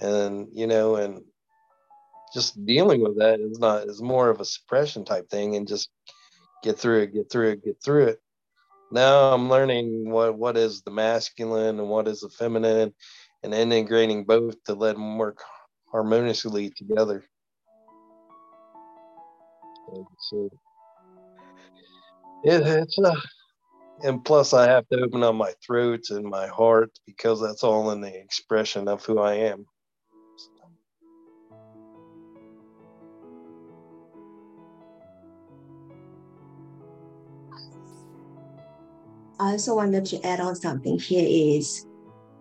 and 0.00 0.48
you 0.52 0.66
know, 0.66 0.96
and 0.96 1.22
just 2.32 2.64
dealing 2.66 3.02
with 3.02 3.18
that 3.18 3.40
is 3.40 3.58
not 3.58 3.84
is 3.84 4.02
more 4.02 4.30
of 4.30 4.40
a 4.40 4.44
suppression 4.44 5.04
type 5.04 5.28
thing, 5.28 5.56
and 5.56 5.66
just 5.66 5.90
get 6.62 6.78
through 6.78 7.02
it, 7.02 7.14
get 7.14 7.30
through 7.30 7.50
it, 7.50 7.64
get 7.64 7.82
through 7.82 8.04
it. 8.04 8.20
Now 8.92 9.32
I'm 9.32 9.48
learning 9.48 10.10
what 10.10 10.36
what 10.36 10.56
is 10.56 10.82
the 10.82 10.90
masculine 10.90 11.78
and 11.78 11.88
what 11.88 12.08
is 12.08 12.20
the 12.20 12.28
feminine, 12.28 12.94
and 13.42 13.54
integrating 13.54 14.24
both 14.24 14.62
to 14.64 14.74
let 14.74 14.94
them 14.94 15.18
work 15.18 15.42
harmoniously 15.90 16.70
together. 16.70 17.24
So 20.18 20.50
it, 22.44 22.66
it's 22.66 22.98
uh, 22.98 23.14
and 24.02 24.24
plus 24.24 24.54
I 24.54 24.68
have 24.68 24.86
to 24.88 25.00
open 25.00 25.22
up 25.22 25.34
my 25.34 25.52
throat 25.64 26.10
and 26.10 26.24
my 26.24 26.46
heart 26.46 26.90
because 27.06 27.40
that's 27.40 27.64
all 27.64 27.90
in 27.90 28.00
the 28.00 28.14
expression 28.14 28.88
of 28.88 29.04
who 29.04 29.18
I 29.18 29.34
am. 29.34 29.66
I 39.40 39.52
also 39.52 39.76
wanted 39.76 40.04
to 40.06 40.26
add 40.26 40.40
on 40.40 40.56
something 40.56 40.98
here 40.98 41.26
is 41.26 41.86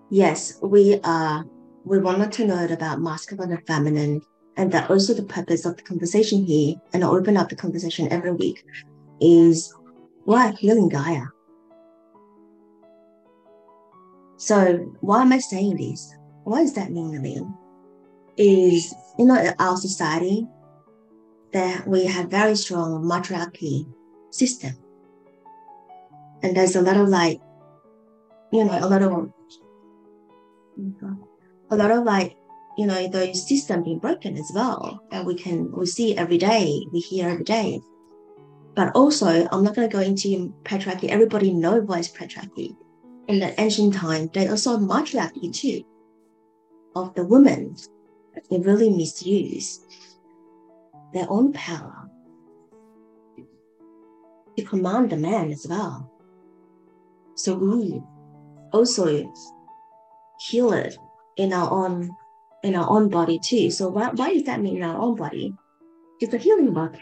yes, 0.10 0.60
we 0.62 1.00
are 1.04 1.46
we 1.86 2.00
wanted 2.00 2.32
to 2.34 2.46
know 2.46 2.66
about 2.66 3.02
masculine 3.02 3.52
and 3.52 3.66
feminine, 3.66 4.22
and 4.58 4.72
that 4.72 4.90
also 4.90 5.14
the 5.14 5.24
purpose 5.24 5.66
of 5.66 5.78
the 5.78 5.84
conversation 5.84 6.44
here 6.44 6.76
and 6.94 7.04
I 7.04 7.08
open 7.08 7.38
up 7.38 7.50
the 7.50 7.56
conversation 7.56 8.12
every 8.12 8.34
week 8.34 8.66
is 9.22 9.74
why 10.26 10.52
healing 10.52 10.90
Gaia. 10.90 11.28
So 14.38 14.78
why 15.02 15.22
am 15.22 15.34
I 15.34 15.40
saying 15.40 15.78
this? 15.78 16.14
What 16.44 16.60
does 16.60 16.74
that 16.76 16.92
mean, 16.92 17.12
Lillian? 17.12 17.54
Is 18.38 18.94
you 19.18 19.26
know 19.26 19.54
our 19.58 19.78
society 19.78 20.48
that 21.54 21.88
we 21.88 22.06
have 22.06 22.30
very 22.30 22.56
strong 22.56 23.08
matriarchy 23.08 23.86
system. 24.32 24.74
And 26.44 26.56
there's 26.56 26.76
a 26.76 26.82
lot 26.82 26.98
of 26.98 27.10
like, 27.10 27.40
you 28.52 28.64
know, 28.64 28.78
a 28.80 28.88
lot 28.88 29.02
of 29.02 29.32
a 31.70 31.76
lot 31.76 31.92
of 31.92 32.04
like, 32.04 32.38
you 32.78 32.86
know, 32.86 33.08
those 33.08 33.48
system 33.48 33.84
being 33.84 34.00
broken 34.00 34.38
as 34.38 34.52
well. 34.54 35.04
And 35.12 35.26
we 35.26 35.36
can 35.36 35.72
we 35.72 35.88
see 35.88 36.16
every 36.16 36.38
day, 36.38 36.86
we 36.94 37.00
hear 37.00 37.30
every 37.30 37.44
day. 37.44 37.82
But 38.76 38.96
also, 38.96 39.48
I'm 39.52 39.64
not 39.64 39.76
going 39.76 39.90
to 39.90 39.94
go 39.94 40.02
into 40.02 40.54
patriarchy. 40.64 41.10
Everybody 41.10 41.52
knows 41.52 41.84
what 41.84 42.00
is 42.00 42.10
patriarchy. 42.10 42.76
In 43.28 43.40
the 43.40 43.60
ancient 43.60 43.96
time, 43.96 44.30
they 44.34 44.48
also 44.48 44.78
matriarchy 44.78 45.52
too 45.52 45.84
of 46.96 47.14
the 47.16 47.26
women. 47.26 47.76
They 48.52 48.60
really 48.60 48.92
misuse 48.92 49.80
their 51.14 51.26
own 51.30 51.52
power 51.54 52.08
to 54.56 54.64
command 54.64 55.10
the 55.10 55.18
man 55.18 55.52
as 55.52 55.66
well. 55.68 56.12
So 57.34 57.56
we 57.56 58.02
also 58.72 59.34
heal 60.40 60.74
it 60.74 60.96
in 61.38 61.54
our 61.54 61.72
own 61.72 62.12
in 62.64 62.76
our 62.76 62.90
own 62.90 63.10
body 63.10 63.40
too. 63.40 63.70
So 63.72 63.90
why, 63.90 64.10
why 64.10 64.34
does 64.34 64.44
that 64.44 64.62
mean 64.62 64.78
in 64.78 64.84
our 64.84 65.00
own 65.00 65.16
body? 65.16 65.54
It's 66.20 66.34
a 66.34 66.38
healing 66.38 66.74
body. 66.74 67.00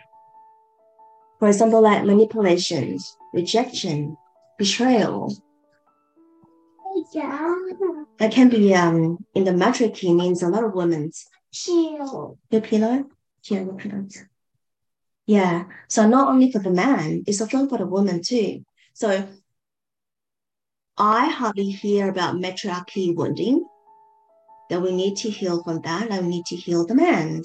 For 1.39 1.47
example, 1.47 1.81
like 1.81 2.03
manipulations, 2.05 3.15
rejection, 3.33 4.17
betrayal. 4.57 5.35
That 8.19 8.31
can 8.31 8.49
be 8.49 8.73
um 8.73 9.17
in 9.33 9.43
the 9.43 9.51
matriarchy 9.51 10.13
means 10.13 10.41
a 10.41 10.47
lot 10.47 10.63
of 10.63 10.73
women's 10.73 11.25
pillow. 11.65 12.37
Your 12.51 12.61
pillow. 12.61 13.05
Yeah. 15.25 15.65
So 15.89 16.07
not 16.07 16.29
only 16.29 16.51
for 16.51 16.59
the 16.59 16.69
man, 16.69 17.23
it's 17.27 17.41
also 17.41 17.67
for 17.67 17.77
the 17.77 17.85
woman 17.85 18.21
too. 18.23 18.63
So 18.93 19.27
I 20.97 21.29
hardly 21.29 21.71
hear 21.71 22.09
about 22.09 22.35
matriarchy 22.39 23.13
wounding. 23.13 23.65
That 24.69 24.82
we 24.82 24.91
need 24.91 25.15
to 25.17 25.30
heal 25.30 25.63
from 25.63 25.82
that, 25.82 26.10
and 26.10 26.25
we 26.25 26.38
need 26.38 26.45
to 26.47 26.56
heal 26.56 26.86
the 26.86 26.95
man. 26.95 27.43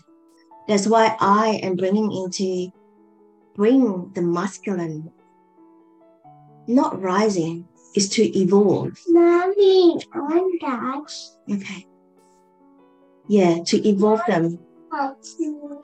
That's 0.68 0.87
why 0.87 1.16
I 1.20 1.61
am 1.62 1.76
bringing 1.76 2.11
into 2.12 2.70
bring 3.54 4.11
the 4.14 4.22
masculine, 4.22 5.11
not 6.66 7.00
rising, 7.00 7.66
is 7.94 8.09
to 8.11 8.22
evolve. 8.38 8.96
Mommy, 9.09 10.00
on 10.14 10.59
that. 10.62 11.12
Okay. 11.50 11.87
Yeah, 13.28 13.59
to 13.64 13.88
evolve 13.88 14.22
them. 14.26 14.59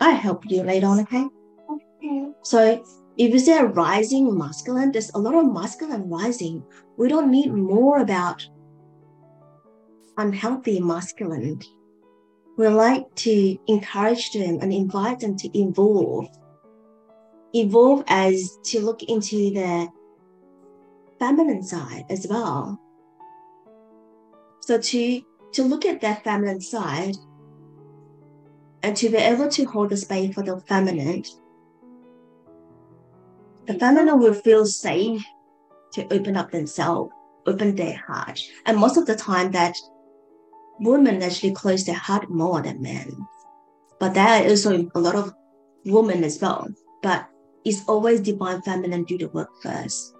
I 0.01 0.11
help 0.11 0.45
you 0.47 0.63
later 0.63 0.87
on, 0.87 1.01
okay? 1.01 1.27
Okay. 1.71 2.29
So 2.43 2.83
if 3.17 3.33
you 3.33 3.39
say 3.39 3.59
a 3.59 3.67
rising 3.67 4.37
masculine, 4.37 4.93
there's 4.93 5.11
a 5.15 5.19
lot 5.19 5.35
of 5.35 5.53
masculine 5.53 6.09
rising. 6.09 6.63
We 6.97 7.09
don't 7.09 7.31
need 7.31 7.53
more 7.53 7.99
about 7.99 8.47
unhealthy 10.17 10.81
masculine. 10.81 11.61
We 12.57 12.69
like 12.69 13.15
to 13.17 13.59
encourage 13.67 14.33
them 14.33 14.59
and 14.63 14.73
invite 14.73 15.21
them 15.21 15.37
to 15.37 15.59
evolve. 15.59 16.29
Evolve 17.53 18.05
as 18.09 18.59
to 18.65 18.81
look 18.81 19.03
into 19.03 19.51
the 19.51 19.89
feminine 21.19 21.63
side 21.63 22.05
as 22.11 22.27
well. 22.29 22.81
So 24.61 24.79
to 24.79 25.23
to 25.53 25.63
look 25.63 25.87
at 25.87 26.01
that 26.01 26.25
feminine 26.25 26.61
side 26.61 27.17
and 28.83 28.97
to 28.97 29.09
be 29.09 29.17
able 29.17 29.49
to 29.49 29.65
hold 29.65 29.91
the 29.91 29.97
space 29.97 30.35
for 30.35 30.43
the 30.43 30.61
feminine 30.61 31.23
the 33.67 33.75
feminine 33.75 34.19
will 34.21 34.35
feel 34.35 34.65
safe 34.65 35.25
to 35.93 36.05
open 36.15 36.37
up 36.37 36.51
themselves, 36.51 37.11
open 37.47 37.75
their 37.75 37.97
heart. 37.97 38.41
And 38.65 38.79
most 38.79 38.97
of 38.97 39.07
the 39.07 39.17
time 39.17 39.51
that 39.53 39.75
women 40.81 41.23
actually 41.23 41.53
close 41.53 41.85
their 41.85 41.97
heart 41.97 42.31
more 42.31 42.63
than 42.63 42.83
men. 42.83 43.27
But 43.99 44.15
there 44.15 44.27
are 44.27 44.49
also 44.49 44.89
a 44.95 45.01
lot 45.01 45.15
of 45.15 45.33
women 45.85 46.25
as 46.25 46.41
well. 46.41 46.69
But 47.03 47.29
it's 47.65 47.87
always 47.89 48.21
divine 48.21 48.63
feminine 48.63 49.05
do 49.05 49.19
the 49.19 49.29
work 49.29 49.51
first. 49.63 50.15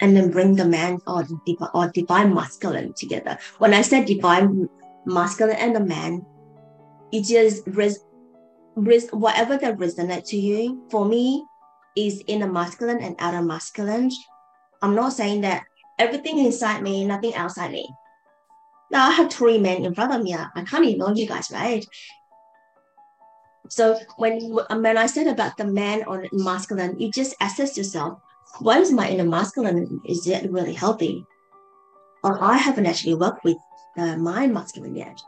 And 0.00 0.16
then 0.16 0.30
bring 0.30 0.56
the 0.56 0.66
man 0.66 0.98
or, 1.06 1.22
divi- 1.24 1.72
or 1.72 1.90
divine 1.90 2.34
masculine 2.34 2.92
together. 2.96 3.38
When 3.58 3.72
I 3.72 3.80
said 3.82 4.06
divine 4.06 4.68
masculine 5.06 5.56
and 5.56 5.74
the 5.74 5.80
man, 5.80 6.26
it 7.12 7.24
just 7.24 7.62
res- 7.66 8.04
res- 8.74 9.08
whatever 9.10 9.56
that 9.56 9.78
resonate 9.78 10.28
to 10.28 10.36
you. 10.36 10.86
For 10.90 11.06
me, 11.06 11.46
is 11.96 12.22
inner 12.26 12.50
masculine 12.52 13.00
and 13.00 13.16
outer 13.18 13.42
masculine. 13.42 14.10
I'm 14.82 14.94
not 14.94 15.14
saying 15.14 15.40
that 15.40 15.64
everything 15.98 16.38
inside 16.38 16.82
me, 16.82 17.04
nothing 17.04 17.34
outside 17.34 17.72
me. 17.72 17.88
Now 18.90 19.08
I 19.08 19.12
have 19.12 19.32
three 19.32 19.58
men 19.58 19.84
in 19.84 19.94
front 19.94 20.14
of 20.14 20.22
me. 20.22 20.34
I 20.34 20.62
can't 20.62 20.86
ignore 20.86 21.12
you 21.14 21.26
guys, 21.26 21.50
right? 21.50 21.84
So 23.68 23.98
when 24.16 24.40
when 24.70 24.96
I 24.96 25.06
said 25.06 25.26
about 25.26 25.56
the 25.56 25.66
man 25.66 26.04
or 26.06 26.26
masculine, 26.32 26.98
you 26.98 27.10
just 27.10 27.34
assess 27.40 27.76
yourself. 27.76 28.20
What 28.60 28.80
is 28.80 28.92
my 28.92 29.08
inner 29.08 29.24
masculine? 29.24 30.00
Is 30.06 30.26
it 30.26 30.50
really 30.52 30.74
healthy? 30.74 31.24
Or 32.22 32.42
I 32.42 32.56
haven't 32.56 32.86
actually 32.86 33.14
worked 33.14 33.44
with 33.44 33.56
uh, 33.98 34.16
my 34.16 34.46
masculine 34.46 34.96
yet. 34.96 35.20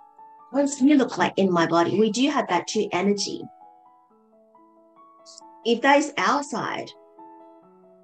What 0.50 0.62
does 0.62 0.80
it 0.80 0.96
look 0.96 1.18
like 1.18 1.34
in 1.36 1.52
my 1.52 1.66
body? 1.66 1.98
We 1.98 2.10
do 2.10 2.30
have 2.30 2.48
that 2.48 2.68
two 2.68 2.88
energy 2.92 3.42
if 5.68 5.82
that 5.82 5.98
is 5.98 6.12
outside, 6.16 6.90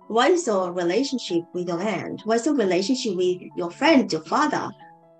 what 0.08 0.30
is 0.30 0.46
your 0.46 0.72
relationship 0.72 1.44
with 1.54 1.68
your 1.68 1.78
land? 1.78 2.20
What's 2.24 2.44
your 2.44 2.54
relationship 2.54 3.16
with 3.16 3.40
your 3.56 3.70
friend, 3.70 4.12
your 4.12 4.22
father, 4.22 4.70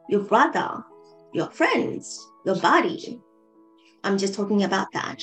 your 0.09 0.23
brother, 0.23 0.85
your 1.33 1.51
friends, 1.51 2.19
your 2.45 2.57
body? 2.57 3.21
I'm 4.03 4.19
just 4.19 4.35
talking 4.35 4.65
about 4.65 4.93
that. 4.93 5.23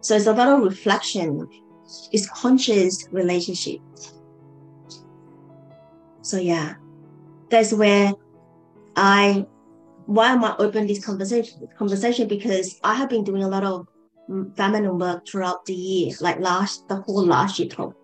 So 0.00 0.14
it's 0.14 0.26
a 0.26 0.32
lot 0.32 0.48
of 0.48 0.62
reflection. 0.62 1.48
It's 2.12 2.28
conscious 2.28 3.08
relationship. 3.10 3.80
So 6.22 6.38
yeah, 6.38 6.74
that's 7.50 7.72
where 7.72 8.12
I 8.96 9.46
why 10.06 10.28
am 10.28 10.44
I 10.44 10.54
open 10.58 10.86
this 10.86 11.04
conversation 11.04 11.66
conversation 11.76 12.28
because 12.28 12.78
I 12.84 12.94
have 12.94 13.08
been 13.08 13.24
doing 13.24 13.42
a 13.42 13.48
lot 13.48 13.64
of 13.64 13.88
feminine 14.56 14.98
work 14.98 15.26
throughout 15.26 15.64
the 15.66 15.74
year, 15.74 16.12
like 16.20 16.40
last 16.40 16.88
the 16.88 16.96
whole 16.96 17.24
last 17.24 17.58
year, 17.58 17.68
12, 17.68 17.94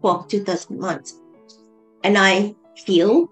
12 0.00 0.28
to 0.28 0.44
13 0.44 0.78
months. 0.78 1.20
And 2.02 2.18
I 2.18 2.54
feel 2.84 3.28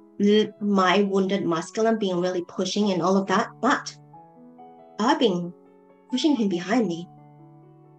my 0.61 1.02
wounded 1.02 1.44
masculine 1.46 1.98
being 1.98 2.20
really 2.20 2.44
pushing 2.46 2.92
and 2.92 3.02
all 3.02 3.16
of 3.16 3.26
that, 3.28 3.48
but 3.61 3.94
I've 4.98 5.18
been 5.18 5.52
pushing 6.11 6.37
him 6.37 6.48
behind 6.48 6.87
me. 6.87 7.08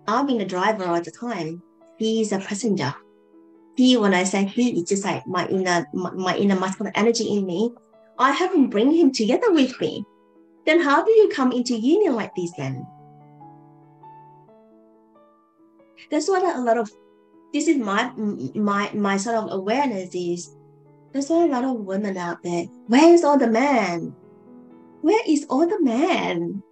I've 0.08 0.28
been 0.28 0.38
the 0.38 0.46
driver 0.46 0.84
at 0.84 1.06
the 1.06 1.12
time. 1.12 1.62
He's 1.98 2.32
a 2.32 2.40
passenger. 2.40 2.94
He, 3.76 3.98
when 3.98 4.14
I 4.14 4.24
say 4.24 4.46
he, 4.46 4.80
it's 4.80 4.90
just 4.90 5.06
like 5.06 5.26
my 5.26 5.48
inner 5.48 5.86
my, 5.94 6.12
my 6.12 6.38
inner 6.38 6.60
masculine 6.60 6.94
energy 6.96 7.28
in 7.30 7.46
me. 7.46 7.74
I 8.20 8.32
haven't 8.32 8.70
bring 8.70 8.92
him 8.92 9.12
together 9.12 9.52
with 9.52 9.80
me. 9.82 10.06
Then 10.66 10.80
how 10.80 11.04
do 11.04 11.12
you 11.12 11.30
come 11.30 11.52
into 11.52 11.76
union 11.76 12.16
like 12.16 12.36
this 12.36 12.52
then? 12.58 12.86
that's 16.12 16.28
what 16.28 16.44
a 16.44 16.62
lot 16.62 16.78
of 16.78 16.92
this 17.54 17.68
is 17.68 17.78
my 17.78 18.12
my 18.56 18.92
my 18.94 19.18
sort 19.18 19.36
of 19.36 19.52
awareness 19.52 20.10
is 20.14 20.56
there's 21.14 21.30
a 21.30 21.46
lot 21.46 21.64
of 21.64 21.76
women 21.76 22.18
out 22.18 22.42
there 22.44 22.66
where 22.88 23.14
is 23.14 23.24
all 23.24 23.38
the 23.38 23.48
man? 23.48 24.14
Where 25.02 25.22
is 25.28 25.46
all 25.50 25.68
the 25.68 25.82
man 25.82 26.64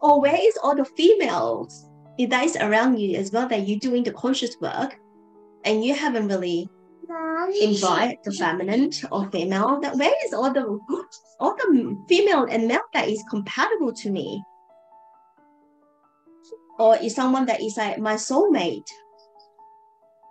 or 0.00 0.20
where 0.20 0.38
is 0.38 0.56
all 0.62 0.74
the 0.74 0.84
females? 0.84 1.86
That 2.18 2.44
is 2.44 2.56
around 2.56 2.98
you 2.98 3.16
as 3.18 3.30
well 3.30 3.48
that 3.48 3.68
you're 3.68 3.78
doing 3.78 4.02
the 4.02 4.12
conscious 4.12 4.56
work 4.60 4.98
and 5.64 5.84
you 5.84 5.94
haven't 5.94 6.28
really 6.28 6.68
invite 7.60 8.22
the 8.24 8.32
feminine 8.32 8.90
or 9.12 9.30
female 9.30 9.78
that 9.80 9.96
where 9.96 10.14
is 10.24 10.32
all 10.32 10.50
the 10.50 10.64
all 11.40 11.54
the 11.56 12.04
female 12.08 12.44
and 12.44 12.68
male 12.68 12.80
that 12.94 13.08
is 13.08 13.22
compatible 13.28 13.92
to 13.92 14.10
me? 14.10 14.42
Or 16.78 16.96
is 16.96 17.14
someone 17.14 17.46
that 17.46 17.60
is 17.62 17.76
like 17.76 17.98
my 17.98 18.14
soulmate 18.14 18.88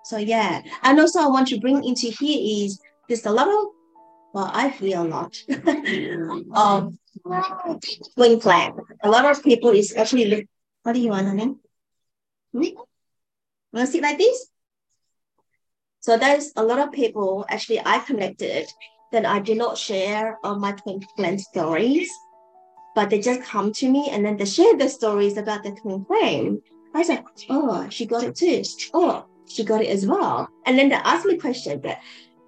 so 0.06 0.18
yeah 0.18 0.62
and 0.84 1.00
also 1.00 1.20
i 1.20 1.28
want 1.28 1.48
to 1.48 1.60
bring 1.60 1.84
into 1.84 2.08
here 2.08 2.66
is 2.66 2.80
there's 3.08 3.26
a 3.26 3.32
lot 3.32 3.48
of 3.48 3.66
well 4.34 4.52
i 4.54 4.70
feel 4.70 5.04
a 5.04 5.08
lot 5.08 5.36
um 6.54 6.98
twin 8.16 8.40
flame 8.40 8.74
a 9.04 9.10
lot 9.10 9.26
of 9.26 9.44
people 9.44 9.72
is 9.72 9.96
actually 9.96 10.48
what 10.84 10.94
do 10.94 11.00
you 11.02 11.10
want 11.10 11.28
honey 11.28 11.56
hmm? 12.54 12.62
want 13.74 13.86
to 13.86 13.88
sit 13.88 14.02
like 14.02 14.18
this 14.18 14.48
So 16.06 16.18
there's 16.18 16.54
a 16.56 16.64
lot 16.64 16.78
of 16.78 16.92
people 16.92 17.48
actually 17.50 17.82
I 17.84 17.98
connected 17.98 18.68
that 19.12 19.26
I 19.26 19.40
did 19.40 19.58
not 19.58 19.76
share 19.76 20.38
on 20.44 20.62
my 20.62 20.74
twin 20.74 21.02
flame 21.16 21.40
stories, 21.40 22.12
but 22.94 23.10
they 23.10 23.20
just 23.20 23.42
come 23.42 23.74
to 23.74 23.90
me 23.90 24.10
and 24.12 24.24
then 24.24 24.38
they 24.38 24.46
share 24.46 24.78
the 24.78 24.88
stories 24.88 25.36
about 25.36 25.64
the 25.64 25.72
twin 25.72 26.06
flame. 26.06 26.62
I 26.94 27.02
like, 27.10 27.26
oh, 27.50 27.90
she 27.90 28.06
got 28.06 28.24
it 28.24 28.36
too. 28.36 28.62
Oh, 28.94 29.26
she 29.48 29.64
got 29.64 29.82
it 29.82 29.90
as 29.90 30.06
well. 30.06 30.48
And 30.66 30.78
then 30.78 30.90
they 30.90 30.96
asked 30.96 31.26
me 31.26 31.38
question 31.38 31.82
that, 31.82 32.02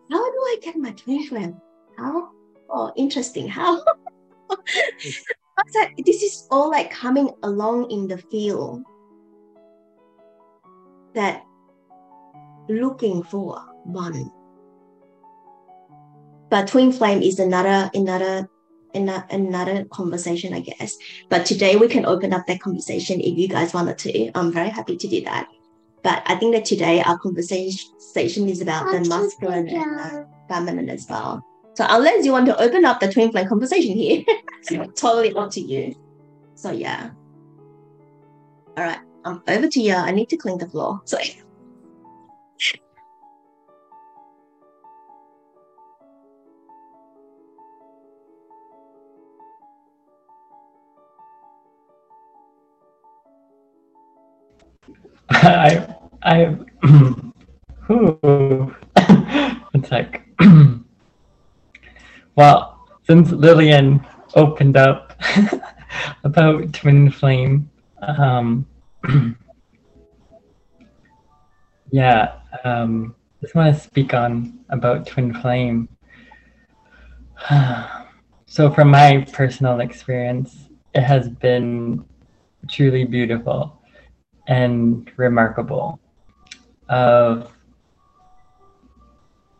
how 0.09 0.31
do 0.31 0.37
I 0.37 0.57
get 0.61 0.75
my 0.77 0.91
twin 0.91 1.27
flame? 1.27 1.61
How? 1.97 2.29
Oh, 2.69 2.91
interesting. 2.95 3.47
How? 3.47 3.83
Like, 5.75 5.97
this 6.05 6.21
is 6.21 6.47
all 6.51 6.69
like 6.69 6.91
coming 6.91 7.31
along 7.41 7.89
in 7.89 8.07
the 8.07 8.17
field 8.17 8.83
that 11.15 11.43
looking 12.69 13.23
for 13.23 13.59
one. 13.83 14.31
But 16.49 16.67
twin 16.67 16.91
flame 16.91 17.21
is 17.21 17.39
another 17.39 17.89
another 17.93 18.47
another 18.93 19.25
another 19.31 19.85
conversation, 19.85 20.53
I 20.53 20.61
guess. 20.61 20.95
But 21.29 21.45
today 21.45 21.75
we 21.75 21.87
can 21.87 22.05
open 22.05 22.33
up 22.33 22.45
that 22.47 22.61
conversation 22.61 23.19
if 23.19 23.37
you 23.37 23.47
guys 23.47 23.73
wanted 23.73 23.97
to. 23.99 24.31
I'm 24.35 24.51
very 24.51 24.69
happy 24.69 24.95
to 24.95 25.07
do 25.07 25.21
that. 25.23 25.47
But 26.03 26.23
I 26.25 26.35
think 26.35 26.53
that 26.55 26.65
today 26.65 27.01
our 27.01 27.17
conversation 27.17 28.49
is 28.49 28.61
about 28.61 28.91
the 28.91 29.07
masculine 29.09 29.67
and 29.67 29.99
the 29.99 30.27
feminine 30.47 30.89
as 30.89 31.07
well. 31.09 31.43
So 31.75 31.85
unless 31.87 32.25
you 32.25 32.31
want 32.31 32.45
to 32.47 32.59
open 32.59 32.85
up 32.85 32.99
the 32.99 33.11
twin 33.11 33.31
flame 33.31 33.47
conversation 33.47 33.95
here, 33.95 34.23
totally 34.95 35.33
up 35.33 35.51
to 35.51 35.61
you. 35.61 35.95
So 36.55 36.71
yeah. 36.71 37.11
All 38.77 38.83
right, 38.83 38.99
I'm 39.25 39.41
over 39.47 39.67
to 39.67 39.81
you. 39.81 39.93
I 39.93 40.11
need 40.11 40.29
to 40.29 40.37
clean 40.37 40.57
the 40.57 40.67
floor. 40.67 41.01
So 41.05 41.17
I 55.30 55.95
I 56.23 56.55
one 57.88 59.84
sec. 59.86 60.28
well, 62.36 62.88
since 63.03 63.32
Lillian 63.32 64.05
opened 64.36 64.78
up 64.78 65.19
about 66.23 66.73
twin 66.73 67.11
flame, 67.11 67.69
um, 68.01 68.65
yeah, 71.91 72.39
um, 72.63 73.15
just 73.41 73.55
want 73.55 73.75
to 73.75 73.82
speak 73.82 74.13
on 74.13 74.59
about 74.69 75.07
twin 75.07 75.34
flame. 75.34 75.89
so, 78.45 78.71
from 78.71 78.91
my 78.91 79.25
personal 79.34 79.80
experience, 79.82 80.69
it 80.93 81.01
has 81.03 81.30
been 81.30 82.05
truly 82.67 83.05
beautiful 83.05 83.76
and 84.47 85.11
remarkable 85.17 85.99
of 86.89 87.51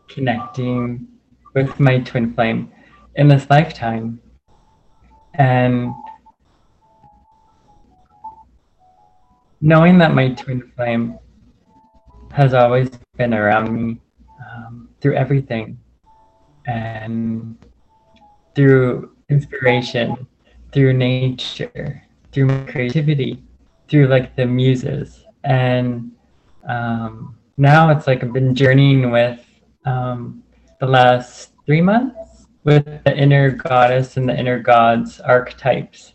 connecting 0.08 1.06
with 1.54 1.78
my 1.78 1.98
twin 2.00 2.32
flame 2.34 2.72
in 3.16 3.28
this 3.28 3.46
lifetime. 3.50 4.20
And 5.34 5.92
knowing 9.60 9.98
that 9.98 10.14
my 10.14 10.30
twin 10.30 10.72
flame 10.74 11.18
has 12.32 12.54
always 12.54 12.90
been 13.16 13.34
around 13.34 13.72
me 13.72 14.00
um, 14.40 14.88
through 15.00 15.14
everything 15.14 15.78
and 16.66 17.56
through 18.54 19.10
inspiration 19.30 20.26
through 20.72 20.92
nature 20.92 22.02
through 22.32 22.66
creativity 22.66 23.42
through 23.88 24.06
like 24.06 24.36
the 24.36 24.46
muses 24.46 25.24
and 25.44 26.12
um, 26.68 27.36
now 27.56 27.90
it's 27.90 28.06
like 28.06 28.22
I've 28.22 28.32
been 28.32 28.54
journeying 28.54 29.10
with 29.10 29.40
um, 29.84 30.42
the 30.80 30.86
last 30.86 31.52
three 31.66 31.80
months 31.80 32.46
with 32.64 32.84
the 33.04 33.16
inner 33.16 33.50
goddess 33.50 34.16
and 34.16 34.28
the 34.28 34.38
inner 34.38 34.58
gods 34.58 35.20
archetypes. 35.20 36.14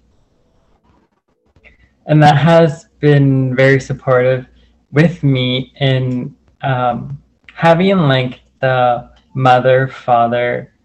And 2.06 2.22
that 2.22 2.38
has 2.38 2.88
been 3.00 3.56
very 3.56 3.80
supportive 3.80 4.46
with 4.92 5.24
me 5.24 5.74
in 5.80 6.36
um, 6.62 7.22
having 7.54 7.98
like 7.98 8.42
the 8.62 9.10
mother, 9.34 9.88
father, 9.88 10.76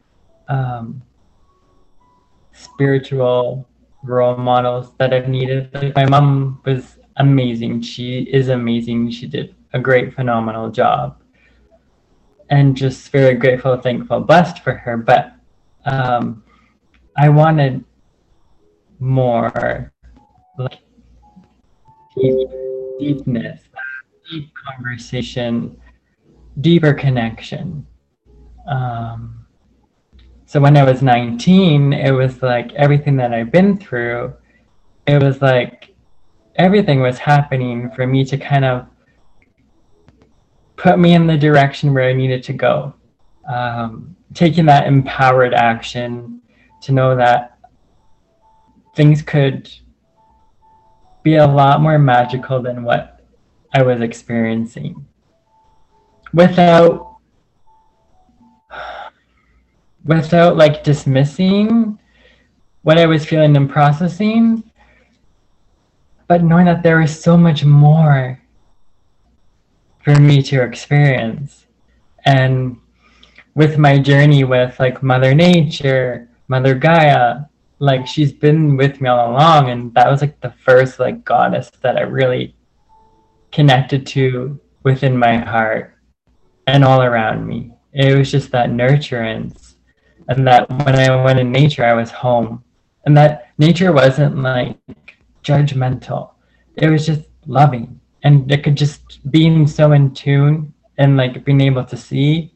um, 0.48 1.02
spiritual 2.52 3.67
role 4.02 4.36
models 4.36 4.92
that 4.98 5.12
I've 5.12 5.28
needed. 5.28 5.70
Like 5.74 5.94
my 5.94 6.06
mom 6.06 6.60
was 6.64 6.98
amazing. 7.16 7.82
She 7.82 8.20
is 8.22 8.48
amazing. 8.48 9.10
She 9.10 9.26
did 9.26 9.54
a 9.72 9.78
great, 9.78 10.14
phenomenal 10.14 10.70
job. 10.70 11.20
And 12.50 12.76
just 12.76 13.10
very 13.10 13.34
grateful, 13.34 13.76
thankful, 13.76 14.20
blessed 14.20 14.60
for 14.60 14.72
her. 14.72 14.96
But 14.96 15.34
um, 15.84 16.42
I 17.16 17.28
wanted 17.28 17.84
more 18.98 19.92
like 20.58 20.78
deep, 22.16 22.48
deepness, 22.98 23.60
deep 24.30 24.50
conversation, 24.54 25.78
deeper 26.60 26.94
connection. 26.94 27.86
Um, 28.66 29.37
so 30.48 30.60
when 30.60 30.78
I 30.78 30.82
was 30.82 31.02
19, 31.02 31.92
it 31.92 32.10
was 32.10 32.42
like 32.42 32.72
everything 32.72 33.18
that 33.18 33.34
I've 33.34 33.52
been 33.52 33.76
through, 33.76 34.32
it 35.06 35.22
was 35.22 35.42
like 35.42 35.94
everything 36.54 37.02
was 37.02 37.18
happening 37.18 37.90
for 37.90 38.06
me 38.06 38.24
to 38.24 38.38
kind 38.38 38.64
of 38.64 38.86
put 40.76 40.98
me 40.98 41.12
in 41.12 41.26
the 41.26 41.36
direction 41.36 41.92
where 41.92 42.08
I 42.08 42.14
needed 42.14 42.42
to 42.44 42.54
go. 42.54 42.94
Um, 43.46 44.16
taking 44.32 44.64
that 44.64 44.86
empowered 44.86 45.52
action 45.52 46.40
to 46.80 46.92
know 46.92 47.14
that 47.14 47.58
things 48.96 49.20
could 49.20 49.70
be 51.22 51.36
a 51.36 51.46
lot 51.46 51.82
more 51.82 51.98
magical 51.98 52.62
than 52.62 52.84
what 52.84 53.20
I 53.74 53.82
was 53.82 54.00
experiencing 54.00 55.04
without 56.32 57.07
without 60.08 60.56
like 60.56 60.82
dismissing 60.82 61.98
what 62.82 62.96
I 62.96 63.04
was 63.04 63.26
feeling 63.26 63.54
and 63.56 63.68
processing, 63.68 64.64
but 66.26 66.42
knowing 66.42 66.64
that 66.64 66.82
there 66.82 67.00
was 67.00 67.22
so 67.22 67.36
much 67.36 67.64
more 67.64 68.40
for 70.02 70.14
me 70.18 70.42
to 70.42 70.62
experience. 70.62 71.66
And 72.24 72.78
with 73.54 73.76
my 73.76 73.98
journey 73.98 74.44
with 74.44 74.80
like 74.80 75.02
Mother 75.02 75.34
Nature, 75.34 76.30
Mother 76.48 76.74
Gaia, 76.74 77.40
like 77.78 78.06
she's 78.06 78.32
been 78.32 78.78
with 78.78 79.02
me 79.02 79.10
all 79.10 79.32
along. 79.32 79.68
And 79.68 79.92
that 79.92 80.10
was 80.10 80.22
like 80.22 80.40
the 80.40 80.54
first 80.64 80.98
like 80.98 81.22
goddess 81.24 81.70
that 81.82 81.98
I 81.98 82.02
really 82.02 82.56
connected 83.52 84.06
to 84.08 84.58
within 84.84 85.18
my 85.18 85.36
heart 85.36 85.94
and 86.66 86.82
all 86.82 87.02
around 87.02 87.46
me. 87.46 87.72
It 87.92 88.16
was 88.16 88.30
just 88.30 88.50
that 88.52 88.70
nurturance 88.70 89.68
and 90.28 90.46
that 90.46 90.68
when 90.70 90.94
I 90.94 91.24
went 91.24 91.38
in 91.38 91.50
nature, 91.50 91.84
I 91.84 91.94
was 91.94 92.10
home, 92.10 92.62
and 93.04 93.16
that 93.16 93.48
nature 93.58 93.92
wasn't 93.92 94.36
like 94.42 94.76
judgmental. 95.42 96.32
It 96.76 96.88
was 96.88 97.06
just 97.06 97.22
loving, 97.46 97.98
and 98.22 98.50
it 98.52 98.62
could 98.62 98.76
just 98.76 99.30
being 99.30 99.66
so 99.66 99.92
in 99.92 100.12
tune 100.12 100.72
and 100.98 101.16
like 101.16 101.44
being 101.44 101.62
able 101.62 101.84
to 101.84 101.96
see 101.96 102.52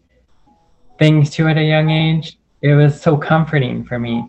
things 0.98 1.30
too 1.30 1.48
at 1.48 1.56
a 1.56 1.64
young 1.64 1.90
age. 1.90 2.38
It 2.60 2.74
was 2.74 3.00
so 3.00 3.16
comforting 3.16 3.84
for 3.84 3.98
me. 3.98 4.28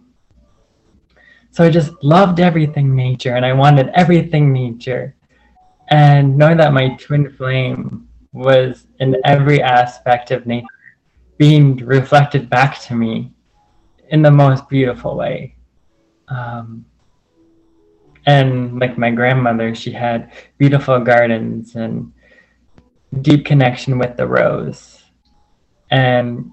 So 1.51 1.63
I 1.63 1.69
just 1.69 1.91
loved 2.01 2.39
everything 2.39 2.95
nature, 2.95 3.35
and 3.35 3.45
I 3.45 3.53
wanted 3.53 3.91
everything 3.93 4.53
nature. 4.53 5.15
And 5.89 6.37
knowing 6.37 6.57
that 6.57 6.73
my 6.73 6.95
twin 6.95 7.31
flame 7.33 8.07
was 8.31 8.87
in 8.99 9.17
every 9.25 9.61
aspect 9.61 10.31
of 10.31 10.47
nature 10.47 10.65
being 11.37 11.77
reflected 11.77 12.49
back 12.49 12.79
to 12.81 12.95
me 12.95 13.31
in 14.09 14.21
the 14.21 14.31
most 14.31 14.69
beautiful 14.69 15.15
way. 15.15 15.55
Um, 16.27 16.85
and 18.25 18.79
like 18.79 18.97
my 18.97 19.11
grandmother, 19.11 19.75
she 19.75 19.91
had 19.91 20.31
beautiful 20.57 20.99
gardens 20.99 21.75
and 21.75 22.13
deep 23.21 23.45
connection 23.45 23.97
with 23.97 24.15
the 24.15 24.27
rose. 24.27 25.03
And 25.91 26.51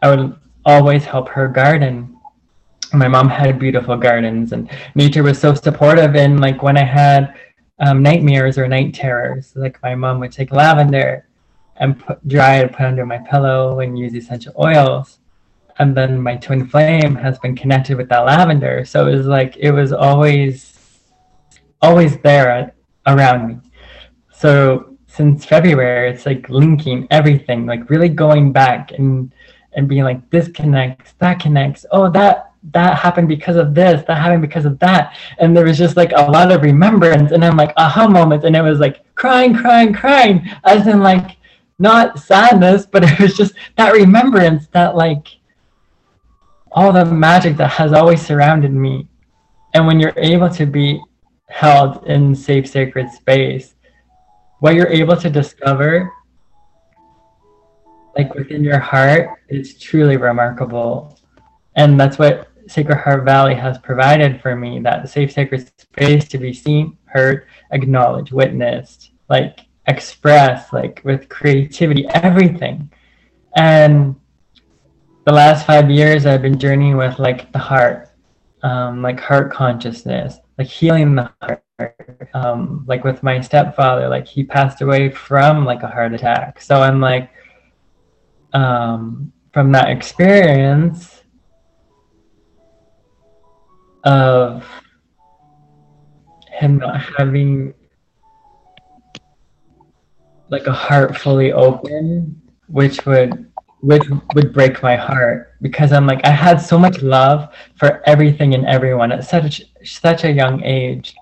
I 0.00 0.14
would 0.14 0.36
always 0.64 1.04
help 1.04 1.28
her 1.30 1.48
garden. 1.48 2.16
My 2.92 3.08
mom 3.08 3.28
had 3.28 3.58
beautiful 3.58 3.96
gardens, 3.96 4.52
and 4.52 4.70
nature 4.94 5.22
was 5.22 5.38
so 5.38 5.54
supportive. 5.54 6.14
And 6.14 6.40
like 6.40 6.62
when 6.62 6.76
I 6.76 6.84
had 6.84 7.34
um, 7.78 8.02
nightmares 8.02 8.58
or 8.58 8.68
night 8.68 8.94
terrors, 8.94 9.52
like 9.56 9.82
my 9.82 9.94
mom 9.94 10.20
would 10.20 10.32
take 10.32 10.52
lavender 10.52 11.26
and 11.82 11.98
put, 11.98 12.16
dry 12.28 12.60
it, 12.60 12.72
put 12.72 12.86
under 12.86 13.04
my 13.04 13.18
pillow, 13.18 13.80
and 13.80 13.98
use 13.98 14.14
essential 14.14 14.54
oils. 14.58 15.18
And 15.80 15.96
then 15.96 16.20
my 16.20 16.36
twin 16.36 16.66
flame 16.68 17.16
has 17.16 17.38
been 17.40 17.56
connected 17.56 17.96
with 17.96 18.08
that 18.10 18.20
lavender. 18.20 18.84
So 18.84 19.08
it 19.08 19.16
was 19.16 19.26
like 19.26 19.56
it 19.56 19.72
was 19.72 19.92
always, 19.92 20.54
always 21.80 22.16
there 22.18 22.72
around 23.06 23.48
me. 23.48 23.54
So 24.32 24.96
since 25.08 25.44
February, 25.44 26.10
it's 26.12 26.24
like 26.24 26.48
linking 26.48 27.08
everything, 27.10 27.66
like 27.66 27.90
really 27.90 28.08
going 28.08 28.52
back 28.52 28.92
and 28.92 29.34
and 29.74 29.88
being 29.88 30.04
like, 30.04 30.20
this 30.30 30.48
connects, 30.48 31.14
that 31.18 31.40
connects. 31.40 31.84
Oh, 31.90 32.08
that 32.10 32.52
that 32.70 32.96
happened 32.96 33.26
because 33.26 33.56
of 33.56 33.74
this, 33.74 34.04
that 34.06 34.18
happened 34.18 34.42
because 34.42 34.66
of 34.66 34.78
that. 34.78 35.16
And 35.38 35.56
there 35.56 35.64
was 35.64 35.78
just 35.78 35.96
like 35.96 36.12
a 36.14 36.30
lot 36.30 36.52
of 36.52 36.62
remembrance. 36.62 37.32
And 37.32 37.44
I'm 37.44 37.56
like, 37.56 37.72
aha 37.76 38.06
moments. 38.06 38.44
And 38.44 38.54
it 38.54 38.62
was 38.62 38.78
like 38.78 39.02
crying, 39.16 39.52
crying, 39.54 39.92
crying, 39.92 40.48
as 40.62 40.86
in 40.86 41.00
like 41.00 41.38
not 41.82 42.18
sadness, 42.18 42.86
but 42.86 43.04
it 43.06 43.18
was 43.20 43.36
just 43.36 43.54
that 43.76 43.92
remembrance 43.92 44.68
that 44.68 44.96
like 44.96 45.28
all 46.70 46.92
the 46.92 47.04
magic 47.04 47.56
that 47.58 47.68
has 47.68 47.92
always 47.92 48.24
surrounded 48.24 48.72
me. 48.72 49.06
And 49.74 49.86
when 49.86 50.00
you're 50.00 50.14
able 50.16 50.48
to 50.50 50.64
be 50.64 51.02
held 51.48 52.06
in 52.06 52.34
safe, 52.34 52.66
sacred 52.66 53.10
space, 53.10 53.74
what 54.60 54.74
you're 54.74 54.88
able 54.88 55.16
to 55.16 55.28
discover 55.28 56.10
like 58.16 58.34
within 58.34 58.62
your 58.62 58.78
heart 58.78 59.30
is 59.48 59.78
truly 59.78 60.16
remarkable. 60.16 61.18
And 61.76 61.98
that's 61.98 62.18
what 62.18 62.48
Sacred 62.68 62.98
Heart 62.98 63.24
Valley 63.24 63.54
has 63.54 63.78
provided 63.78 64.40
for 64.40 64.54
me 64.54 64.80
that 64.80 65.08
safe, 65.08 65.32
sacred 65.32 65.70
space 65.80 66.28
to 66.28 66.38
be 66.38 66.52
seen, 66.52 66.98
heard, 67.06 67.46
acknowledged, 67.70 68.32
witnessed, 68.32 69.12
like 69.28 69.60
expressed, 69.86 70.72
like 70.72 71.00
with 71.04 71.28
creativity, 71.28 72.06
everything. 72.08 72.90
And 73.56 74.16
the 75.24 75.32
last 75.32 75.66
five 75.66 75.90
years, 75.90 76.26
I've 76.26 76.42
been 76.42 76.58
journeying 76.58 76.96
with 76.96 77.18
like 77.18 77.52
the 77.52 77.58
heart, 77.58 78.10
um, 78.62 79.02
like 79.02 79.20
heart 79.20 79.52
consciousness, 79.52 80.38
like 80.58 80.68
healing 80.68 81.14
the 81.14 81.30
heart. 81.40 81.64
Um, 82.32 82.84
like 82.86 83.02
with 83.02 83.24
my 83.24 83.40
stepfather, 83.40 84.08
like 84.08 84.28
he 84.28 84.44
passed 84.44 84.82
away 84.82 85.10
from 85.10 85.64
like 85.64 85.82
a 85.82 85.88
heart 85.88 86.14
attack. 86.14 86.60
So 86.60 86.80
I'm 86.80 87.00
like, 87.00 87.28
um, 88.52 89.32
from 89.52 89.72
that 89.72 89.90
experience 89.90 91.22
of 94.04 94.64
him 96.48 96.78
not 96.78 97.00
having 97.18 97.74
like 100.52 100.66
a 100.66 100.72
heart 100.72 101.16
fully 101.16 101.50
open, 101.52 102.40
which 102.68 103.04
would 103.06 103.50
which 103.80 104.04
would 104.34 104.52
break 104.52 104.80
my 104.80 104.94
heart 104.94 105.54
because 105.60 105.92
I'm 105.92 106.06
like 106.06 106.24
I 106.24 106.30
had 106.30 106.60
so 106.60 106.78
much 106.78 107.02
love 107.02 107.52
for 107.74 108.00
everything 108.06 108.54
and 108.54 108.64
everyone 108.66 109.10
at 109.10 109.24
such 109.24 109.62
such 109.82 110.22
a 110.22 110.30
young 110.30 110.62
age 110.62 111.16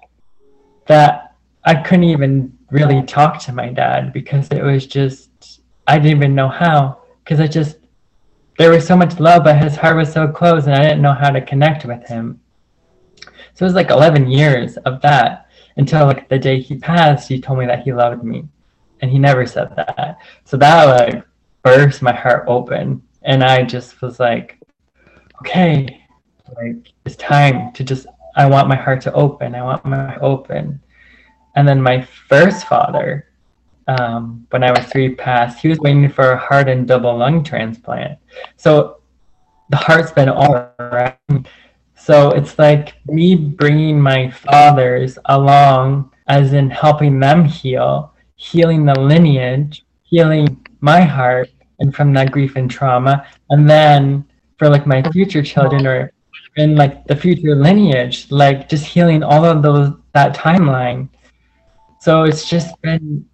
that 0.87 1.37
I 1.65 1.77
couldn't 1.77 2.11
even 2.17 2.59
really 2.71 3.03
talk 3.03 3.41
to 3.45 3.53
my 3.53 3.69
dad 3.71 4.13
because 4.13 4.49
it 4.49 4.63
was 4.63 4.87
just 4.87 5.61
I 5.87 5.99
didn't 5.99 6.19
even 6.19 6.35
know 6.35 6.49
how 6.49 7.01
because 7.25 7.41
I 7.41 7.47
just 7.47 7.77
there 8.59 8.73
was 8.73 8.87
so 8.87 8.95
much 8.95 9.19
love, 9.19 9.45
but 9.45 9.63
his 9.63 9.75
heart 9.77 9.97
was 9.97 10.13
so 10.13 10.29
closed, 10.29 10.67
and 10.67 10.77
I 10.77 10.83
didn't 10.83 11.01
know 11.01 11.15
how 11.15 11.31
to 11.31 11.41
connect 11.41 11.87
with 11.87 12.07
him. 12.07 12.41
So 13.55 13.65
it 13.65 13.69
was 13.71 13.75
like 13.75 13.91
11 13.91 14.31
years 14.31 14.77
of 14.79 15.01
that 15.01 15.47
until 15.77 16.05
like 16.05 16.29
the 16.29 16.39
day 16.39 16.61
he 16.61 16.77
passed. 16.77 17.27
He 17.27 17.41
told 17.41 17.59
me 17.59 17.67
that 17.67 17.85
he 17.85 17.95
loved 17.95 18.23
me, 18.23 18.45
and 19.01 19.11
he 19.11 19.19
never 19.19 19.47
said 19.47 19.75
that. 19.77 20.19
So 20.45 20.57
that 20.57 20.85
like 20.85 21.25
burst 21.63 22.03
my 22.03 22.15
heart 22.15 22.45
open, 22.49 23.03
and 23.23 23.43
I 23.43 23.63
just 23.65 24.01
was 24.03 24.21
like, 24.21 24.59
okay, 25.41 26.05
like 26.57 26.93
it's 27.05 27.17
time 27.17 27.73
to 27.73 27.85
just. 27.85 28.07
I 28.37 28.47
want 28.47 28.69
my 28.69 28.77
heart 28.77 29.01
to 29.03 29.13
open. 29.13 29.57
I 29.57 29.63
want 29.63 29.85
my 29.85 30.17
open. 30.19 30.81
And 31.57 31.67
then 31.67 31.83
my 31.83 32.07
first 32.29 32.65
father, 32.65 33.27
um, 33.89 34.47
when 34.51 34.63
I 34.63 34.71
was 34.71 34.87
three 34.87 35.17
past, 35.17 35.59
he 35.59 35.67
was 35.67 35.81
waiting 35.81 36.09
for 36.09 36.31
a 36.31 36.39
heart 36.39 36.69
and 36.69 36.87
double 36.87 37.17
lung 37.17 37.43
transplant. 37.43 38.19
So 38.57 39.01
the 39.69 39.77
heart's 39.77 40.13
been 40.13 40.29
all 40.29 40.73
around. 40.79 41.49
So 41.97 42.31
it's 42.31 42.57
like 42.57 43.05
me 43.07 43.35
bringing 43.35 44.01
my 44.01 44.31
fathers 44.31 45.19
along, 45.25 46.13
as 46.29 46.53
in 46.53 46.71
helping 46.71 47.19
them 47.19 47.45
heal, 47.45 48.15
healing 48.41 48.87
the 48.87 48.99
lineage, 48.99 49.85
healing 50.03 50.67
my 50.81 51.03
heart, 51.03 51.51
and 51.79 51.95
from 51.95 52.15
that 52.15 52.33
grief 52.33 52.57
and 52.57 52.71
trauma. 52.71 53.27
And 53.51 53.69
then 53.69 54.25
for 54.59 54.71
like 54.71 54.87
my 54.87 55.03
future 55.13 55.43
children 55.43 55.87
or 55.87 56.11
in 56.57 56.75
like 56.75 57.05
the 57.05 57.15
future 57.15 57.55
lineage, 57.55 58.31
like 58.31 58.67
just 58.67 58.87
healing 58.87 59.23
all 59.23 59.45
of 59.45 59.63
those 59.63 59.93
that 60.15 60.35
timeline. 60.35 61.11
So 62.01 62.25
it's 62.25 62.49
just 62.49 62.81
been 62.81 63.27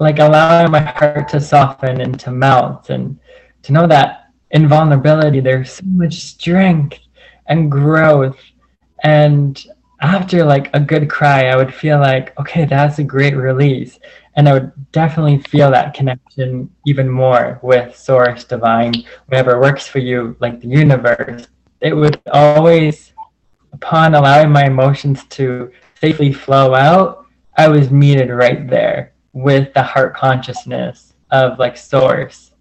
like 0.00 0.18
allowing 0.18 0.72
my 0.72 0.80
heart 0.80 1.28
to 1.28 1.40
soften 1.40 2.00
and 2.00 2.18
to 2.18 2.32
melt 2.32 2.90
and 2.90 3.18
to 3.62 3.72
know 3.72 3.86
that 3.86 4.30
in 4.50 4.66
vulnerability 4.68 5.38
there's 5.40 5.70
so 5.70 5.84
much 5.86 6.14
strength 6.14 6.98
and 7.46 7.70
growth 7.70 8.38
and 9.04 9.64
after 10.00 10.44
like 10.44 10.70
a 10.74 10.80
good 10.80 11.10
cry 11.10 11.46
i 11.46 11.56
would 11.56 11.74
feel 11.74 11.98
like 11.98 12.38
okay 12.38 12.64
that's 12.64 12.98
a 12.98 13.04
great 13.04 13.36
release. 13.36 13.98
And 14.36 14.48
i 14.48 14.52
would 14.52 14.72
definitely 14.92 15.38
feel 15.42 15.70
that 15.72 15.94
connection 15.94 16.70
even 16.86 17.08
more 17.08 17.58
with 17.62 17.96
source 17.96 18.44
divine. 18.44 18.94
Whatever 19.26 19.60
works 19.60 19.86
for 19.86 19.98
you 19.98 20.36
like 20.40 20.60
the 20.60 20.68
universe 20.68 21.48
it 21.80 21.94
would 21.94 22.20
always 22.32 23.12
upon 23.72 24.14
allowing 24.14 24.50
my 24.50 24.66
emotions 24.66 25.24
to 25.36 25.70
safely 26.00 26.32
flow 26.32 26.74
out 26.74 27.26
i 27.56 27.68
was 27.68 27.90
meted 27.90 28.30
right 28.30 28.68
there 28.68 29.12
with 29.32 29.72
the 29.74 29.82
heart 29.82 30.16
consciousness 30.16 31.14
of 31.30 31.58
like 31.58 31.76
source. 31.76 32.52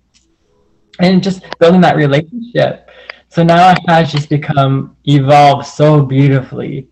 And 1.00 1.22
just 1.22 1.44
building 1.60 1.82
that 1.82 1.96
relationship. 1.96 2.90
So 3.30 3.44
now 3.44 3.72
it 3.72 3.80
has 3.88 4.12
just 4.12 4.30
become 4.30 4.96
evolved 5.06 5.68
so 5.68 6.02
beautifully 6.04 6.88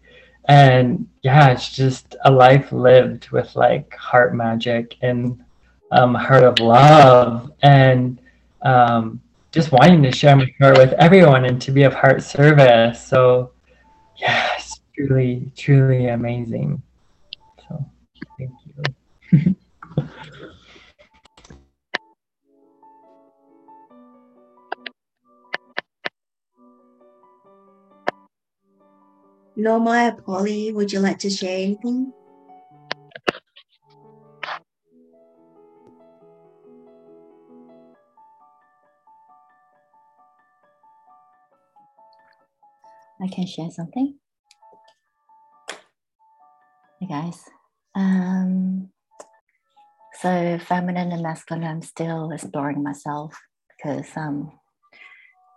and 0.48 1.08
yeah 1.24 1.50
it's 1.50 1.76
just 1.76 2.16
a 2.26 2.32
life 2.32 2.72
lived 2.72 3.30
with 3.30 3.56
like 3.56 3.96
heart 3.96 4.36
magic 4.36 4.96
and 5.02 5.44
um, 5.92 6.14
heart 6.14 6.44
of 6.44 6.60
love 6.60 7.52
and 7.62 8.20
um, 8.64 9.22
just 9.52 9.72
wanting 9.72 10.04
to 10.04 10.12
share 10.12 10.36
my 10.36 10.52
heart 10.60 10.78
with 10.78 10.94
everyone 10.94 11.46
and 11.46 11.62
to 11.62 11.72
be 11.72 11.84
of 11.84 11.94
heart 11.94 12.22
service. 12.22 13.04
So 13.06 13.52
yeah 14.18 14.50
it's 14.56 14.82
truly 14.96 15.52
truly 15.56 16.08
amazing. 16.08 16.82
So 17.68 17.86
thank 18.38 18.52
you 19.34 19.56
Norma 29.58 30.18
Polly, 30.26 30.74
would 30.74 30.92
you 30.92 31.00
like 31.00 31.18
to 31.20 31.30
share 31.30 31.58
anything? 31.58 32.12
I 43.22 43.28
can 43.30 43.48
share 43.48 43.72
something. 43.72 44.16
Hey 47.00 47.08
guys. 47.08 47.42
Um, 47.96 48.90
so 50.20 50.60
feminine 50.60 51.14
and 51.14 51.24
masculine, 51.24 51.64
I'm 51.64 51.82
still 51.82 52.32
exploring 52.32 52.84
myself 52.84 53.40
because 53.70 54.06
um 54.18 54.52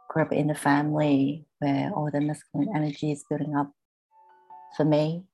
grew 0.09 0.23
up 0.23 0.33
in 0.33 0.51
a 0.51 0.55
family 0.55 1.47
where 1.59 1.91
all 1.93 2.11
the 2.13 2.21
masculine 2.21 2.69
energy 2.77 3.11
is 3.11 3.25
building 3.29 3.57
up 3.57 3.73
for 4.77 4.85
me, 4.85 5.25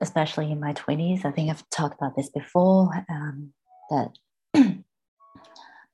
especially 0.00 0.50
in 0.50 0.60
my 0.60 0.72
20s. 0.72 1.24
I 1.24 1.30
think 1.30 1.50
I've 1.50 1.68
talked 1.70 1.96
about 2.00 2.16
this 2.16 2.30
before 2.30 2.90
um, 3.08 3.52
that 3.90 4.10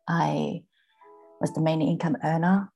I 0.08 0.62
was 1.40 1.52
the 1.52 1.60
main 1.60 1.82
income 1.82 2.16
earner 2.24 2.70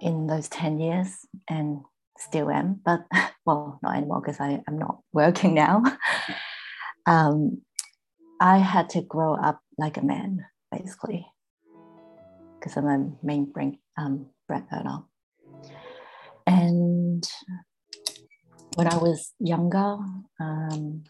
in 0.00 0.26
those 0.26 0.48
10 0.48 0.78
years 0.78 1.26
and 1.48 1.80
still 2.18 2.50
am, 2.50 2.80
but 2.84 3.04
well, 3.46 3.78
not 3.82 3.96
anymore 3.96 4.20
because 4.20 4.40
I'm 4.40 4.62
not 4.78 5.00
working 5.12 5.54
now. 5.54 5.82
um, 7.06 7.62
I 8.40 8.58
had 8.58 8.90
to 8.90 9.02
grow 9.02 9.34
up 9.34 9.60
like 9.78 9.96
a 9.96 10.04
man, 10.04 10.44
basically, 10.70 11.26
because 12.58 12.76
I'm 12.76 12.86
a 12.86 13.10
main 13.22 13.46
brain, 13.46 13.78
um, 13.96 14.26
bread 14.46 14.64
earner. 14.72 15.04
When 18.78 18.86
I 18.86 18.96
was 18.96 19.34
younger, 19.40 19.96
um, 20.38 21.02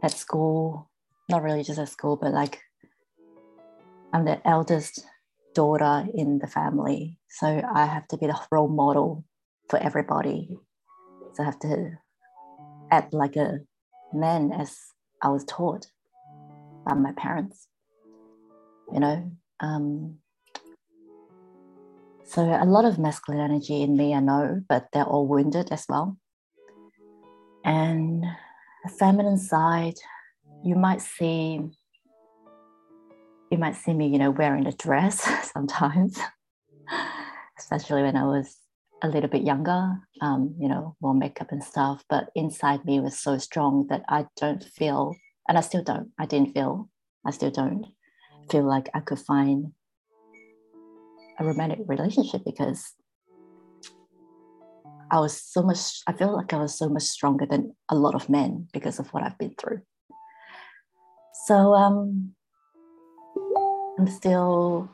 at 0.00 0.12
school, 0.12 0.88
not 1.28 1.42
really 1.42 1.64
just 1.64 1.80
at 1.80 1.88
school, 1.88 2.14
but 2.14 2.32
like 2.32 2.60
I'm 4.12 4.24
the 4.24 4.38
eldest 4.46 5.04
daughter 5.56 6.06
in 6.14 6.38
the 6.38 6.46
family. 6.46 7.18
So 7.28 7.60
I 7.74 7.86
have 7.86 8.06
to 8.08 8.16
be 8.16 8.28
the 8.28 8.38
role 8.52 8.68
model 8.68 9.24
for 9.68 9.80
everybody. 9.80 10.56
So 11.32 11.42
I 11.42 11.46
have 11.46 11.58
to 11.60 11.90
act 12.92 13.12
like 13.12 13.34
a 13.34 13.58
man 14.12 14.52
as 14.52 14.76
I 15.20 15.30
was 15.30 15.44
taught 15.44 15.88
by 16.86 16.94
my 16.94 17.10
parents. 17.16 17.66
You 18.92 19.00
know, 19.00 19.32
um, 19.58 20.18
so 22.26 22.42
a 22.42 22.64
lot 22.64 22.84
of 22.84 22.98
masculine 22.98 23.40
energy 23.40 23.82
in 23.82 23.96
me, 23.96 24.14
I 24.14 24.20
know, 24.20 24.62
but 24.68 24.86
they're 24.92 25.04
all 25.04 25.26
wounded 25.26 25.70
as 25.70 25.84
well. 25.88 26.16
And 27.64 28.24
the 28.82 28.90
feminine 28.90 29.38
side, 29.38 29.94
you 30.64 30.74
might 30.74 31.00
see 31.00 31.60
you 33.50 33.58
might 33.58 33.76
see 33.76 33.94
me, 33.94 34.08
you 34.08 34.18
know, 34.18 34.30
wearing 34.30 34.66
a 34.66 34.72
dress 34.72 35.20
sometimes, 35.52 36.18
especially 37.58 38.02
when 38.02 38.16
I 38.16 38.24
was 38.24 38.56
a 39.02 39.08
little 39.08 39.28
bit 39.28 39.42
younger, 39.42 39.92
um, 40.20 40.54
you 40.58 40.68
know, 40.68 40.96
more 41.00 41.14
makeup 41.14 41.52
and 41.52 41.62
stuff. 41.62 42.02
But 42.08 42.30
inside 42.34 42.84
me 42.84 42.98
was 43.00 43.18
so 43.18 43.38
strong 43.38 43.86
that 43.90 44.02
I 44.08 44.26
don't 44.36 44.64
feel, 44.64 45.14
and 45.48 45.56
I 45.56 45.60
still 45.60 45.84
don't, 45.84 46.10
I 46.18 46.26
didn't 46.26 46.54
feel, 46.54 46.88
I 47.24 47.30
still 47.30 47.50
don't 47.50 47.86
feel 48.50 48.64
like 48.64 48.88
I 48.94 49.00
could 49.00 49.20
find 49.20 49.72
a 51.38 51.44
romantic 51.44 51.80
relationship 51.86 52.42
because 52.44 52.94
I 55.10 55.20
was 55.20 55.40
so 55.40 55.62
much, 55.62 56.02
I 56.06 56.12
feel 56.12 56.34
like 56.34 56.52
I 56.52 56.58
was 56.58 56.76
so 56.76 56.88
much 56.88 57.04
stronger 57.04 57.46
than 57.46 57.74
a 57.88 57.94
lot 57.94 58.14
of 58.14 58.28
men 58.28 58.68
because 58.72 58.98
of 58.98 59.08
what 59.08 59.22
I've 59.22 59.38
been 59.38 59.54
through. 59.58 59.80
So 61.46 61.74
um, 61.74 62.34
I'm 63.98 64.08
still 64.08 64.90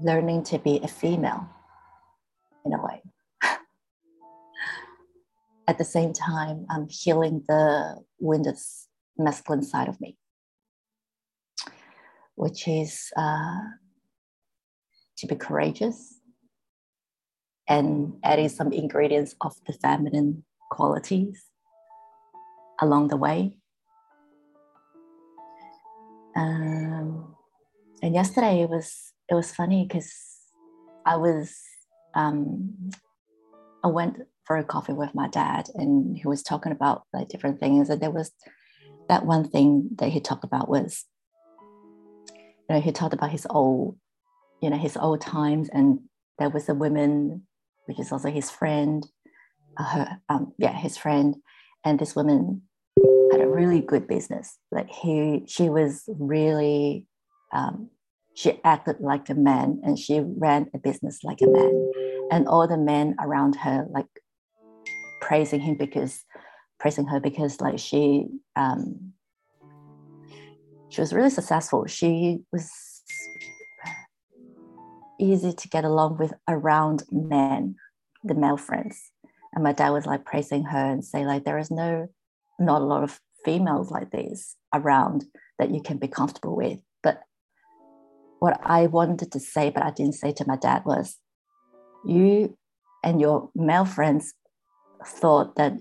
learning 0.00 0.42
to 0.44 0.58
be 0.58 0.80
a 0.82 0.88
female 0.88 1.48
in 2.64 2.72
a 2.72 2.82
way. 2.82 3.02
At 5.68 5.78
the 5.78 5.84
same 5.84 6.12
time, 6.12 6.66
I'm 6.68 6.88
healing 6.88 7.44
the 7.46 7.96
wounded 8.18 8.56
masculine 9.16 9.62
side 9.62 9.88
of 9.88 10.00
me, 10.00 10.16
which 12.34 12.66
is 12.66 13.10
uh, 13.16 13.58
to 15.20 15.26
be 15.26 15.36
courageous 15.36 16.18
and 17.68 18.14
adding 18.24 18.48
some 18.48 18.72
ingredients 18.72 19.34
of 19.40 19.54
the 19.66 19.72
feminine 19.74 20.44
qualities 20.70 21.44
along 22.80 23.08
the 23.08 23.16
way. 23.16 23.56
Um, 26.36 27.36
and 28.02 28.14
yesterday 28.14 28.62
it 28.62 28.70
was 28.70 29.12
it 29.28 29.34
was 29.34 29.52
funny 29.52 29.86
because 29.86 30.12
I 31.04 31.16
was 31.16 31.54
um, 32.14 32.90
I 33.84 33.88
went 33.88 34.18
for 34.44 34.56
a 34.56 34.64
coffee 34.64 34.92
with 34.92 35.14
my 35.14 35.28
dad 35.28 35.68
and 35.74 36.16
he 36.16 36.26
was 36.26 36.42
talking 36.42 36.72
about 36.72 37.02
like 37.12 37.28
different 37.28 37.60
things 37.60 37.90
and 37.90 38.00
there 38.00 38.10
was 38.10 38.32
that 39.08 39.26
one 39.26 39.48
thing 39.48 39.90
that 39.98 40.08
he 40.08 40.20
talked 40.20 40.44
about 40.44 40.68
was 40.68 41.04
you 42.32 42.74
know 42.74 42.80
he 42.80 42.90
talked 42.90 43.14
about 43.14 43.30
his 43.30 43.46
old 43.50 43.96
you 44.60 44.70
know 44.70 44.76
his 44.76 44.96
old 44.96 45.20
times 45.20 45.68
and 45.72 46.00
there 46.38 46.50
was 46.50 46.68
a 46.68 46.74
woman 46.74 47.42
which 47.86 47.98
is 47.98 48.12
also 48.12 48.30
his 48.30 48.50
friend 48.50 49.06
uh, 49.78 49.84
her 49.84 50.20
um, 50.28 50.52
yeah 50.58 50.72
his 50.72 50.96
friend 50.96 51.36
and 51.84 51.98
this 51.98 52.14
woman 52.14 52.62
had 53.30 53.40
a 53.40 53.48
really 53.48 53.80
good 53.80 54.06
business. 54.06 54.58
Like 54.70 54.90
he 54.90 55.44
she 55.46 55.68
was 55.68 56.04
really 56.18 57.06
um, 57.52 57.90
she 58.34 58.60
acted 58.64 58.96
like 59.00 59.28
a 59.28 59.34
man 59.34 59.80
and 59.84 59.98
she 59.98 60.20
ran 60.20 60.70
a 60.74 60.78
business 60.78 61.20
like 61.24 61.40
a 61.42 61.48
man. 61.48 61.90
And 62.30 62.46
all 62.46 62.66
the 62.68 62.78
men 62.78 63.16
around 63.20 63.56
her 63.56 63.86
like 63.90 64.06
praising 65.20 65.60
him 65.60 65.76
because 65.76 66.24
praising 66.78 67.06
her 67.06 67.20
because 67.20 67.60
like 67.60 67.78
she 67.78 68.26
um, 68.56 69.12
she 70.88 71.00
was 71.00 71.12
really 71.12 71.30
successful. 71.30 71.86
She 71.86 72.38
was 72.52 72.70
easy 75.20 75.52
to 75.52 75.68
get 75.68 75.84
along 75.84 76.18
with 76.18 76.32
around 76.48 77.04
men, 77.10 77.76
the 78.24 78.34
male 78.34 78.56
friends. 78.56 79.10
And 79.52 79.64
my 79.64 79.72
dad 79.72 79.90
was 79.90 80.06
like 80.06 80.24
praising 80.24 80.64
her 80.64 80.86
and 80.86 81.04
say 81.04 81.24
like 81.26 81.44
there 81.44 81.58
is 81.58 81.70
no 81.70 82.08
not 82.58 82.82
a 82.82 82.84
lot 82.84 83.02
of 83.02 83.20
females 83.44 83.90
like 83.90 84.10
this 84.10 84.56
around 84.74 85.24
that 85.58 85.70
you 85.70 85.82
can 85.82 85.98
be 85.98 86.08
comfortable 86.08 86.56
with. 86.56 86.80
But 87.02 87.22
what 88.38 88.60
I 88.62 88.86
wanted 88.86 89.32
to 89.32 89.40
say, 89.40 89.70
but 89.70 89.82
I 89.82 89.90
didn't 89.90 90.14
say 90.14 90.32
to 90.32 90.46
my 90.46 90.56
dad 90.56 90.84
was 90.84 91.16
you 92.04 92.56
and 93.02 93.20
your 93.20 93.50
male 93.54 93.84
friends 93.84 94.34
thought 95.04 95.56
that 95.56 95.74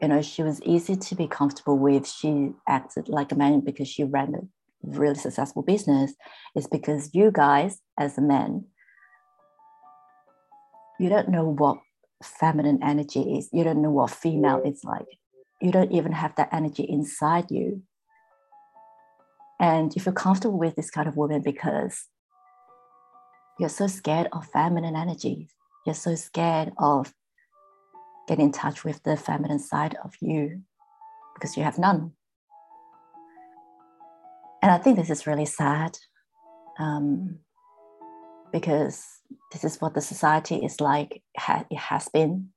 you 0.00 0.08
know 0.08 0.22
she 0.22 0.42
was 0.42 0.60
easy 0.62 0.96
to 0.96 1.14
be 1.14 1.26
comfortable 1.26 1.78
with. 1.78 2.06
She 2.06 2.50
acted 2.68 3.08
like 3.08 3.32
a 3.32 3.36
man 3.36 3.60
because 3.60 3.88
she 3.88 4.04
ran 4.04 4.50
really 4.86 5.14
successful 5.14 5.62
business 5.62 6.14
is 6.54 6.66
because 6.66 7.14
you 7.14 7.30
guys 7.30 7.80
as 7.98 8.18
men 8.18 8.66
you 11.00 11.08
don't 11.08 11.28
know 11.28 11.44
what 11.44 11.78
feminine 12.22 12.78
energy 12.80 13.36
is. 13.36 13.48
You 13.52 13.64
don't 13.64 13.82
know 13.82 13.90
what 13.90 14.12
female 14.12 14.62
is 14.64 14.84
like. 14.84 15.06
You 15.60 15.72
don't 15.72 15.90
even 15.90 16.12
have 16.12 16.36
that 16.36 16.50
energy 16.52 16.84
inside 16.84 17.50
you. 17.50 17.82
And 19.58 19.92
you 19.94 20.00
feel 20.00 20.12
comfortable 20.12 20.56
with 20.56 20.76
this 20.76 20.90
kind 20.90 21.08
of 21.08 21.16
woman 21.16 21.42
because 21.42 22.04
you're 23.58 23.68
so 23.68 23.88
scared 23.88 24.28
of 24.32 24.46
feminine 24.46 24.94
energies 24.94 25.50
you're 25.84 25.94
so 25.94 26.14
scared 26.14 26.72
of 26.78 27.12
getting 28.26 28.46
in 28.46 28.52
touch 28.52 28.84
with 28.84 29.02
the 29.02 29.16
feminine 29.16 29.58
side 29.58 29.96
of 30.02 30.14
you 30.20 30.62
because 31.34 31.56
you 31.56 31.62
have 31.62 31.78
none 31.78 32.12
and 34.64 34.72
I 34.72 34.78
think 34.78 34.96
this 34.96 35.10
is 35.10 35.26
really 35.26 35.44
sad 35.44 35.98
um, 36.78 37.40
because 38.50 39.04
this 39.52 39.62
is 39.62 39.78
what 39.78 39.92
the 39.92 40.00
society 40.00 40.54
is 40.56 40.80
like, 40.80 41.22
it 41.70 41.76
has 41.76 42.08
been. 42.08 42.48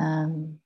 Um, 0.00 0.60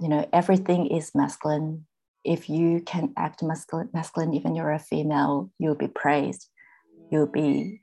you 0.00 0.08
know, 0.08 0.28
everything 0.32 0.88
is 0.88 1.12
masculine. 1.14 1.86
If 2.24 2.50
you 2.50 2.80
can 2.80 3.12
act 3.16 3.44
masculine, 3.44 3.90
masculine, 3.94 4.34
even 4.34 4.56
you're 4.56 4.72
a 4.72 4.80
female, 4.80 5.52
you'll 5.60 5.76
be 5.76 5.86
praised. 5.86 6.48
You'll 7.12 7.28
be 7.28 7.80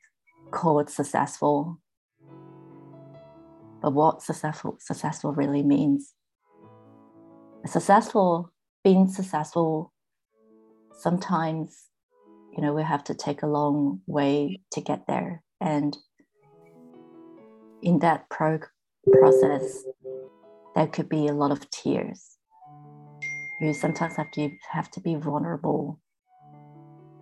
called 0.52 0.90
successful. 0.90 1.80
But 3.82 3.94
what 3.94 4.22
successful 4.22 4.76
successful 4.82 5.32
really 5.32 5.64
means? 5.64 6.16
Successful, 7.66 8.52
being 8.84 9.08
successful 9.08 9.94
sometimes 11.02 11.86
you 12.56 12.62
know 12.62 12.74
we 12.74 12.84
have 12.84 13.04
to 13.06 13.16
take 13.16 13.44
a 13.44 13.48
long 13.48 14.02
way 14.06 14.62
to 14.72 14.82
get 14.82 15.08
there. 15.08 15.44
And 15.60 15.98
in 17.82 18.00
that 18.00 18.30
pro- 18.30 18.60
process 19.12 19.84
there 20.76 20.88
could 20.88 21.10
be 21.10 21.28
a 21.28 21.34
lot 21.34 21.52
of 21.52 21.70
tears. 21.70 22.38
You 23.60 23.74
sometimes 23.74 24.16
have 24.16 24.32
to 24.32 24.50
have 24.72 24.90
to 24.92 25.02
be 25.02 25.16
vulnerable 25.16 26.00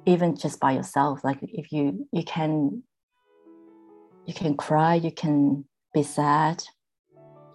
even 0.05 0.35
just 0.35 0.59
by 0.59 0.71
yourself. 0.71 1.23
Like 1.23 1.39
if 1.41 1.71
you 1.71 2.07
you 2.11 2.23
can 2.23 2.83
you 4.25 4.33
can 4.33 4.55
cry 4.55 4.95
you 4.95 5.11
can 5.11 5.65
be 5.93 6.03
sad 6.03 6.63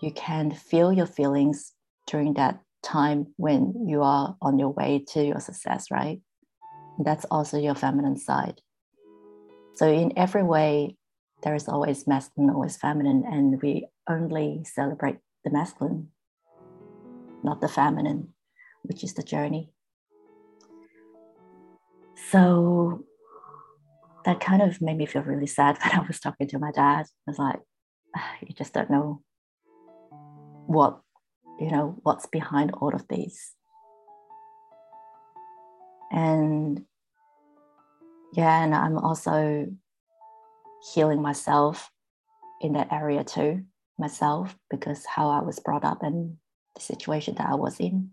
you 0.00 0.12
can 0.12 0.50
feel 0.50 0.92
your 0.92 1.06
feelings 1.06 1.72
during 2.06 2.34
that 2.34 2.60
time 2.84 3.34
when 3.36 3.86
you 3.88 4.02
are 4.02 4.36
on 4.40 4.58
your 4.58 4.70
way 4.70 5.04
to 5.08 5.24
your 5.24 5.40
success, 5.40 5.90
right? 5.90 6.20
That's 7.02 7.24
also 7.30 7.58
your 7.58 7.74
feminine 7.74 8.16
side. 8.16 8.60
So, 9.74 9.90
in 9.90 10.12
every 10.16 10.44
way, 10.44 10.96
there 11.42 11.54
is 11.54 11.68
always 11.68 12.06
masculine, 12.06 12.50
always 12.50 12.76
feminine, 12.76 13.24
and 13.26 13.60
we 13.60 13.88
only 14.08 14.64
celebrate 14.64 15.18
the 15.44 15.50
masculine, 15.50 16.10
not 17.42 17.60
the 17.60 17.68
feminine, 17.68 18.28
which 18.82 19.02
is 19.02 19.14
the 19.14 19.22
journey. 19.22 19.72
So, 22.30 23.04
that 24.24 24.40
kind 24.40 24.62
of 24.62 24.80
made 24.80 24.96
me 24.96 25.06
feel 25.06 25.22
really 25.22 25.46
sad 25.46 25.78
when 25.82 25.98
I 25.98 26.06
was 26.06 26.20
talking 26.20 26.48
to 26.48 26.58
my 26.58 26.70
dad. 26.70 27.06
I 27.06 27.30
was 27.30 27.38
like, 27.38 27.60
ah, 28.16 28.34
you 28.40 28.54
just 28.54 28.72
don't 28.72 28.90
know 28.90 29.22
what 30.66 31.00
you 31.58 31.70
know 31.70 31.96
what's 32.02 32.26
behind 32.26 32.72
all 32.80 32.94
of 32.94 33.06
these 33.08 33.52
and 36.10 36.84
yeah 38.32 38.64
and 38.64 38.74
i'm 38.74 38.98
also 38.98 39.66
healing 40.92 41.22
myself 41.22 41.90
in 42.60 42.74
that 42.74 42.92
area 42.92 43.24
too 43.24 43.62
myself 43.98 44.56
because 44.70 45.04
how 45.06 45.30
i 45.30 45.40
was 45.40 45.60
brought 45.60 45.84
up 45.84 46.02
and 46.02 46.36
the 46.74 46.80
situation 46.80 47.34
that 47.36 47.48
i 47.48 47.54
was 47.54 47.78
in 47.78 48.10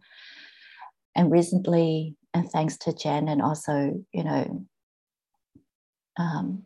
and 1.16 1.32
recently, 1.32 2.16
and 2.34 2.50
thanks 2.50 2.78
to 2.78 2.94
Jen 2.94 3.28
and 3.28 3.42
also, 3.42 4.04
you 4.14 4.24
know, 4.24 4.66
um, 6.18 6.64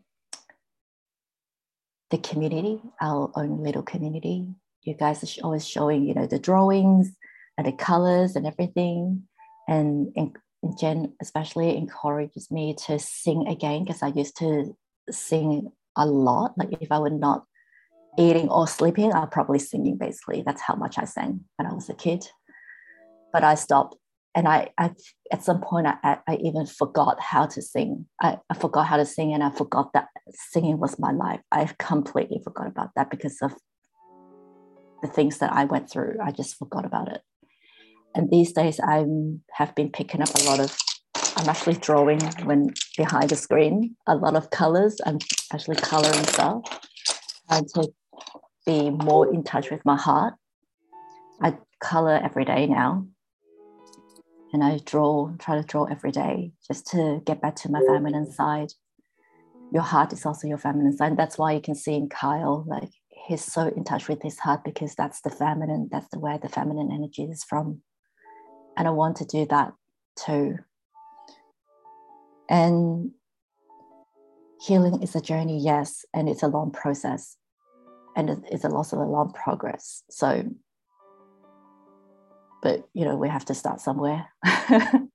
the 2.12 2.18
community, 2.20 2.82
our 3.02 3.32
own 3.36 3.64
little 3.64 3.82
community. 3.82 4.48
You 4.86 4.96
guys 4.96 5.24
are 5.24 5.44
always 5.44 5.68
showing, 5.68 6.06
you 6.06 6.14
know, 6.14 6.28
the 6.28 6.40
drawings 6.40 7.12
and 7.58 7.68
the 7.68 7.72
colors 7.72 8.36
and 8.36 8.46
everything. 8.46 9.24
And, 9.68 10.12
and 10.16 10.38
Jen 10.80 11.14
especially 11.22 11.76
encourages 11.76 12.52
me 12.52 12.76
to 12.86 13.00
sing 13.00 13.48
again 13.48 13.84
because 13.84 14.02
I 14.02 14.08
used 14.08 14.38
to 14.38 14.76
sing 15.12 15.72
a 15.98 16.06
lot. 16.06 16.54
Like 16.58 16.70
if 16.82 16.92
I 16.92 17.00
were 17.00 17.10
not 17.10 17.46
eating 18.18 18.50
or 18.50 18.68
sleeping, 18.68 19.14
I'm 19.14 19.30
probably 19.30 19.60
singing 19.60 19.98
basically. 19.98 20.44
That's 20.46 20.62
how 20.62 20.76
much 20.76 20.98
I 20.98 21.06
sang 21.06 21.42
when 21.58 21.68
I 21.68 21.74
was 21.74 21.90
a 21.90 21.94
kid. 21.94 22.28
But 23.34 23.44
I 23.44 23.56
stopped 23.56 23.98
and 24.36 24.48
I, 24.48 24.70
I 24.78 24.92
at 25.32 25.44
some 25.44 25.62
point 25.62 25.88
I, 25.88 26.20
I 26.28 26.36
even 26.44 26.66
forgot 26.66 27.20
how 27.22 27.46
to 27.48 27.62
sing. 27.62 28.06
I, 28.22 28.38
I 28.50 28.54
forgot 28.54 28.88
how 28.88 28.98
to 28.98 29.06
sing 29.06 29.34
and 29.34 29.44
I 29.44 29.50
forgot 29.50 29.94
that 29.94 30.08
singing 30.32 30.78
was 30.78 31.00
my 31.00 31.12
life. 31.12 31.42
I 31.52 31.70
completely 31.80 32.42
forgot 32.44 32.68
about 32.68 32.92
that 32.96 33.10
because 33.10 33.42
of 33.42 33.54
the 35.06 35.14
things 35.14 35.40
that 35.40 35.54
I 35.54 35.66
went 35.66 35.90
through. 35.90 36.18
I 36.24 36.32
just 36.32 36.58
forgot 36.58 36.86
about 36.86 37.12
it. 37.12 37.22
And 38.16 38.30
these 38.32 38.54
days 38.54 38.80
I 38.80 39.06
have 39.54 39.76
been 39.76 39.92
picking 39.92 40.22
up 40.22 40.34
a 40.40 40.44
lot 40.44 40.60
of 40.60 40.78
I'm 41.38 41.50
actually 41.50 41.76
drawing 41.76 42.22
when 42.46 42.74
behind 42.98 43.30
the 43.30 43.36
screen, 43.36 43.96
a 44.08 44.16
lot 44.16 44.36
of 44.36 44.52
colors. 44.52 44.96
I'm 45.06 45.20
actually 45.52 45.76
coloring 45.76 46.26
stuff. 46.28 46.62
Trying 47.50 47.66
to 47.76 47.94
be 48.66 48.90
more 48.90 49.34
in 49.34 49.44
touch 49.44 49.70
with 49.70 49.84
my 49.86 49.98
heart. 49.98 50.36
I 51.42 51.58
color 51.82 52.20
every 52.24 52.46
day 52.46 52.68
now 52.68 53.06
and 54.54 54.64
I 54.64 54.80
draw, 54.86 55.32
try 55.38 55.56
to 55.60 55.68
draw 55.68 55.84
every 55.84 56.12
day 56.12 56.54
just 56.66 56.88
to 56.88 57.22
get 57.26 57.42
back 57.42 57.58
to 57.58 57.70
my 57.70 57.82
feminine 57.86 58.32
side. 58.32 58.72
Your 59.74 59.84
heart 59.84 60.14
is 60.14 60.26
also 60.26 60.48
your 60.48 60.58
feminine 60.58 60.96
side. 60.96 61.18
That's 61.18 61.38
why 61.38 61.52
you 61.52 61.60
can 61.60 61.76
see 61.76 61.96
in 61.96 62.08
Kyle, 62.08 62.64
like 62.66 62.92
he's 63.28 63.44
so 63.44 63.68
in 63.68 63.84
touch 63.84 64.08
with 64.08 64.22
his 64.22 64.40
heart 64.40 64.64
because 64.64 64.96
that's 64.96 65.22
the 65.22 65.30
feminine, 65.30 65.90
that's 65.92 66.08
the 66.10 66.20
where 66.20 66.38
the 66.38 66.50
feminine 66.50 66.92
energy 66.92 67.24
is 67.24 67.44
from. 67.44 67.82
And 68.78 68.88
I 68.88 68.92
want 68.92 69.18
to 69.18 69.26
do 69.26 69.46
that 69.48 69.74
too. 70.16 70.58
And 72.50 73.12
healing 74.62 75.02
is 75.02 75.16
a 75.16 75.22
journey, 75.22 75.60
yes, 75.60 76.06
and 76.14 76.30
it's 76.30 76.44
a 76.44 76.48
long 76.48 76.72
process. 76.72 77.38
And 78.16 78.46
it's 78.50 78.64
a 78.64 78.70
loss 78.70 78.94
of 78.94 79.00
a 79.00 79.04
long 79.04 79.34
progress. 79.34 80.04
So 80.10 80.46
but 82.66 82.90
you 82.96 83.06
know 83.06 83.16
we 83.16 83.30
have 83.30 83.46
to 83.46 83.54
start 83.54 83.80
somewhere 83.80 84.28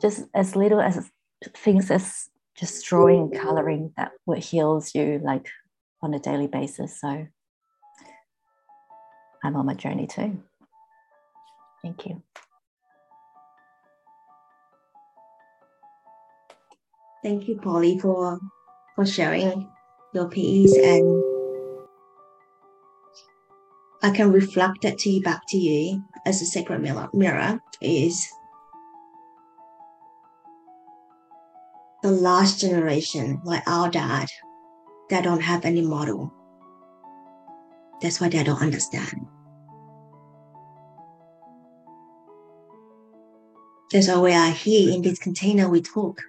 just 0.00 0.24
as 0.34 0.56
little 0.56 0.80
as 0.80 1.10
things 1.54 1.90
as 1.90 2.30
just 2.56 2.86
drawing 2.86 3.30
coloring 3.30 3.92
that 3.98 4.12
what 4.24 4.38
heals 4.38 4.94
you 4.94 5.20
like 5.22 5.50
on 6.02 6.14
a 6.14 6.18
daily 6.18 6.46
basis. 6.46 7.00
So 7.00 7.26
i'm 9.44 9.56
on 9.56 9.66
my 9.66 9.74
journey 9.74 10.06
too. 10.06 10.42
Thank 11.82 12.06
you. 12.06 12.22
Thank 17.22 17.48
you, 17.48 17.56
Polly, 17.60 17.98
for 17.98 18.38
for 18.94 19.06
sharing 19.06 19.70
your 20.12 20.28
piece 20.28 20.76
and 20.76 21.22
I 24.02 24.10
can 24.10 24.32
reflect 24.32 24.82
that 24.82 24.98
to 24.98 25.10
you 25.10 25.22
back 25.22 25.42
to 25.48 25.56
you 25.56 26.04
as 26.24 26.40
a 26.40 26.46
sacred 26.46 26.80
mirror, 26.80 27.08
mirror 27.12 27.60
is 27.80 28.28
the 32.02 32.12
last 32.12 32.60
generation, 32.60 33.40
like 33.44 33.62
our 33.66 33.90
dad, 33.90 34.28
they 35.10 35.22
don't 35.22 35.40
have 35.40 35.64
any 35.64 35.82
model. 35.82 36.32
That's 38.00 38.20
why 38.20 38.28
they 38.28 38.42
don't 38.44 38.62
understand. 38.62 39.26
That's 43.90 44.08
why 44.08 44.18
we 44.18 44.32
are 44.34 44.50
here 44.50 44.94
in 44.94 45.02
this 45.02 45.18
container 45.18 45.68
we 45.68 45.80
talk. 45.80 46.20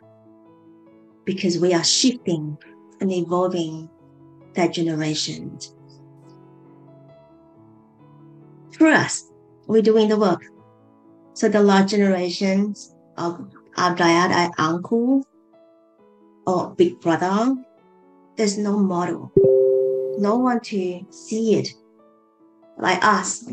Because 1.26 1.60
we 1.60 1.74
are 1.74 1.84
shifting 1.84 2.58
and 3.02 3.12
evolving 3.12 3.90
that 4.56 4.74
generation 4.74 5.60
through 8.72 8.94
us. 8.94 9.26
We're 9.68 9.82
doing 9.82 10.08
the 10.08 10.18
work. 10.18 10.42
So 11.34 11.50
the 11.50 11.62
large 11.62 11.92
generations 11.92 12.96
of 13.18 13.52
our 13.78 13.96
dad, 13.96 14.32
our 14.32 14.52
uncle, 14.58 15.24
or 16.48 16.74
big 16.76 17.00
brother, 17.00 17.56
there's 18.40 18.58
no 18.58 18.80
model. 18.80 19.34
No 20.18 20.38
one 20.38 20.62
to 20.62 21.06
see 21.10 21.56
it 21.56 21.68
like 22.78 23.04
us. 23.04 23.52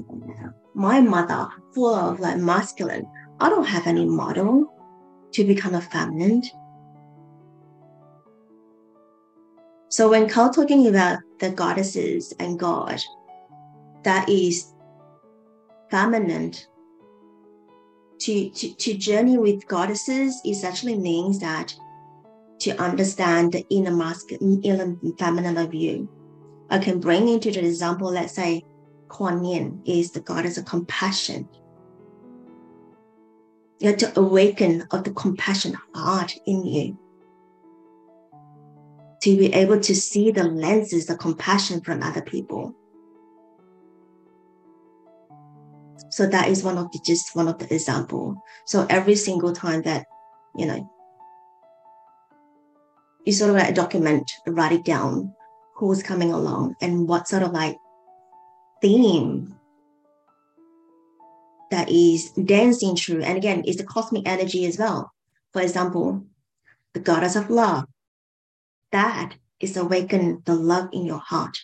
My 0.75 1.01
mother, 1.01 1.49
full 1.75 1.93
of 1.93 2.21
like 2.21 2.37
masculine. 2.39 3.05
I 3.41 3.49
don't 3.49 3.67
have 3.67 3.89
any 3.89 4.07
model 4.07 4.73
to 5.33 5.45
become 5.45 5.75
a 5.75 5.81
feminine. 5.81 6.45
So 9.89 10.09
when 10.09 10.29
Carl 10.29 10.51
talking 10.51 10.87
about 10.87 11.19
the 11.41 11.51
goddesses 11.51 12.33
and 12.39 12.57
God, 12.57 13.03
that 14.05 14.29
is 14.29 14.73
feminine 15.91 16.53
to, 18.21 18.51
to, 18.51 18.75
to 18.75 18.95
journey 18.95 19.37
with 19.37 19.67
goddesses 19.67 20.41
is 20.45 20.63
actually 20.63 20.97
means 20.97 21.41
that 21.41 21.75
to 22.61 22.81
understand 22.83 23.53
the 23.53 23.65
inner 23.71 23.91
masculine 23.91 24.63
inner 24.63 24.97
feminine 25.19 25.57
of 25.57 25.75
you. 25.75 26.09
I 26.71 26.79
can 26.79 27.01
bring 27.01 27.29
into 27.29 27.51
the 27.51 27.65
example, 27.65 28.11
let's 28.11 28.35
say 28.35 28.63
Kuan 29.09 29.45
Yin 29.45 29.83
is 29.87 30.13
the 30.13 30.21
goddess 30.21 30.59
of 30.59 30.65
compassion. 30.65 31.49
You 33.79 33.89
have 33.89 33.99
to 33.99 34.19
awaken 34.19 34.87
of 34.91 35.05
the 35.05 35.13
compassion 35.13 35.77
heart 35.95 36.35
in 36.47 36.65
you. 36.65 36.99
To 39.23 39.37
be 39.37 39.53
able 39.53 39.81
to 39.81 39.95
see 39.95 40.31
the 40.31 40.45
lenses 40.45 41.11
of 41.11 41.19
compassion 41.19 41.81
from 41.83 42.03
other 42.03 42.23
people 42.23 42.75
So 46.17 46.27
that 46.27 46.49
is 46.49 46.65
one 46.65 46.79
of 46.79 46.91
the 46.93 47.01
just 47.05 47.37
one 47.37 47.47
of 47.47 47.59
the 47.59 47.73
example. 47.75 48.43
So 48.65 48.87
every 48.89 49.17
single 49.17 49.53
time 49.53 49.83
that, 49.83 50.07
you 50.57 50.65
know, 50.65 50.91
you 53.27 53.33
sort 53.33 53.51
of 53.51 53.57
like 53.57 53.75
document, 53.75 54.31
write 54.47 54.73
it 54.73 54.85
down, 54.85 55.35
who's 55.75 56.03
coming 56.03 56.33
along 56.33 56.77
and 56.81 57.07
what 57.07 57.29
sort 57.29 57.43
of 57.43 57.53
like 57.53 57.77
theme 58.81 59.55
that 61.71 61.91
is 61.91 62.31
dancing 62.31 62.97
through. 62.97 63.23
And 63.23 63.37
again, 63.37 63.65
it's 63.67 63.79
the 63.79 63.85
cosmic 63.85 64.27
energy 64.29 64.65
as 64.65 64.79
well. 64.79 65.11
For 65.53 65.61
example, 65.61 66.25
the 66.95 67.01
goddess 67.01 67.37
of 67.37 67.51
love. 67.51 67.85
That 68.93 69.35
is 69.61 69.77
awaken 69.77 70.43
the 70.47 70.55
love 70.55 70.89
in 70.93 71.05
your 71.05 71.19
heart. 71.19 71.59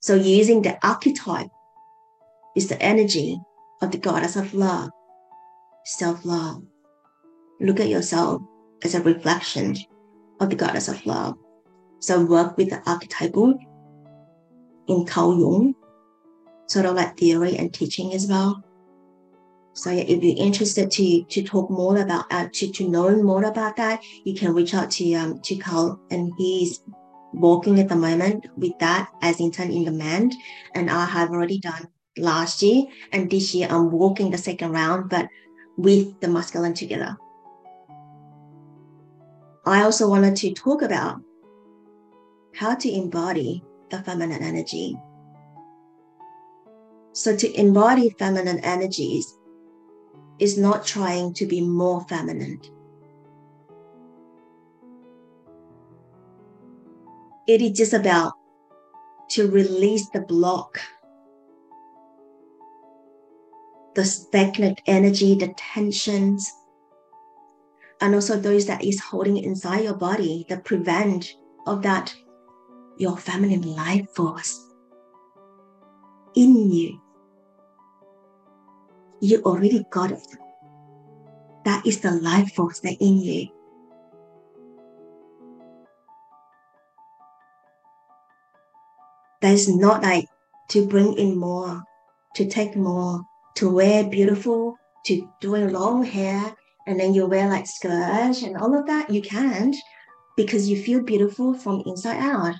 So 0.00 0.14
using 0.14 0.62
the 0.62 0.78
archetype 0.86 1.48
is 2.56 2.68
the 2.68 2.80
energy 2.80 3.38
of 3.82 3.90
the 3.90 3.98
goddess 3.98 4.34
of 4.36 4.54
love, 4.54 4.90
self-love. 5.84 6.62
Look 7.60 7.80
at 7.80 7.88
yourself 7.88 8.42
as 8.84 8.94
a 8.94 9.02
reflection 9.02 9.76
of 10.40 10.50
the 10.50 10.56
goddess 10.56 10.88
of 10.88 11.04
love. 11.06 11.36
So 12.00 12.24
work 12.24 12.56
with 12.56 12.70
the 12.70 12.82
archetypal 12.88 13.58
in 14.88 15.06
Carl 15.06 15.38
Jung, 15.38 15.74
sort 16.68 16.86
of 16.86 16.94
like 16.94 17.16
theory 17.16 17.56
and 17.56 17.72
teaching 17.72 18.12
as 18.12 18.26
well. 18.26 18.62
So 19.72 19.90
yeah, 19.90 20.02
if 20.02 20.22
you're 20.22 20.46
interested 20.46 20.90
to 20.90 21.24
to 21.24 21.42
talk 21.42 21.70
more 21.70 21.98
about 21.98 22.24
uh, 22.30 22.48
to 22.52 22.72
to 22.72 22.88
know 22.88 23.22
more 23.22 23.44
about 23.44 23.76
that, 23.76 24.00
you 24.24 24.34
can 24.34 24.54
reach 24.54 24.72
out 24.74 24.90
to 24.92 25.14
um 25.14 25.40
to 25.42 25.56
Carl, 25.56 26.00
and 26.10 26.32
he's 26.38 26.80
working 27.34 27.78
at 27.78 27.88
the 27.88 27.96
moment 27.96 28.46
with 28.56 28.78
that 28.78 29.10
as 29.20 29.40
intern 29.40 29.70
in 29.70 29.84
demand. 29.84 30.34
And 30.74 30.90
I 30.90 31.04
have 31.04 31.30
already 31.30 31.58
done 31.58 31.88
last 32.16 32.62
year. 32.62 32.84
And 33.12 33.30
this 33.30 33.54
year 33.54 33.68
I'm 33.70 33.90
working 33.90 34.30
the 34.30 34.38
second 34.38 34.72
round, 34.72 35.10
but 35.10 35.28
with 35.76 36.18
the 36.20 36.28
masculine 36.28 36.74
together. 36.74 37.16
I 39.66 39.82
also 39.82 40.08
wanted 40.08 40.36
to 40.36 40.54
talk 40.54 40.82
about 40.82 41.20
how 42.54 42.74
to 42.76 42.90
embody 42.90 43.62
the 43.90 44.02
feminine 44.02 44.42
energy. 44.42 44.96
So 47.12 47.36
to 47.36 47.60
embody 47.60 48.10
feminine 48.18 48.60
energies 48.60 49.38
is 50.38 50.56
not 50.56 50.86
trying 50.86 51.34
to 51.34 51.46
be 51.46 51.60
more 51.60 52.04
feminine. 52.08 52.60
it 57.46 57.62
is 57.62 57.78
just 57.78 57.92
about 57.92 58.32
to 59.30 59.48
release 59.50 60.08
the 60.10 60.20
block 60.20 60.80
the 63.94 64.04
stagnant 64.04 64.78
energy, 64.86 65.34
the 65.34 65.48
tensions, 65.56 66.52
and 68.00 68.14
also 68.14 68.38
those 68.38 68.66
that 68.66 68.84
is 68.84 69.00
holding 69.00 69.38
inside 69.38 69.84
your 69.84 69.94
body 69.94 70.44
that 70.48 70.64
prevent 70.64 71.34
of 71.66 71.82
that 71.82 72.14
your 72.98 73.16
feminine 73.16 73.62
life 73.74 74.06
force 74.14 74.66
in 76.34 76.70
you. 76.70 77.00
You 79.20 79.42
already 79.42 79.84
got 79.90 80.12
it. 80.12 80.26
That 81.64 81.86
is 81.86 82.00
the 82.00 82.12
life 82.12 82.52
force 82.54 82.80
that 82.80 82.96
in 83.00 83.18
you. 83.18 83.48
That 89.40 89.52
is 89.52 89.68
not 89.68 90.02
like 90.02 90.26
to 90.70 90.86
bring 90.86 91.14
in 91.14 91.36
more, 91.36 91.82
to 92.34 92.46
take 92.46 92.76
more, 92.76 93.22
to 93.56 93.70
wear 93.70 94.04
beautiful, 94.04 94.76
to 95.06 95.28
doing 95.40 95.72
long 95.72 96.02
hair, 96.02 96.54
and 96.86 97.00
then 97.00 97.14
you 97.14 97.26
wear 97.26 97.48
like 97.48 97.66
skirts 97.66 98.42
and 98.42 98.56
all 98.56 98.78
of 98.78 98.86
that. 98.86 99.10
You 99.10 99.20
can't 99.20 99.76
because 100.36 100.68
you 100.68 100.80
feel 100.80 101.02
beautiful 101.02 101.54
from 101.54 101.82
inside 101.86 102.18
out. 102.18 102.54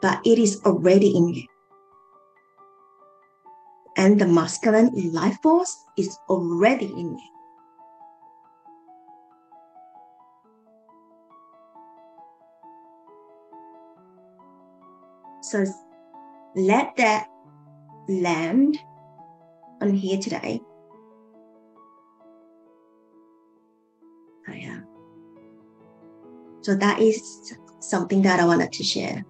But 0.00 0.20
it 0.26 0.38
is 0.38 0.60
already 0.64 1.16
in 1.16 1.28
you. 1.28 1.46
And 3.96 4.20
the 4.20 4.26
masculine 4.26 4.90
life 5.12 5.36
force 5.42 5.76
is 5.96 6.18
already 6.28 6.86
in 6.86 7.16
you. 7.16 7.28
So 15.42 15.66
let 16.56 16.96
that 16.96 17.26
land 18.08 18.78
on 19.80 19.94
here 19.94 20.18
today. 20.18 20.60
So 26.62 26.76
that 26.76 27.00
is 27.00 27.54
something 27.80 28.22
that 28.22 28.38
I 28.38 28.46
wanted 28.46 28.72
to 28.72 28.84
share. 28.84 29.24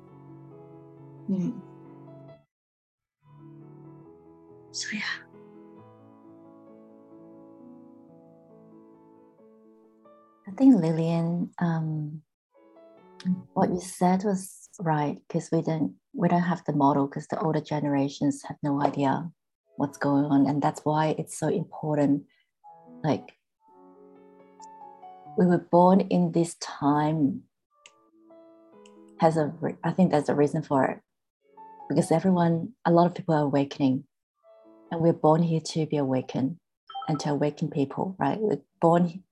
Hmm. 1.27 1.51
So 4.71 4.89
yeah. 4.93 5.03
I 10.47 10.51
think 10.57 10.77
Lillian, 10.77 11.51
um, 11.59 12.21
what 13.55 13.71
you 13.71 13.81
said 13.81 14.25
was 14.25 14.69
right 14.81 15.17
because 15.27 15.51
we 15.51 15.63
don't 15.63 15.95
we 16.15 16.29
don't 16.29 16.43
have 16.43 16.63
the 16.67 16.73
model 16.75 17.07
because 17.07 17.27
the 17.29 17.41
older 17.41 17.61
generations 17.61 18.43
have 18.47 18.57
no 18.63 18.83
idea 18.83 19.31
what's 19.77 19.97
going 19.97 20.27
on, 20.27 20.47
and 20.47 20.61
that's 20.61 20.83
why 20.85 21.15
it's 21.19 21.39
so 21.39 21.49
important. 21.49 22.25
Like 23.03 23.33
we 25.37 25.47
were 25.47 25.59
born 25.59 26.01
in 26.01 26.33
this 26.33 26.55
time 26.57 27.43
has 29.21 29.37
a 29.37 29.53
re- 29.61 29.77
I 29.85 29.93
think 29.93 30.11
there's 30.11 30.29
a 30.29 30.35
reason 30.35 30.63
for 30.63 30.85
it. 30.85 31.01
Because 31.89 32.11
everyone 32.11 32.73
a 32.85 32.91
lot 32.91 33.07
of 33.07 33.15
people 33.15 33.35
are 33.35 33.45
awakening 33.45 34.05
and 34.91 35.01
we're 35.01 35.13
born 35.13 35.43
here 35.43 35.61
to 35.61 35.87
be 35.87 35.97
awakened 35.97 36.57
and 37.09 37.19
to 37.21 37.31
awaken 37.31 37.71
people 37.71 38.17
right? 38.19 38.39
We're 38.41 38.63
born 38.81 39.23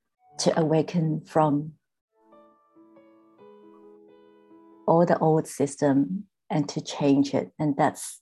to 0.40 0.58
awaken 0.58 1.22
from 1.26 1.72
all 4.86 5.06
the 5.06 5.18
old 5.18 5.46
system 5.46 6.24
and 6.48 6.68
to 6.68 6.80
change 6.80 7.34
it. 7.34 7.52
And 7.58 7.76
that's 7.76 8.20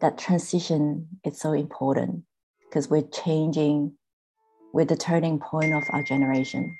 that 0.00 0.16
transition 0.16 1.08
is 1.24 1.38
so 1.38 1.52
important 1.52 2.24
because 2.68 2.88
we're 2.88 3.08
changing 3.08 3.94
we're 4.72 4.84
the 4.84 4.96
turning 4.96 5.40
point 5.40 5.74
of 5.74 5.82
our 5.90 6.02
generation 6.02 6.76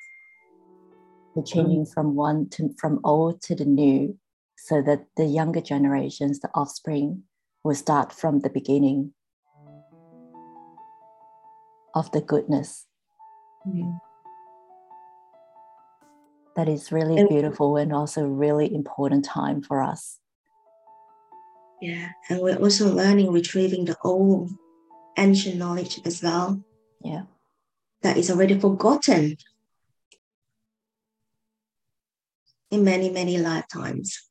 we're 1.34 1.44
changing 1.44 1.86
from 1.86 2.14
one 2.16 2.48
to 2.50 2.74
from 2.78 3.00
old 3.04 3.40
to 3.42 3.54
the 3.54 3.64
new 3.64 4.18
so 4.56 4.82
that 4.82 5.06
the 5.16 5.24
younger 5.24 5.60
generations 5.60 6.40
the 6.40 6.50
offspring 6.54 7.22
will 7.64 7.74
start 7.74 8.12
from 8.12 8.40
the 8.40 8.50
beginning 8.50 9.12
of 11.94 12.10
the 12.12 12.20
goodness. 12.20 12.86
That 16.56 16.68
is 16.68 16.92
really 16.92 17.18
And- 17.18 17.28
beautiful 17.28 17.76
and 17.76 17.92
also 17.92 18.26
really 18.26 18.72
important 18.74 19.24
time 19.24 19.62
for 19.62 19.80
us. 19.82 20.18
Yeah. 21.80 22.10
And 22.28 22.40
we're 22.40 22.58
also 22.58 22.92
learning, 22.92 23.32
retrieving 23.32 23.86
the 23.86 23.96
old 24.04 24.50
ancient 25.16 25.56
knowledge 25.56 26.00
as 26.04 26.22
well. 26.22 26.62
Yeah. 27.02 27.22
That 28.02 28.16
is 28.18 28.30
already 28.30 28.58
forgotten 28.58 29.36
in 32.70 32.84
many, 32.84 33.10
many 33.10 33.38
lifetimes. 33.38 34.30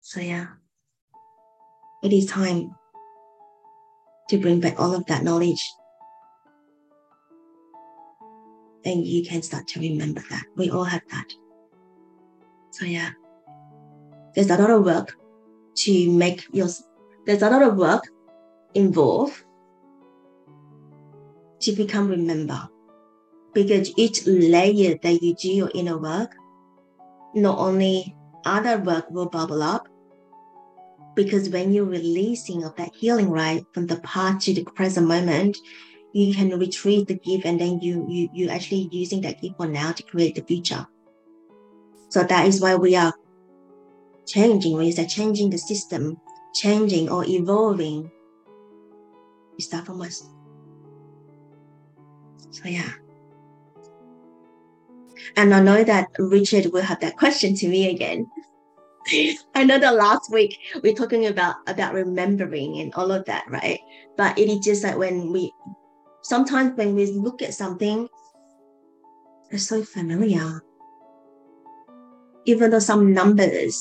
So, 0.00 0.20
yeah, 0.20 0.46
it 2.02 2.12
is 2.12 2.26
time 2.26 2.74
to 4.28 4.38
bring 4.38 4.60
back 4.60 4.78
all 4.78 4.94
of 4.94 5.06
that 5.06 5.24
knowledge. 5.24 5.62
And 8.84 9.04
you 9.04 9.24
can 9.24 9.42
start 9.42 9.66
to 9.68 9.80
remember 9.80 10.22
that. 10.30 10.44
We 10.56 10.70
all 10.70 10.84
have 10.84 11.02
that. 11.10 11.26
So, 12.70 12.84
yeah, 12.84 13.10
there's 14.34 14.50
a 14.50 14.56
lot 14.56 14.70
of 14.70 14.84
work 14.84 15.16
to 15.76 16.12
make 16.12 16.46
your, 16.52 16.68
there's 17.24 17.42
a 17.42 17.50
lot 17.50 17.62
of 17.62 17.76
work 17.76 18.04
involved 18.74 19.42
to 21.60 21.72
become 21.72 22.08
remember 22.08 22.68
because 23.56 23.90
each 23.96 24.26
layer 24.26 24.98
that 25.02 25.22
you 25.22 25.34
do 25.34 25.48
your 25.48 25.70
inner 25.74 25.96
work 25.96 26.36
not 27.34 27.58
only 27.58 28.14
other 28.44 28.76
work 28.80 29.10
will 29.10 29.30
bubble 29.30 29.62
up 29.62 29.88
because 31.14 31.48
when 31.48 31.72
you're 31.72 31.86
releasing 31.86 32.64
of 32.64 32.76
that 32.76 32.94
healing 32.94 33.30
right 33.30 33.64
from 33.72 33.86
the 33.86 33.96
past 34.00 34.44
to 34.44 34.52
the 34.52 34.62
present 34.76 35.08
moment 35.08 35.56
you 36.12 36.34
can 36.34 36.50
retrieve 36.58 37.06
the 37.06 37.14
gift 37.14 37.46
and 37.46 37.58
then 37.58 37.80
you 37.80 38.04
you 38.10 38.28
you 38.34 38.50
actually 38.50 38.90
using 38.92 39.22
that 39.22 39.40
gift 39.40 39.56
for 39.56 39.66
now 39.66 39.90
to 39.90 40.02
create 40.02 40.34
the 40.34 40.42
future. 40.42 40.86
So 42.10 42.24
that 42.24 42.46
is 42.46 42.60
why 42.60 42.74
we 42.74 42.94
are 42.94 43.12
changing 44.26 44.76
we 44.76 44.92
are 44.98 45.04
changing 45.04 45.50
the 45.50 45.58
system 45.58 46.20
changing 46.54 47.08
or 47.08 47.24
evolving. 47.24 48.10
We 49.56 49.60
start 49.64 49.86
from 49.86 50.02
us. 50.02 50.28
So 52.50 52.68
yeah 52.68 52.92
and 55.36 55.54
I 55.54 55.60
know 55.60 55.82
that 55.84 56.08
Richard 56.18 56.66
will 56.72 56.82
have 56.82 57.00
that 57.00 57.16
question 57.16 57.54
to 57.56 57.68
me 57.68 57.90
again. 57.90 58.30
I 59.54 59.64
know 59.64 59.78
that 59.78 59.94
last 59.94 60.30
week 60.32 60.58
we're 60.82 60.94
talking 60.94 61.26
about 61.26 61.56
about 61.66 61.94
remembering 61.94 62.80
and 62.80 62.92
all 62.94 63.10
of 63.12 63.24
that, 63.26 63.44
right? 63.48 63.80
But 64.16 64.38
it 64.38 64.48
is 64.48 64.64
just 64.64 64.84
like 64.84 64.96
when 64.96 65.32
we 65.32 65.52
sometimes 66.22 66.76
when 66.76 66.94
we 66.94 67.06
look 67.12 67.42
at 67.42 67.54
something, 67.54 68.08
it's 69.50 69.66
so 69.66 69.82
familiar. 69.82 70.62
Even 72.46 72.70
though 72.70 72.78
some 72.78 73.12
numbers, 73.12 73.74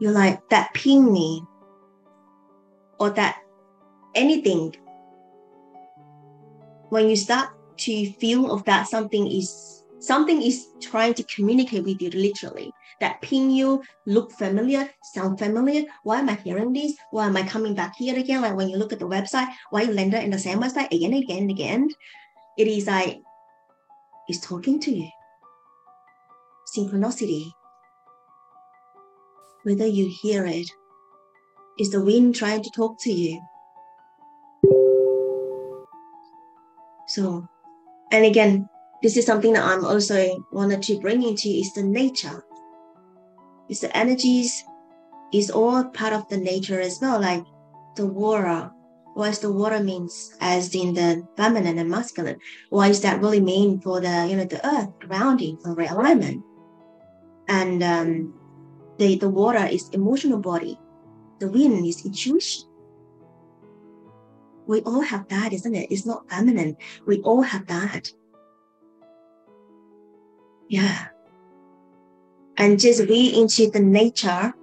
you're 0.00 0.12
like 0.12 0.40
that 0.50 0.72
ping 0.74 1.12
me, 1.12 1.42
or 3.00 3.10
that 3.10 3.38
anything. 4.14 4.74
When 6.90 7.08
you 7.08 7.16
start 7.16 7.50
to 7.78 8.12
feel 8.12 8.52
of 8.52 8.64
that 8.64 8.86
something 8.86 9.26
is 9.26 9.83
something 10.06 10.42
is 10.42 10.66
trying 10.80 11.14
to 11.14 11.22
communicate 11.24 11.84
with 11.84 12.00
you 12.00 12.10
literally. 12.10 12.72
That 13.00 13.20
ping 13.22 13.50
you 13.50 13.82
look 14.06 14.32
familiar 14.32 14.88
sound 15.02 15.38
familiar. 15.38 15.84
Why 16.04 16.20
am 16.20 16.28
i 16.28 16.34
hearing 16.34 16.72
this? 16.72 16.94
Why 17.10 17.26
am 17.26 17.36
i 17.36 17.42
coming 17.42 17.74
back 17.74 17.94
here 17.96 18.18
again? 18.18 18.42
Like 18.42 18.54
when 18.54 18.68
you 18.68 18.76
look 18.76 18.92
at 18.92 18.98
the 18.98 19.08
website 19.08 19.48
why 19.70 19.82
you 19.82 19.92
landed 19.92 20.22
in 20.22 20.30
the 20.30 20.38
same 20.38 20.60
website 20.60 20.92
again 20.92 21.12
and 21.12 21.24
again 21.24 21.38
and 21.38 21.50
again? 21.50 21.88
It 22.56 22.68
is 22.68 22.86
like 22.86 23.20
it's 24.28 24.40
talking 24.40 24.80
to 24.80 24.90
you. 24.92 25.08
Synchronicity. 26.76 27.50
Whether 29.64 29.86
you 29.86 30.12
hear 30.22 30.46
it 30.46 30.68
is 31.78 31.90
the 31.90 32.02
wind 32.02 32.34
trying 32.34 32.62
to 32.62 32.70
talk 32.70 33.00
to 33.00 33.10
you? 33.10 33.40
So 37.08 37.48
and 38.12 38.24
again 38.24 38.68
this 39.04 39.18
is 39.18 39.26
something 39.26 39.52
that 39.52 39.62
I'm 39.62 39.84
also 39.84 40.42
wanted 40.50 40.82
to 40.84 40.98
bring 40.98 41.22
into 41.22 41.50
is 41.50 41.74
the 41.74 41.82
nature. 41.82 42.42
It's 43.68 43.80
the 43.80 43.94
energies, 43.94 44.64
is 45.30 45.50
all 45.50 45.84
part 45.84 46.14
of 46.14 46.26
the 46.30 46.38
nature 46.38 46.80
as 46.80 47.00
well, 47.02 47.20
like 47.20 47.44
the 47.96 48.06
water. 48.06 48.70
What 49.12 49.26
does 49.26 49.40
the 49.40 49.52
water 49.52 49.84
means 49.84 50.34
as 50.40 50.74
in 50.74 50.94
the 50.94 51.22
feminine 51.36 51.78
and 51.78 51.90
masculine? 51.90 52.38
What 52.70 52.88
does 52.88 53.02
that 53.02 53.20
really 53.20 53.40
mean 53.40 53.78
for 53.78 54.00
the 54.00 54.26
you 54.26 54.38
know 54.38 54.46
the 54.46 54.66
earth 54.66 54.88
grounding 55.00 55.58
for 55.58 55.76
realignment? 55.76 56.42
And 57.46 57.82
um, 57.82 58.32
the 58.96 59.18
the 59.18 59.28
water 59.28 59.66
is 59.66 59.90
emotional 59.90 60.38
body, 60.38 60.78
the 61.40 61.48
wind 61.48 61.84
is 61.84 62.06
intuition, 62.06 62.64
We 64.64 64.80
all 64.80 65.02
have 65.02 65.28
that, 65.28 65.52
isn't 65.52 65.74
it? 65.74 65.92
It's 65.92 66.06
not 66.06 66.30
feminine. 66.30 66.78
We 67.06 67.20
all 67.20 67.42
have 67.42 67.66
that. 67.66 68.10
Yeah. 70.68 71.08
And 72.56 72.78
just 72.78 73.06
be 73.06 73.40
into 73.40 73.70
the 73.70 73.80
nature 73.80 74.54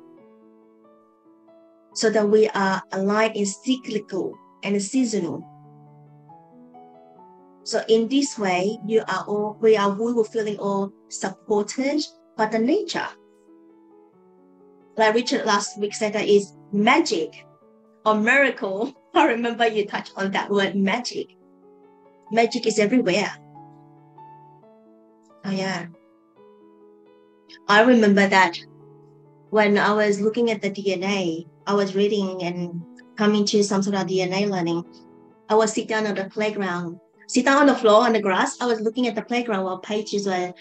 so 1.93 2.09
that 2.09 2.27
we 2.27 2.47
are 2.49 2.81
aligned 2.91 3.35
in 3.35 3.45
cyclical 3.45 4.33
and 4.63 4.81
seasonal. 4.81 5.43
So 7.63 7.83
in 7.87 8.07
this 8.07 8.39
way, 8.39 8.77
you 8.87 9.03
are 9.07 9.25
all 9.27 9.57
we 9.61 9.77
are 9.77 9.91
we 9.91 10.13
will 10.13 10.23
feeling 10.23 10.57
all 10.57 10.91
supported 11.09 12.01
by 12.35 12.47
the 12.47 12.59
nature. 12.59 13.07
Like 14.97 15.15
Richard 15.15 15.45
last 15.45 15.77
week 15.79 15.93
said 15.93 16.13
that 16.13 16.27
is 16.27 16.53
magic 16.71 17.45
or 18.05 18.15
miracle. 18.15 18.93
I 19.13 19.27
remember 19.27 19.67
you 19.67 19.85
touched 19.85 20.13
on 20.15 20.31
that 20.31 20.49
word 20.49 20.75
magic. 20.75 21.27
Magic 22.31 22.65
is 22.65 22.79
everywhere. 22.79 23.31
Oh 25.45 25.51
yeah. 25.51 25.87
I 27.67 27.81
remember 27.81 28.27
that 28.27 28.57
when 29.49 29.77
I 29.77 29.93
was 29.93 30.21
looking 30.21 30.51
at 30.51 30.61
the 30.61 30.69
DNA, 30.69 31.47
I 31.67 31.73
was 31.73 31.95
reading 31.95 32.43
and 32.43 32.81
coming 33.15 33.45
to 33.45 33.63
some 33.63 33.81
sort 33.83 33.95
of 33.95 34.07
DNA 34.07 34.49
learning. 34.49 34.83
I 35.49 35.55
was 35.55 35.73
sit 35.73 35.87
down 35.87 36.07
on 36.07 36.15
the 36.15 36.25
playground, 36.25 36.99
sit 37.27 37.45
down 37.45 37.57
on 37.57 37.67
the 37.67 37.75
floor 37.75 38.05
on 38.05 38.13
the 38.13 38.21
grass. 38.21 38.61
I 38.61 38.65
was 38.65 38.81
looking 38.81 39.07
at 39.07 39.15
the 39.15 39.21
playground 39.21 39.65
while 39.65 39.79
pages 39.79 40.27
were 40.27 40.53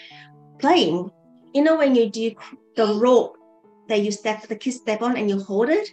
playing. 0.59 1.09
You 1.53 1.63
know 1.63 1.77
when 1.77 1.95
you 1.95 2.09
do 2.09 2.31
the 2.75 2.93
rope 2.95 3.37
that 3.87 4.01
you 4.01 4.11
step 4.11 4.47
the 4.47 4.55
kids 4.55 4.77
step 4.77 5.01
on 5.01 5.17
and 5.17 5.29
you 5.29 5.41
hold 5.41 5.69
it 5.69 5.89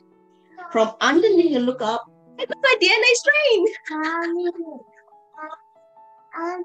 from 0.70 0.94
underneath, 1.00 1.50
you 1.50 1.60
look 1.60 1.82
up. 1.82 2.04
It's 2.38 2.50
like 2.50 2.80
DNA. 2.80 3.12
Mommy, 3.90 4.48
um, 4.48 4.54
um, 5.40 5.50
I'm 6.36 6.62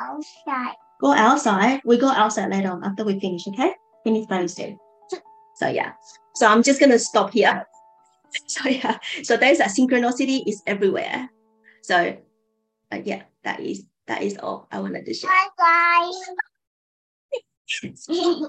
outside. 0.00 0.76
Go 1.00 1.12
outside. 1.12 1.80
We 1.84 1.98
go 1.98 2.08
outside 2.08 2.50
later 2.50 2.70
on 2.70 2.84
after 2.84 3.04
we 3.04 3.20
finish. 3.20 3.46
Okay, 3.48 3.72
finish 4.04 4.26
very 4.28 4.48
soon. 4.48 4.78
So 5.56 5.68
yeah. 5.68 5.92
So 6.34 6.46
I'm 6.46 6.62
just 6.62 6.80
gonna 6.80 6.98
stop 6.98 7.32
here. 7.32 7.64
So 8.48 8.68
yeah. 8.68 8.98
So 9.22 9.38
there's 9.38 9.60
a 9.60 9.64
synchronicity 9.64 10.42
is 10.46 10.60
everywhere. 10.66 11.30
So 11.80 12.18
uh, 12.92 13.00
yeah, 13.02 13.22
that 13.44 13.60
is 13.60 13.86
that 14.06 14.20
is 14.22 14.36
all 14.36 14.68
I 14.70 14.80
wanted 14.80 15.06
to 15.06 15.14
share. 15.14 15.30
Bye, 15.56 16.10
guys. 16.12 16.14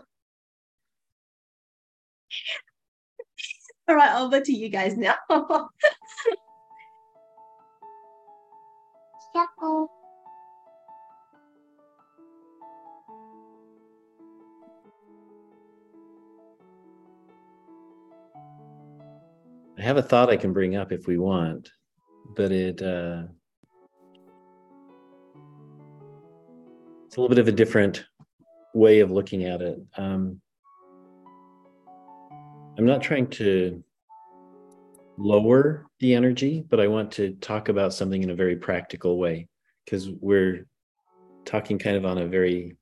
All 3.90 3.96
right, 3.96 4.20
over 4.20 4.42
to 4.42 4.52
you 4.52 4.68
guys 4.68 4.98
now. 4.98 5.16
Chuckle. 9.34 9.90
I 19.78 19.84
have 19.84 19.98
a 19.98 20.02
thought 20.02 20.32
I 20.32 20.38
can 20.38 20.54
bring 20.54 20.76
up 20.76 20.92
if 20.92 21.06
we 21.06 21.20
want, 21.20 21.70
but 22.36 22.52
it 22.52 22.82
uh, 22.82 23.24
it's 27.06 27.16
a 27.16 27.22
little 27.22 27.30
bit 27.30 27.38
of 27.38 27.48
a 27.48 27.52
different 27.52 28.04
way 28.74 29.02
of 29.02 29.12
looking 29.12 29.44
at 29.44 29.62
it. 29.62 29.80
Um, 29.96 30.42
I'm 32.78 32.86
not 32.86 33.04
trying 33.04 33.28
to 33.28 33.84
lower 35.20 35.86
the 36.00 36.16
energy, 36.16 36.64
but 36.68 36.80
I 36.80 36.88
want 36.88 37.12
to 37.14 37.34
talk 37.36 37.70
about 37.70 37.94
something 37.94 38.24
in 38.24 38.32
a 38.32 38.36
very 38.36 38.56
practical 38.56 39.20
way 39.20 39.48
because 39.86 40.10
we're 40.10 40.66
talking 41.46 41.78
kind 41.78 41.98
of 41.98 42.06
on 42.06 42.18
a 42.18 42.28
very 42.28 42.78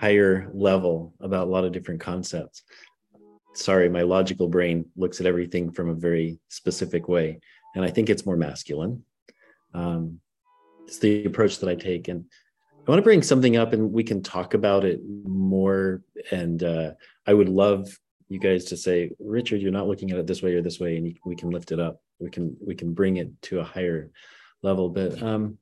higher 0.00 0.50
level 0.54 1.14
about 1.20 1.46
a 1.46 1.50
lot 1.50 1.64
of 1.64 1.72
different 1.72 2.00
concepts 2.00 2.62
sorry, 3.56 3.88
my 3.88 4.02
logical 4.02 4.48
brain 4.48 4.86
looks 4.96 5.20
at 5.20 5.26
everything 5.26 5.72
from 5.72 5.88
a 5.88 5.94
very 5.94 6.38
specific 6.48 7.08
way. 7.08 7.40
And 7.74 7.84
I 7.84 7.90
think 7.90 8.08
it's 8.08 8.26
more 8.26 8.36
masculine. 8.36 9.02
Um, 9.74 10.20
it's 10.86 10.98
the 10.98 11.24
approach 11.24 11.58
that 11.58 11.68
I 11.68 11.74
take. 11.74 12.08
And 12.08 12.24
I 12.86 12.90
want 12.90 12.98
to 12.98 13.02
bring 13.02 13.22
something 13.22 13.56
up 13.56 13.72
and 13.72 13.92
we 13.92 14.04
can 14.04 14.22
talk 14.22 14.54
about 14.54 14.84
it 14.84 15.00
more. 15.24 16.02
And 16.30 16.62
uh, 16.62 16.92
I 17.26 17.34
would 17.34 17.48
love 17.48 17.88
you 18.28 18.38
guys 18.38 18.64
to 18.66 18.76
say, 18.76 19.10
Richard, 19.18 19.60
you're 19.60 19.72
not 19.72 19.88
looking 19.88 20.10
at 20.10 20.18
it 20.18 20.26
this 20.26 20.42
way 20.42 20.54
or 20.54 20.62
this 20.62 20.80
way, 20.80 20.96
and 20.96 21.16
we 21.24 21.36
can 21.36 21.50
lift 21.50 21.72
it 21.72 21.80
up. 21.80 22.00
We 22.18 22.30
can 22.30 22.56
we 22.64 22.74
can 22.74 22.94
bring 22.94 23.18
it 23.18 23.30
to 23.42 23.60
a 23.60 23.64
higher 23.64 24.10
level. 24.62 24.88
But 24.88 25.22
um, 25.22 25.58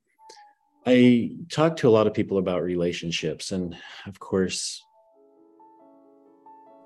I 0.85 1.31
talk 1.51 1.77
to 1.77 1.89
a 1.89 1.91
lot 1.91 2.07
of 2.07 2.13
people 2.13 2.37
about 2.37 2.63
relationships, 2.63 3.51
and 3.51 3.75
of 4.05 4.19
course, 4.19 4.83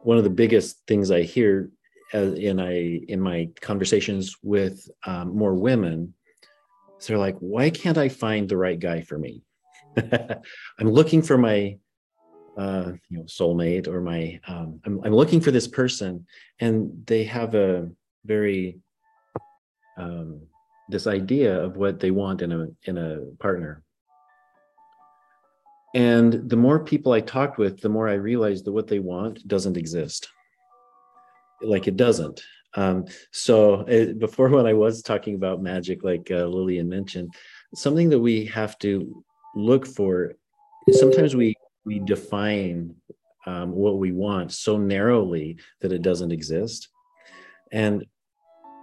one 0.04 0.18
of 0.18 0.24
the 0.24 0.30
biggest 0.30 0.82
things 0.88 1.12
I 1.12 1.24
hear 1.24 1.70
as 2.14 2.34
in 2.34 2.60
I 2.60 3.02
in 3.08 3.20
my 3.20 3.50
conversations 3.62 4.36
with 4.42 4.90
um, 5.06 5.36
more 5.36 5.54
women, 5.54 6.14
they're 7.06 7.18
like, 7.18 7.38
"Why 7.40 7.70
can't 7.70 7.98
I 7.98 8.10
find 8.10 8.48
the 8.48 8.58
right 8.58 8.80
guy 8.80 9.02
for 9.02 9.18
me? 9.18 9.44
I'm 9.98 10.90
looking 10.90 11.22
for 11.22 11.38
my 11.38 11.78
uh, 12.58 12.94
you 13.10 13.18
know 13.20 13.24
soulmate 13.24 13.88
or 13.88 14.02
my 14.02 14.40
um, 14.48 14.80
I'm, 14.86 15.02
I'm 15.04 15.14
looking 15.14 15.42
for 15.42 15.52
this 15.52 15.68
person, 15.68 16.26
and 16.60 17.06
they 17.06 17.24
have 17.26 17.56
a 17.56 17.90
very 18.26 18.80
um, 19.98 20.42
this 20.90 21.08
idea 21.08 21.62
of 21.62 21.78
what 21.78 22.00
they 22.00 22.12
want 22.12 22.42
in 22.42 22.52
a 22.52 22.68
in 22.84 22.98
a 22.98 23.20
partner 23.40 23.84
and 25.96 26.50
the 26.50 26.56
more 26.56 26.84
people 26.84 27.14
I 27.14 27.22
talked 27.22 27.58
with, 27.58 27.82
the 27.82 27.90
more 27.90 28.08
I 28.08 28.14
realized 28.14 28.66
that 28.66 28.72
what 28.72 28.88
they 28.88 29.00
want 29.00 29.48
doesn't 29.48 29.78
exist. 29.78 30.30
Like 31.62 31.88
it 31.88 31.98
doesn't. 31.98 32.42
Um, 32.76 33.06
so 33.32 33.82
it, 33.82 34.10
uh, 34.10 34.14
before, 34.14 34.50
when 34.50 34.68
I 34.68 34.74
was 34.74 35.02
talking 35.02 35.36
about 35.36 35.62
magic, 35.62 36.04
like 36.04 36.30
uh, 36.32 36.46
Lillian 36.46 36.88
mentioned, 36.88 37.34
something 37.76 38.10
that 38.10 38.20
we 38.20 38.46
have 38.46 38.78
to 38.80 39.24
look 39.56 39.86
for. 39.86 40.34
Sometimes 40.92 41.36
we 41.36 41.56
we 41.86 42.00
define 42.00 42.96
um, 43.46 43.72
what 43.72 43.98
we 43.98 44.12
want 44.12 44.52
so 44.52 44.78
narrowly 44.78 45.58
that 45.82 45.92
it 45.92 46.02
doesn't 46.02 46.32
exist, 46.32 46.90
and 47.72 48.06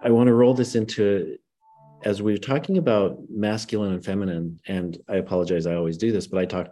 I 0.03 0.11
want 0.11 0.29
to 0.29 0.35
roll 0.35 0.55
this 0.55 0.75
into 0.75 1.37
as 2.05 2.23
we 2.23 2.35
are 2.35 2.39
talking 2.39 2.79
about 2.79 3.19
masculine 3.29 3.93
and 3.93 4.05
feminine. 4.05 4.61
And 4.69 4.97
I 5.09 5.17
apologize, 5.17 5.67
I 5.67 5.75
always 5.75 5.97
do 5.97 6.13
this, 6.13 6.27
but 6.27 6.39
I 6.39 6.45
talk 6.45 6.69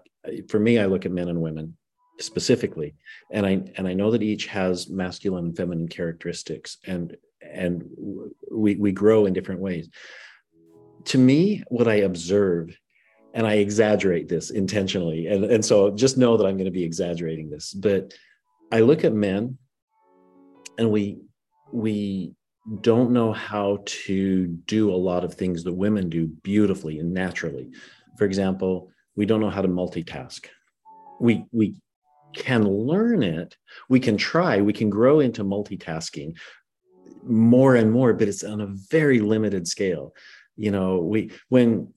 for 0.49 0.59
me, 0.59 0.79
I 0.79 0.87
look 0.87 1.07
at 1.07 1.13
men 1.13 1.29
and 1.29 1.41
women 1.41 1.77
specifically, 2.21 2.95
and 3.31 3.47
I 3.47 3.63
and 3.77 3.89
I 3.89 3.95
know 3.95 4.11
that 4.11 4.23
each 4.23 4.47
has 4.47 4.89
masculine 4.89 5.47
and 5.47 5.57
feminine 5.57 5.89
characteristics, 5.89 6.79
and 6.87 7.17
and 7.43 7.85
we 8.51 8.77
we 8.77 8.93
grow 8.93 9.27
in 9.27 9.33
different 9.33 9.61
ways. 9.61 9.89
To 11.07 11.19
me, 11.19 11.63
what 11.69 11.89
I 11.89 11.97
observe, 11.97 12.77
and 13.35 13.47
I 13.47 13.55
exaggerate 13.55 14.29
this 14.29 14.51
intentionally, 14.51 15.27
and 15.27 15.45
and 15.45 15.65
so 15.65 15.91
just 15.91 16.19
know 16.19 16.37
that 16.37 16.47
I'm 16.47 16.57
going 16.57 16.65
to 16.67 16.71
be 16.71 16.85
exaggerating 16.85 17.51
this, 17.51 17.73
but 17.73 18.15
I 18.73 18.81
look 18.81 19.05
at 19.05 19.13
men, 19.13 19.59
and 20.79 20.91
we 20.91 21.21
we 21.73 22.35
don't 22.81 23.11
know 23.11 23.33
how 23.33 23.83
to 23.85 24.47
do 24.47 24.91
a 24.91 24.97
lot 24.97 25.25
of 25.25 25.35
things 25.35 25.65
that 25.65 25.73
women 25.73 26.09
do 26.09 26.27
beautifully 26.27 26.99
and 26.99 27.13
naturally. 27.13 27.71
For 28.17 28.25
example, 28.25 28.91
we 29.17 29.27
don't 29.27 29.41
know 29.41 29.51
how 29.51 29.63
to 29.63 29.69
multitask. 29.69 30.47
We 31.21 31.45
we 31.53 31.75
can 32.35 32.65
learn 32.65 33.23
it. 33.23 33.57
We 33.89 34.01
can 34.01 34.17
try. 34.17 34.61
We 34.61 34.73
can 34.73 34.91
grow 34.91 35.21
into 35.21 35.45
multitasking 35.45 36.37
more 37.23 37.77
and 37.77 37.91
more, 37.91 38.13
but 38.13 38.29
it's 38.29 38.45
on 38.45 38.61
a 38.61 38.67
very 38.67 39.21
limited 39.21 39.67
scale. 39.69 40.15
You 40.57 40.71
know, 40.71 40.99
we 40.99 41.31
when 41.49 41.93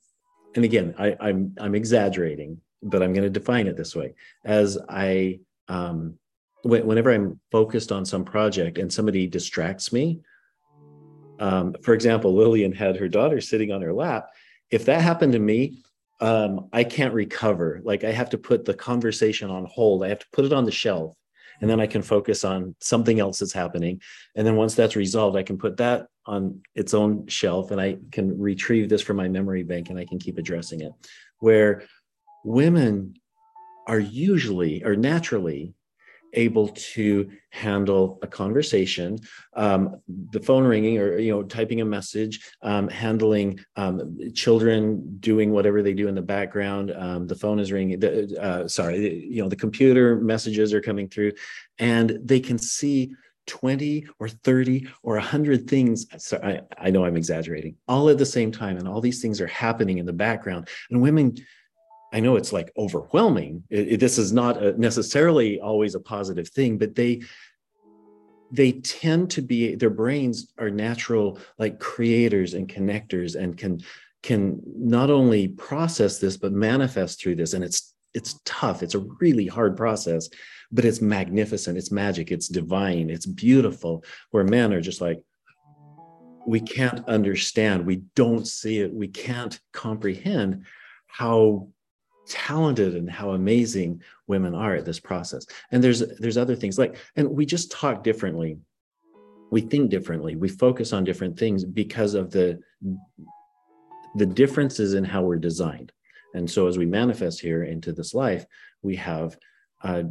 and 0.55 0.65
again, 0.65 0.95
I, 0.97 1.15
I'm 1.20 1.55
I'm 1.59 1.76
exaggerating, 1.76 2.61
but 2.82 3.03
I'm 3.03 3.13
going 3.13 3.24
to 3.24 3.30
define 3.30 3.68
it 3.68 3.78
this 3.78 3.95
way: 3.95 4.15
as 4.45 4.78
I 4.89 5.39
um, 5.68 6.18
whenever 6.63 7.11
I'm 7.11 7.39
focused 7.51 7.91
on 7.91 8.05
some 8.05 8.26
project 8.26 8.78
and 8.78 8.91
somebody 8.91 9.28
distracts 9.28 9.93
me. 9.93 10.22
Um, 11.39 11.76
for 11.84 11.93
example, 11.93 12.36
Lillian 12.36 12.72
had 12.72 12.97
her 12.97 13.07
daughter 13.07 13.39
sitting 13.41 13.72
on 13.72 13.82
her 13.82 13.93
lap. 13.93 14.30
If 14.72 14.86
that 14.86 15.01
happened 15.01 15.34
to 15.34 15.39
me, 15.39 15.84
um, 16.20 16.70
I 16.74 16.84
can't 16.84 17.13
recover. 17.13 17.82
Like 17.84 18.03
I 18.03 18.11
have 18.11 18.30
to 18.32 18.38
put 18.38 18.65
the 18.65 18.74
conversation 18.74 19.49
on 19.49 19.65
hold. 19.65 20.03
I 20.03 20.09
have 20.09 20.20
to 20.20 20.26
put 20.34 20.45
it 20.45 20.53
on 20.53 20.65
the 20.65 20.72
shelf, 20.72 21.15
and 21.61 21.70
then 21.70 21.80
I 21.80 21.88
can 21.88 22.01
focus 22.01 22.43
on 22.43 22.76
something 22.82 23.20
else 23.20 23.39
that's 23.39 23.53
happening. 23.53 24.01
And 24.36 24.45
then 24.45 24.55
once 24.55 24.76
that's 24.76 24.95
resolved, 24.95 25.38
I 25.38 25.43
can 25.43 25.57
put 25.57 25.78
that 25.78 26.07
on 26.26 26.61
its 26.76 26.93
own 26.93 27.28
shelf, 27.28 27.72
and 27.72 27.80
I 27.80 27.97
can 28.11 28.39
retrieve 28.39 28.89
this 28.89 29.01
from 29.01 29.18
my 29.18 29.28
memory 29.28 29.63
bank, 29.63 29.89
and 29.89 29.99
I 29.99 30.05
can 30.05 30.20
keep 30.20 30.38
addressing 30.38 30.82
it. 30.82 30.91
Where 31.39 31.84
women 32.43 33.15
are 33.88 33.99
usually 33.99 34.84
or 34.84 34.95
naturally 34.95 35.74
able 36.34 36.69
to 36.69 37.30
handle 37.49 38.19
a 38.21 38.28
conversation, 38.28 39.17
um, 39.53 40.01
the 40.32 40.39
phone 40.39 40.63
ringing 40.63 40.97
or 40.97 41.17
you 41.17 41.32
know 41.32 41.43
typing 41.43 41.82
a 41.82 41.86
message, 41.86 42.39
um, 42.61 42.88
handling 42.88 43.59
um, 43.75 44.17
children 44.34 45.17
doing 45.19 45.51
whatever 45.51 45.82
they 45.82 45.93
do 45.93 46.07
in 46.07 46.15
the 46.15 46.21
background. 46.21 46.91
Um, 46.95 47.28
the 47.28 47.36
phone 47.36 47.59
is 47.59 47.71
ringing. 47.71 47.99
The, 47.99 48.38
uh, 48.41 48.67
sorry, 48.67 49.25
you 49.25 49.41
know 49.41 49.49
the 49.49 49.55
computer 49.55 50.15
messages 50.15 50.73
are 50.73 50.82
coming 50.82 51.07
through, 51.09 51.34
and 51.80 52.19
they 52.23 52.39
can 52.39 52.57
see 52.57 53.13
20 53.47 54.05
or 54.19 54.28
30 54.28 54.88
or 55.03 55.13
100 55.15 55.69
things 55.69 56.05
so 56.17 56.38
I, 56.43 56.59
I 56.78 56.91
know 56.91 57.05
i'm 57.05 57.15
exaggerating 57.15 57.78
all 57.88 58.09
at 58.09 58.17
the 58.17 58.25
same 58.25 58.51
time 58.51 58.75
and 58.75 58.88
all 58.88 58.99
these 58.99 59.21
things 59.21 59.39
are 59.39 59.47
happening 59.47 59.99
in 59.99 60.05
the 60.05 60.11
background 60.11 60.67
and 60.89 61.01
women 61.01 61.38
I 62.14 62.20
know 62.20 62.36
it's 62.36 62.53
like 62.53 62.72
overwhelming. 62.78 63.64
It, 63.70 63.93
it, 63.93 63.99
this 63.99 64.18
is 64.18 64.32
not 64.32 64.64
a, 64.64 64.78
necessarily 64.80 65.60
always 65.60 65.95
a 65.95 65.99
positive 65.99 66.49
thing, 66.49 66.78
but 66.78 66.95
they 66.95 67.22
they 68.49 68.74
tend 68.74 69.30
to 69.32 69.41
be 69.41 69.76
their 69.76 69.89
brains 69.89 70.53
are 70.58 70.70
natural 70.70 71.38
like 71.60 71.80
creators 71.80 72.53
and 72.53 72.70
connectors 72.70 73.36
and 73.36 73.58
can 73.58 73.82
can 74.24 74.62
not 74.66 75.10
only 75.10 75.49
process 75.49 76.18
this 76.18 76.38
but 76.38 76.53
manifest 76.53 77.22
through 77.22 77.36
this. 77.36 77.53
And 77.53 77.64
it's 77.64 77.93
it's 78.14 78.39
tough. 78.45 78.84
It's 78.84 78.95
a 78.95 79.05
really 79.20 79.47
hard 79.47 79.76
process 79.76 80.30
but 80.72 80.86
it's 80.86 81.01
magnificent. 81.01 81.78
It's 81.78 81.91
magic. 81.91 82.32
It's 82.32 82.47
divine. 82.47 83.10
It's 83.10 83.26
beautiful. 83.26 84.03
Where 84.32 84.43
men 84.43 84.74
are 84.74 84.82
just 84.82 85.01
like 85.01 85.22
we 86.45 86.60
can't 86.62 87.08
understand. 87.10 87.86
We 87.86 88.03
don't 88.16 88.47
see 88.47 88.80
it. 88.80 88.93
We 88.93 89.10
can't 89.10 89.60
comprehend 89.74 90.66
how 91.08 91.70
talented 92.30 92.95
and 92.95 93.09
how 93.09 93.32
amazing 93.32 94.01
women 94.28 94.53
are 94.53 94.75
at 94.75 94.86
this 94.86 94.99
process. 94.99 95.45
And 95.71 95.84
there's 95.84 95.99
there's 96.19 96.38
other 96.38 96.55
things 96.55 96.78
like 96.78 96.97
and 97.15 97.30
we 97.30 97.45
just 97.45 97.71
talk 97.71 98.03
differently. 98.03 98.59
We 99.49 99.61
think 99.61 99.89
differently. 99.89 100.36
We 100.36 100.49
focus 100.49 100.93
on 100.93 101.03
different 101.03 101.38
things 101.39 101.63
because 101.63 102.13
of 102.13 102.32
the 102.32 102.59
the 104.15 104.25
differences 104.25 104.93
in 104.93 105.03
how 105.03 105.21
we're 105.21 105.38
designed. 105.38 105.91
And 106.34 106.49
so 106.49 106.67
as 106.67 106.78
we 106.78 106.86
manifest 106.86 107.39
here 107.39 107.63
into 107.63 107.93
this 107.93 108.13
life 108.13 108.45
we 108.82 108.95
have 108.95 109.38
uh, 109.84 110.03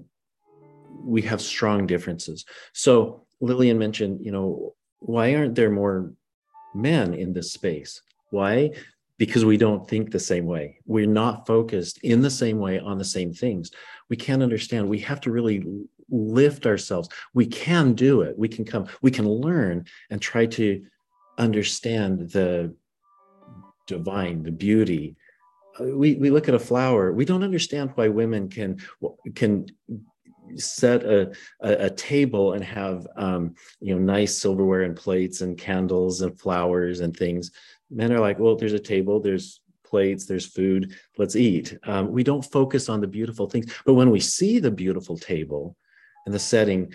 we 1.02 1.22
have 1.22 1.40
strong 1.40 1.86
differences. 1.86 2.44
So 2.72 3.26
lillian 3.40 3.78
mentioned 3.78 4.24
you 4.24 4.32
know 4.32 4.74
why 5.00 5.34
aren't 5.34 5.54
there 5.54 5.70
more 5.70 6.12
men 6.74 7.14
in 7.14 7.32
this 7.32 7.52
space? 7.52 8.02
Why 8.30 8.72
because 9.18 9.44
we 9.44 9.56
don't 9.56 9.88
think 9.88 10.10
the 10.10 10.20
same 10.20 10.44
way. 10.44 10.78
We're 10.84 11.06
not 11.06 11.46
focused 11.46 11.98
in 12.02 12.20
the 12.20 12.30
same 12.30 12.58
way 12.58 12.78
on 12.78 12.98
the 12.98 13.04
same 13.04 13.32
things. 13.32 13.70
We 14.10 14.16
can't 14.16 14.42
understand. 14.42 14.88
We 14.88 14.98
have 15.00 15.20
to 15.22 15.30
really 15.30 15.64
lift 16.10 16.66
ourselves. 16.66 17.08
We 17.34 17.46
can 17.46 17.94
do 17.94 18.20
it. 18.22 18.38
We 18.38 18.48
can 18.48 18.64
come, 18.64 18.86
we 19.02 19.10
can 19.10 19.28
learn 19.28 19.86
and 20.10 20.20
try 20.20 20.46
to 20.46 20.84
understand 21.38 22.30
the 22.30 22.74
divine, 23.86 24.42
the 24.42 24.52
beauty. 24.52 25.16
Uh, 25.80 25.96
we, 25.96 26.14
we 26.14 26.30
look 26.30 26.48
at 26.48 26.54
a 26.54 26.58
flower, 26.58 27.12
we 27.12 27.24
don't 27.24 27.44
understand 27.44 27.92
why 27.94 28.08
women 28.08 28.48
can 28.48 28.78
can 29.34 29.66
set 30.54 31.02
a, 31.02 31.32
a, 31.60 31.86
a, 31.86 31.90
table 31.90 32.52
and 32.52 32.62
have 32.62 33.04
um, 33.16 33.54
you 33.80 33.94
know 33.94 34.00
nice 34.00 34.36
silverware 34.36 34.82
and 34.82 34.96
plates 34.96 35.40
and 35.40 35.58
candles 35.58 36.20
and 36.20 36.38
flowers 36.38 37.00
and 37.00 37.16
things 37.16 37.50
men 37.90 38.12
are 38.12 38.20
like, 38.20 38.38
well, 38.38 38.56
there's 38.56 38.72
a 38.72 38.78
table, 38.78 39.20
there's 39.20 39.60
plates, 39.84 40.26
there's 40.26 40.46
food, 40.46 40.94
let's 41.16 41.36
eat. 41.36 41.78
Um, 41.84 42.10
we 42.10 42.24
don't 42.24 42.42
focus 42.42 42.88
on 42.88 43.00
the 43.00 43.06
beautiful 43.06 43.48
things. 43.48 43.72
But 43.84 43.94
when 43.94 44.10
we 44.10 44.20
see 44.20 44.58
the 44.58 44.70
beautiful 44.70 45.16
table 45.16 45.76
and 46.24 46.34
the 46.34 46.38
setting, 46.38 46.92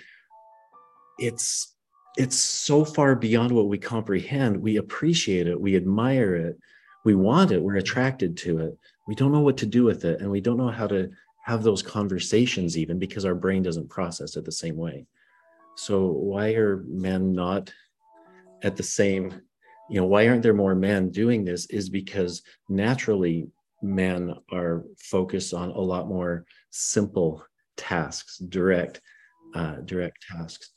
it's 1.17 1.75
it's 2.17 2.35
so 2.35 2.83
far 2.83 3.15
beyond 3.15 3.53
what 3.53 3.69
we 3.69 3.77
comprehend. 3.77 4.57
We 4.57 4.77
appreciate 4.77 5.47
it, 5.47 5.59
we 5.59 5.77
admire 5.77 6.35
it, 6.35 6.59
we 7.05 7.15
want 7.15 7.51
it, 7.51 7.61
we're 7.61 7.77
attracted 7.77 8.35
to 8.37 8.59
it. 8.59 8.77
We 9.07 9.15
don't 9.15 9.31
know 9.31 9.39
what 9.39 9.57
to 9.57 9.65
do 9.65 9.85
with 9.85 10.03
it, 10.03 10.19
and 10.19 10.29
we 10.29 10.41
don't 10.41 10.57
know 10.57 10.69
how 10.69 10.87
to 10.87 11.09
have 11.45 11.63
those 11.63 11.81
conversations 11.81 12.77
even 12.77 12.99
because 12.99 13.25
our 13.25 13.33
brain 13.33 13.63
doesn't 13.63 13.89
process 13.89 14.35
it 14.35 14.45
the 14.45 14.51
same 14.51 14.75
way. 14.75 15.07
So 15.75 16.07
why 16.07 16.53
are 16.53 16.83
men 16.87 17.33
not 17.33 17.73
at 18.61 18.75
the 18.75 18.83
same 18.83 19.41
you 19.91 19.99
know 19.99 20.05
why 20.05 20.25
aren't 20.27 20.41
there 20.41 20.53
more 20.53 20.73
men 20.73 21.09
doing 21.09 21.43
this 21.43 21.65
is 21.65 21.89
because 21.89 22.43
naturally 22.69 23.47
men 23.83 24.33
are 24.49 24.85
focused 24.97 25.53
on 25.53 25.69
a 25.71 25.79
lot 25.79 26.07
more 26.07 26.45
simple 26.69 27.43
tasks 27.75 28.37
direct 28.37 29.01
uh, 29.53 29.75
direct 29.83 30.25
tasks. 30.31 30.71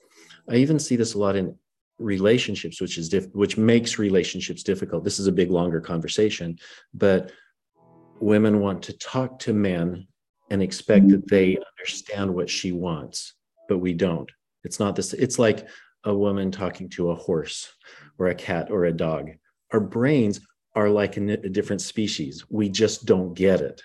I 0.51 0.57
even 0.57 0.81
see 0.81 0.97
this 0.97 1.15
a 1.15 1.19
lot 1.19 1.37
in 1.37 1.57
relationships 1.99 2.81
which 2.81 2.99
is 2.99 3.09
diff- 3.09 3.33
which 3.35 3.57
makes 3.57 4.01
relationships 4.01 4.65
difficult. 4.65 5.05
This 5.05 5.21
is 5.21 5.29
a 5.29 5.33
big 5.41 5.51
longer 5.51 5.81
conversation 5.81 6.59
but 6.93 7.31
women 8.19 8.59
want 8.59 8.83
to 8.83 8.99
talk 8.99 9.39
to 9.41 9.53
men 9.53 10.09
and 10.51 10.61
expect 10.61 11.09
that 11.09 11.29
they 11.29 11.57
understand 11.79 12.35
what 12.35 12.51
she 12.51 12.73
wants 12.73 13.35
but 13.69 13.79
we 13.79 13.95
don't. 13.95 14.31
It's 14.65 14.81
not 14.81 14.97
this 14.97 15.13
it's 15.13 15.39
like 15.39 15.69
a 16.03 16.15
woman 16.15 16.51
talking 16.51 16.89
to 16.91 17.11
a 17.11 17.15
horse 17.15 17.73
or 18.19 18.29
a 18.29 18.35
cat 18.35 18.71
or 18.71 18.85
a 18.85 18.93
dog. 18.93 19.31
Our 19.73 19.81
brains 19.81 20.41
are 20.75 20.89
like 20.89 21.17
a, 21.17 21.33
a 21.33 21.49
different 21.49 21.83
species. 21.83 22.45
We 22.49 22.69
just 22.69 23.07
don't 23.07 23.35
get 23.35 23.61
it. 23.61 23.83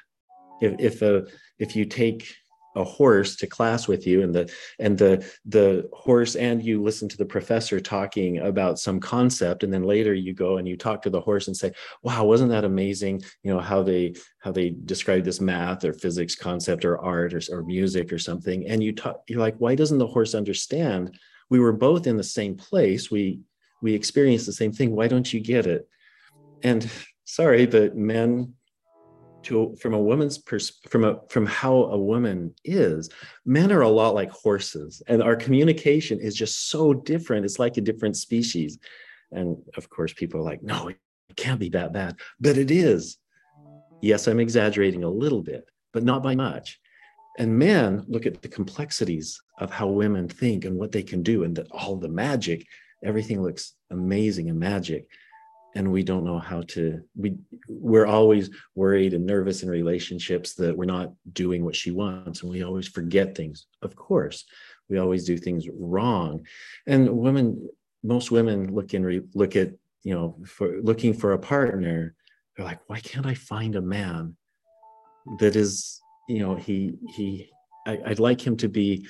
If 0.62 0.80
if 0.80 1.02
a 1.02 1.26
if 1.58 1.76
you 1.76 1.86
take 1.86 2.28
a 2.76 2.84
horse 2.84 3.36
to 3.36 3.48
class 3.48 3.88
with 3.88 4.06
you 4.06 4.22
and 4.22 4.34
the 4.34 4.52
and 4.78 4.98
the 4.98 5.26
the 5.46 5.90
horse 5.92 6.36
and 6.36 6.64
you 6.64 6.82
listen 6.82 7.10
to 7.10 7.18
the 7.18 7.26
professor 7.26 7.80
talking 7.80 8.40
about 8.40 8.80
some 8.80 9.00
concept 9.00 9.64
and 9.64 9.74
then 9.74 9.84
later 9.84 10.14
you 10.14 10.34
go 10.34 10.58
and 10.58 10.68
you 10.68 10.78
talk 10.78 11.02
to 11.02 11.10
the 11.10 11.20
horse 11.20 11.48
and 11.48 11.58
say 11.58 11.72
wow 12.04 12.24
wasn't 12.24 12.50
that 12.50 12.66
amazing 12.66 13.22
you 13.44 13.52
know 13.52 13.60
how 13.60 13.82
they 13.82 14.14
how 14.40 14.52
they 14.52 14.70
describe 14.86 15.24
this 15.24 15.42
math 15.42 15.84
or 15.84 15.94
physics 15.94 16.36
concept 16.36 16.86
or 16.86 17.00
art 17.00 17.34
or, 17.34 17.42
or 17.52 17.64
music 17.64 18.14
or 18.14 18.20
something 18.20 18.68
and 18.68 18.84
you 18.84 18.94
talk 18.94 19.22
you're 19.28 19.40
like 19.40 19.56
why 19.58 19.74
doesn't 19.74 19.98
the 19.98 20.08
horse 20.08 20.36
understand 20.36 21.18
we 21.50 21.60
were 21.60 21.74
both 21.74 22.06
in 22.06 22.18
the 22.18 22.24
same 22.24 22.56
place 22.56 23.10
we 23.10 23.40
we 23.82 23.94
experience 23.94 24.46
the 24.46 24.54
same 24.54 24.72
thing 24.72 24.96
why 24.96 25.08
don't 25.08 25.32
you 25.34 25.40
get 25.40 25.66
it? 25.66 25.88
And 26.64 26.90
sorry 27.26 27.66
but 27.66 27.96
men 27.96 28.54
to 29.44 29.76
from 29.80 29.94
a 29.94 30.00
woman's 30.00 30.38
pers- 30.38 30.80
from 30.90 31.06
a 31.06 31.20
from 31.30 31.46
how 31.46 31.76
a 31.86 31.98
woman 31.98 32.54
is 32.66 33.10
men 33.46 33.72
are 33.72 33.82
a 33.82 33.90
lot 33.90 34.14
like 34.14 34.30
horses 34.30 35.02
and 35.08 35.24
our 35.24 35.36
communication 35.36 36.20
is 36.20 36.36
just 36.36 36.70
so 36.70 36.94
different. 36.94 37.46
It's 37.46 37.60
like 37.60 37.78
a 37.78 37.82
different 37.82 38.18
species. 38.18 38.80
And 39.32 39.58
of 39.78 39.90
course 39.90 40.14
people 40.14 40.42
are 40.42 40.44
like 40.44 40.64
no 40.64 40.90
it 40.90 40.98
can't 41.36 41.60
be 41.60 41.70
that 41.70 41.94
bad 41.94 42.18
but 42.40 42.58
it 42.58 42.72
is. 42.72 43.18
Yes 44.02 44.28
i'm 44.28 44.40
exaggerating 44.40 45.04
a 45.04 45.10
little 45.10 45.42
bit 45.42 45.66
but 45.94 46.04
not 46.04 46.24
by 46.24 46.36
much. 46.36 46.80
And 47.38 47.58
men 47.58 48.04
look 48.08 48.26
at 48.26 48.42
the 48.42 48.50
complexities 48.50 49.40
of 49.60 49.72
how 49.72 49.88
women 49.88 50.28
think 50.28 50.66
and 50.66 50.78
what 50.78 50.92
they 50.92 51.04
can 51.04 51.24
do 51.24 51.44
and 51.44 51.58
all 51.72 51.96
the 51.96 52.10
magic 52.10 52.66
everything 53.04 53.42
looks 53.42 53.74
amazing 53.92 54.50
and 54.50 54.60
magic. 54.60 55.08
And 55.76 55.92
we 55.92 56.04
don't 56.04 56.26
know 56.26 56.40
how 56.40 56.62
to 56.70 57.02
we 57.16 57.38
we're 57.68 58.08
always 58.08 58.50
worried 58.76 59.14
and 59.14 59.26
nervous 59.26 59.62
in 59.62 59.70
relationships 59.70 60.56
that 60.56 60.76
we're 60.76 60.86
not 60.86 61.14
doing 61.32 61.64
what 61.64 61.76
she 61.76 61.92
wants. 61.92 62.42
And 62.42 62.52
we 62.52 62.64
always 62.64 62.88
forget 62.88 63.36
things 63.36 63.68
of 63.82 63.96
course. 63.96 64.46
We 64.90 64.98
always 64.98 65.26
do 65.26 65.38
things 65.38 65.68
wrong. 65.72 66.46
And 66.88 67.10
women 67.10 67.70
most 68.04 68.32
women 68.32 68.74
look 68.74 68.94
in 68.96 69.30
look 69.36 69.56
at 69.56 69.72
you 70.04 70.16
know 70.16 70.38
for 70.46 70.82
looking 70.82 71.14
for 71.14 71.34
a 71.34 71.40
partner. 71.40 72.16
They're 72.56 72.66
like 72.66 72.80
why 72.88 73.00
can't 73.00 73.26
i 73.26 73.36
find 73.36 73.76
a 73.76 73.82
man 73.82 74.36
that 75.38 75.56
is 75.56 76.02
you 76.28 76.40
know 76.40 76.56
he 76.56 76.98
he 77.16 77.50
I, 77.88 78.00
i'd 78.08 78.20
like 78.20 78.46
him 78.46 78.58
to 78.58 78.68
be 78.68 79.08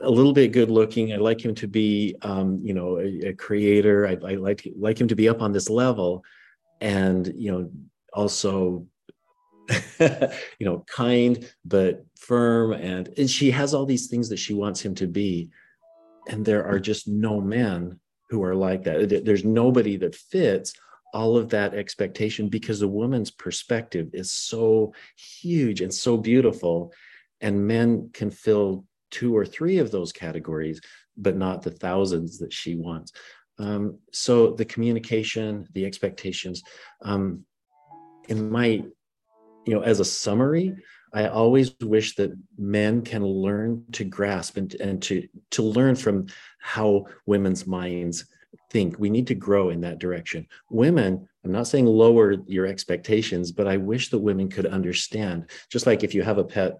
a 0.00 0.10
little 0.10 0.32
bit 0.32 0.52
good 0.52 0.70
looking. 0.70 1.12
I 1.12 1.16
like 1.16 1.44
him 1.44 1.54
to 1.56 1.66
be, 1.66 2.16
um, 2.22 2.60
you 2.62 2.74
know, 2.74 2.98
a, 2.98 3.28
a 3.28 3.32
creator. 3.32 4.06
I, 4.06 4.12
I, 4.12 4.34
like 4.34 4.66
like 4.76 5.00
him 5.00 5.08
to 5.08 5.16
be 5.16 5.28
up 5.28 5.42
on 5.42 5.52
this 5.52 5.70
level, 5.70 6.24
and 6.80 7.32
you 7.36 7.52
know, 7.52 7.70
also, 8.12 8.86
you 9.98 10.66
know, 10.66 10.84
kind 10.86 11.48
but 11.64 12.04
firm, 12.16 12.72
and 12.72 13.08
and 13.16 13.30
she 13.30 13.50
has 13.50 13.74
all 13.74 13.86
these 13.86 14.08
things 14.08 14.28
that 14.28 14.38
she 14.38 14.54
wants 14.54 14.80
him 14.80 14.94
to 14.96 15.06
be, 15.06 15.50
and 16.28 16.44
there 16.44 16.64
are 16.64 16.78
just 16.78 17.08
no 17.08 17.40
men 17.40 17.98
who 18.30 18.42
are 18.42 18.54
like 18.54 18.84
that. 18.84 19.24
There's 19.24 19.44
nobody 19.44 19.96
that 19.98 20.14
fits 20.14 20.74
all 21.12 21.36
of 21.36 21.48
that 21.50 21.74
expectation 21.74 22.48
because 22.48 22.80
the 22.80 22.88
woman's 22.88 23.30
perspective 23.30 24.10
is 24.12 24.32
so 24.32 24.92
huge 25.16 25.80
and 25.80 25.94
so 25.94 26.16
beautiful, 26.16 26.92
and 27.40 27.66
men 27.66 28.10
can 28.12 28.30
fill 28.30 28.84
two 29.14 29.36
or 29.36 29.46
three 29.46 29.78
of 29.78 29.90
those 29.90 30.12
categories, 30.12 30.80
but 31.16 31.36
not 31.36 31.62
the 31.62 31.70
thousands 31.70 32.38
that 32.38 32.52
she 32.52 32.74
wants. 32.74 33.12
Um, 33.58 33.98
so 34.12 34.50
the 34.50 34.64
communication, 34.64 35.68
the 35.72 35.86
expectations, 35.86 36.62
um, 37.02 37.44
in 38.28 38.50
my, 38.50 38.66
you 39.66 39.74
know, 39.74 39.82
as 39.82 40.00
a 40.00 40.04
summary, 40.04 40.74
I 41.12 41.28
always 41.28 41.72
wish 41.80 42.16
that 42.16 42.36
men 42.58 43.02
can 43.02 43.24
learn 43.24 43.84
to 43.92 44.04
grasp 44.04 44.56
and, 44.56 44.74
and 44.80 45.00
to 45.02 45.28
to 45.52 45.62
learn 45.62 45.94
from 45.94 46.26
how 46.58 47.06
women's 47.26 47.64
minds 47.66 48.26
think. 48.70 48.98
We 48.98 49.10
need 49.10 49.28
to 49.28 49.36
grow 49.36 49.70
in 49.70 49.80
that 49.82 50.00
direction. 50.00 50.48
Women, 50.70 51.28
I'm 51.44 51.52
not 51.52 51.68
saying 51.68 51.86
lower 51.86 52.34
your 52.48 52.66
expectations, 52.66 53.52
but 53.52 53.68
I 53.68 53.76
wish 53.76 54.10
that 54.10 54.18
women 54.18 54.48
could 54.48 54.66
understand. 54.66 55.50
Just 55.70 55.86
like 55.86 56.02
if 56.02 56.14
you 56.14 56.22
have 56.22 56.38
a 56.38 56.50
pet 56.54 56.72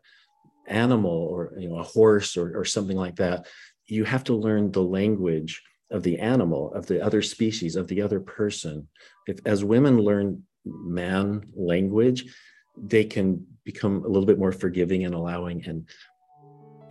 animal 0.66 1.10
or 1.10 1.52
you 1.58 1.68
know 1.68 1.78
a 1.78 1.82
horse 1.82 2.36
or, 2.36 2.58
or 2.58 2.64
something 2.64 2.96
like 2.96 3.16
that, 3.16 3.46
you 3.86 4.04
have 4.04 4.24
to 4.24 4.34
learn 4.34 4.70
the 4.70 4.82
language 4.82 5.62
of 5.90 6.02
the 6.02 6.18
animal, 6.18 6.72
of 6.74 6.86
the 6.86 7.02
other 7.02 7.22
species, 7.22 7.76
of 7.76 7.86
the 7.88 8.02
other 8.02 8.20
person. 8.20 8.88
If 9.26 9.38
as 9.44 9.64
women 9.64 9.98
learn 9.98 10.42
man 10.64 11.46
language, 11.54 12.34
they 12.76 13.04
can 13.04 13.46
become 13.64 14.04
a 14.04 14.08
little 14.08 14.26
bit 14.26 14.38
more 14.38 14.52
forgiving 14.52 15.04
and 15.04 15.14
allowing 15.14 15.64
and 15.66 15.88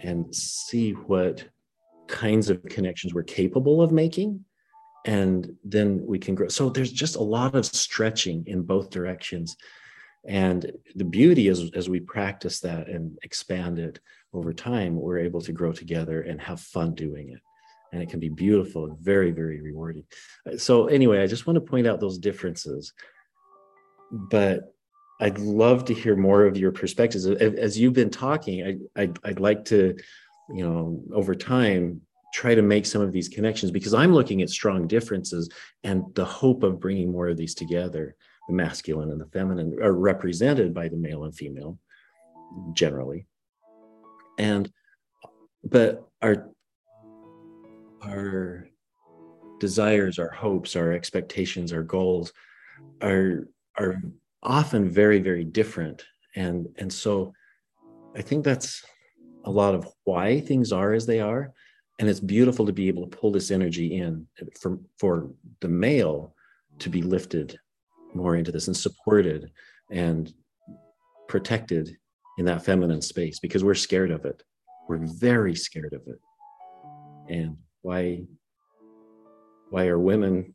and 0.01 0.33
see 0.35 0.91
what 0.91 1.43
kinds 2.07 2.49
of 2.49 2.63
connections 2.63 3.13
we're 3.13 3.23
capable 3.23 3.81
of 3.81 3.91
making 3.91 4.43
and 5.05 5.55
then 5.63 6.05
we 6.05 6.19
can 6.19 6.35
grow 6.35 6.47
so 6.47 6.69
there's 6.69 6.91
just 6.91 7.15
a 7.15 7.23
lot 7.23 7.55
of 7.55 7.65
stretching 7.65 8.43
in 8.47 8.61
both 8.61 8.89
directions 8.89 9.55
and 10.25 10.71
the 10.95 11.03
beauty 11.03 11.47
is 11.47 11.69
as 11.73 11.89
we 11.89 11.99
practice 11.99 12.59
that 12.61 12.87
and 12.87 13.17
expand 13.23 13.79
it 13.79 13.99
over 14.33 14.53
time 14.53 14.95
we're 14.95 15.19
able 15.19 15.41
to 15.41 15.51
grow 15.51 15.71
together 15.71 16.21
and 16.21 16.41
have 16.41 16.59
fun 16.59 16.95
doing 16.95 17.29
it 17.29 17.39
and 17.91 18.01
it 18.01 18.09
can 18.09 18.19
be 18.19 18.29
beautiful 18.29 18.85
and 18.85 18.97
very 18.99 19.31
very 19.31 19.61
rewarding 19.61 20.03
so 20.57 20.87
anyway 20.87 21.21
i 21.21 21.27
just 21.27 21.45
want 21.45 21.55
to 21.55 21.61
point 21.61 21.87
out 21.87 21.99
those 21.99 22.17
differences 22.17 22.93
but 24.11 24.73
I'd 25.19 25.39
love 25.39 25.85
to 25.85 25.93
hear 25.93 26.15
more 26.15 26.45
of 26.45 26.57
your 26.57 26.71
perspectives. 26.71 27.25
As 27.25 27.79
you've 27.79 27.93
been 27.93 28.09
talking, 28.09 28.65
I, 28.95 29.01
I'd, 29.01 29.19
I'd 29.23 29.39
like 29.39 29.65
to, 29.65 29.95
you 30.49 30.63
know, 30.67 31.01
over 31.13 31.33
time, 31.33 32.01
try 32.33 32.55
to 32.55 32.61
make 32.61 32.85
some 32.85 33.01
of 33.01 33.11
these 33.11 33.29
connections 33.29 33.71
because 33.71 33.93
I'm 33.93 34.13
looking 34.13 34.41
at 34.41 34.49
strong 34.49 34.87
differences 34.87 35.49
and 35.83 36.03
the 36.15 36.25
hope 36.25 36.63
of 36.63 36.79
bringing 36.79 37.11
more 37.11 37.29
of 37.29 37.37
these 37.37 37.53
together. 37.53 38.15
The 38.47 38.53
masculine 38.53 39.11
and 39.11 39.21
the 39.21 39.27
feminine 39.27 39.77
are 39.81 39.93
represented 39.93 40.73
by 40.73 40.89
the 40.89 40.97
male 40.97 41.23
and 41.23 41.35
female 41.35 41.79
generally. 42.73 43.25
And, 44.37 44.71
but 45.63 46.07
our, 46.21 46.49
our 48.03 48.67
desires, 49.59 50.19
our 50.19 50.31
hopes, 50.31 50.75
our 50.75 50.91
expectations, 50.91 51.71
our 51.71 51.83
goals 51.83 52.33
are, 53.01 53.47
are 53.77 54.01
often 54.43 54.89
very 54.89 55.19
very 55.19 55.43
different 55.43 56.03
and 56.35 56.67
and 56.77 56.91
so 56.91 57.33
i 58.15 58.21
think 58.21 58.43
that's 58.43 58.83
a 59.45 59.51
lot 59.51 59.73
of 59.73 59.87
why 60.03 60.39
things 60.39 60.71
are 60.71 60.93
as 60.93 61.05
they 61.05 61.19
are 61.19 61.53
and 61.99 62.09
it's 62.09 62.19
beautiful 62.19 62.65
to 62.65 62.73
be 62.73 62.87
able 62.89 63.07
to 63.07 63.17
pull 63.17 63.31
this 63.31 63.51
energy 63.51 63.97
in 63.97 64.27
for 64.59 64.79
for 64.99 65.31
the 65.61 65.67
male 65.67 66.35
to 66.77 66.89
be 66.89 67.01
lifted 67.01 67.57
more 68.15 68.35
into 68.35 68.51
this 68.51 68.67
and 68.67 68.75
supported 68.75 69.51
and 69.91 70.33
protected 71.27 71.97
in 72.37 72.45
that 72.45 72.63
feminine 72.63 73.01
space 73.01 73.39
because 73.39 73.63
we're 73.63 73.73
scared 73.73 74.11
of 74.11 74.25
it. 74.25 74.43
We're 74.87 75.05
very 75.05 75.55
scared 75.55 75.93
of 75.93 76.01
it. 76.07 76.19
And 77.29 77.57
why 77.81 78.23
why 79.69 79.87
are 79.87 79.99
women 79.99 80.53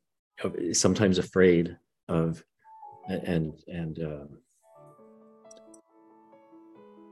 sometimes 0.73 1.19
afraid 1.19 1.77
of 2.09 2.43
and 3.09 3.55
and 3.67 3.99
uh, 3.99 4.27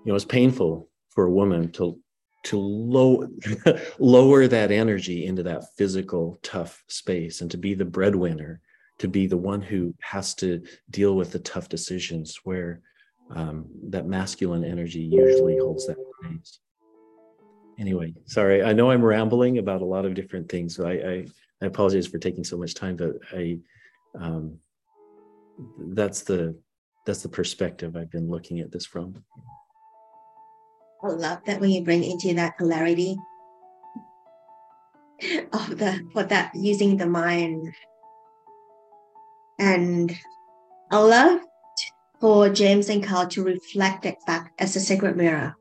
you 0.05 0.07
know 0.07 0.15
it's 0.15 0.25
painful 0.25 0.89
for 1.11 1.25
a 1.25 1.31
woman 1.31 1.73
to 1.73 1.99
to 2.45 2.59
low, 2.59 3.27
lower 3.99 4.47
that 4.47 4.71
energy 4.71 5.27
into 5.27 5.43
that 5.43 5.65
physical 5.77 6.39
tough 6.45 6.85
space 6.87 7.41
and 7.41 7.51
to 7.51 7.57
be 7.57 7.75
the 7.75 7.85
breadwinner 7.85 8.61
to 8.99 9.09
be 9.09 9.27
the 9.27 9.37
one 9.37 9.61
who 9.61 9.95
has 10.01 10.35
to 10.35 10.63
deal 10.91 11.17
with 11.17 11.33
the 11.33 11.39
tough 11.41 11.69
decisions 11.69 12.41
where 12.45 12.81
um, 13.31 13.67
that 13.89 14.07
masculine 14.07 14.65
energy 14.65 15.01
usually 15.01 15.59
holds 15.59 15.87
that 15.87 15.97
place. 16.23 16.61
anyway 17.79 18.15
sorry 18.25 18.63
i 18.63 18.73
know 18.73 18.91
i'm 18.91 19.05
rambling 19.05 19.59
about 19.59 19.83
a 19.83 19.85
lot 19.85 20.05
of 20.07 20.15
different 20.15 20.49
things 20.49 20.77
so 20.77 20.87
i 20.87 20.93
i, 20.93 21.27
I 21.61 21.67
apologize 21.67 22.07
for 22.07 22.19
taking 22.19 22.45
so 22.45 22.57
much 22.57 22.75
time 22.75 22.97
but 22.97 23.17
i 23.33 23.59
um, 24.19 24.59
that's 25.79 26.23
the 26.23 26.57
that's 27.07 27.23
the 27.23 27.29
perspective 27.29 27.97
I've 27.97 28.11
been 28.11 28.29
looking 28.29 28.61
at 28.61 28.73
this 28.73 28.85
from. 28.85 29.15
I 31.03 31.09
love 31.09 31.39
that 31.47 31.61
when 31.61 31.71
you 31.71 31.85
bring 31.85 32.03
into 32.03 32.35
that 32.35 32.57
clarity 32.57 33.17
of 35.53 35.79
the 35.79 36.07
for 36.13 36.25
that 36.25 36.55
using 36.55 36.97
the 36.97 37.07
mind. 37.07 37.73
And 39.59 40.17
I 40.91 40.99
love 40.99 41.41
for 42.21 42.49
James 42.51 42.89
and 42.89 43.03
Carl 43.03 43.29
to 43.29 43.43
reflect 43.43 44.07
it 44.07 44.17
back 44.27 44.53
as 44.59 44.77
a 44.77 44.81
sacred 44.81 45.17
mirror 45.17 45.55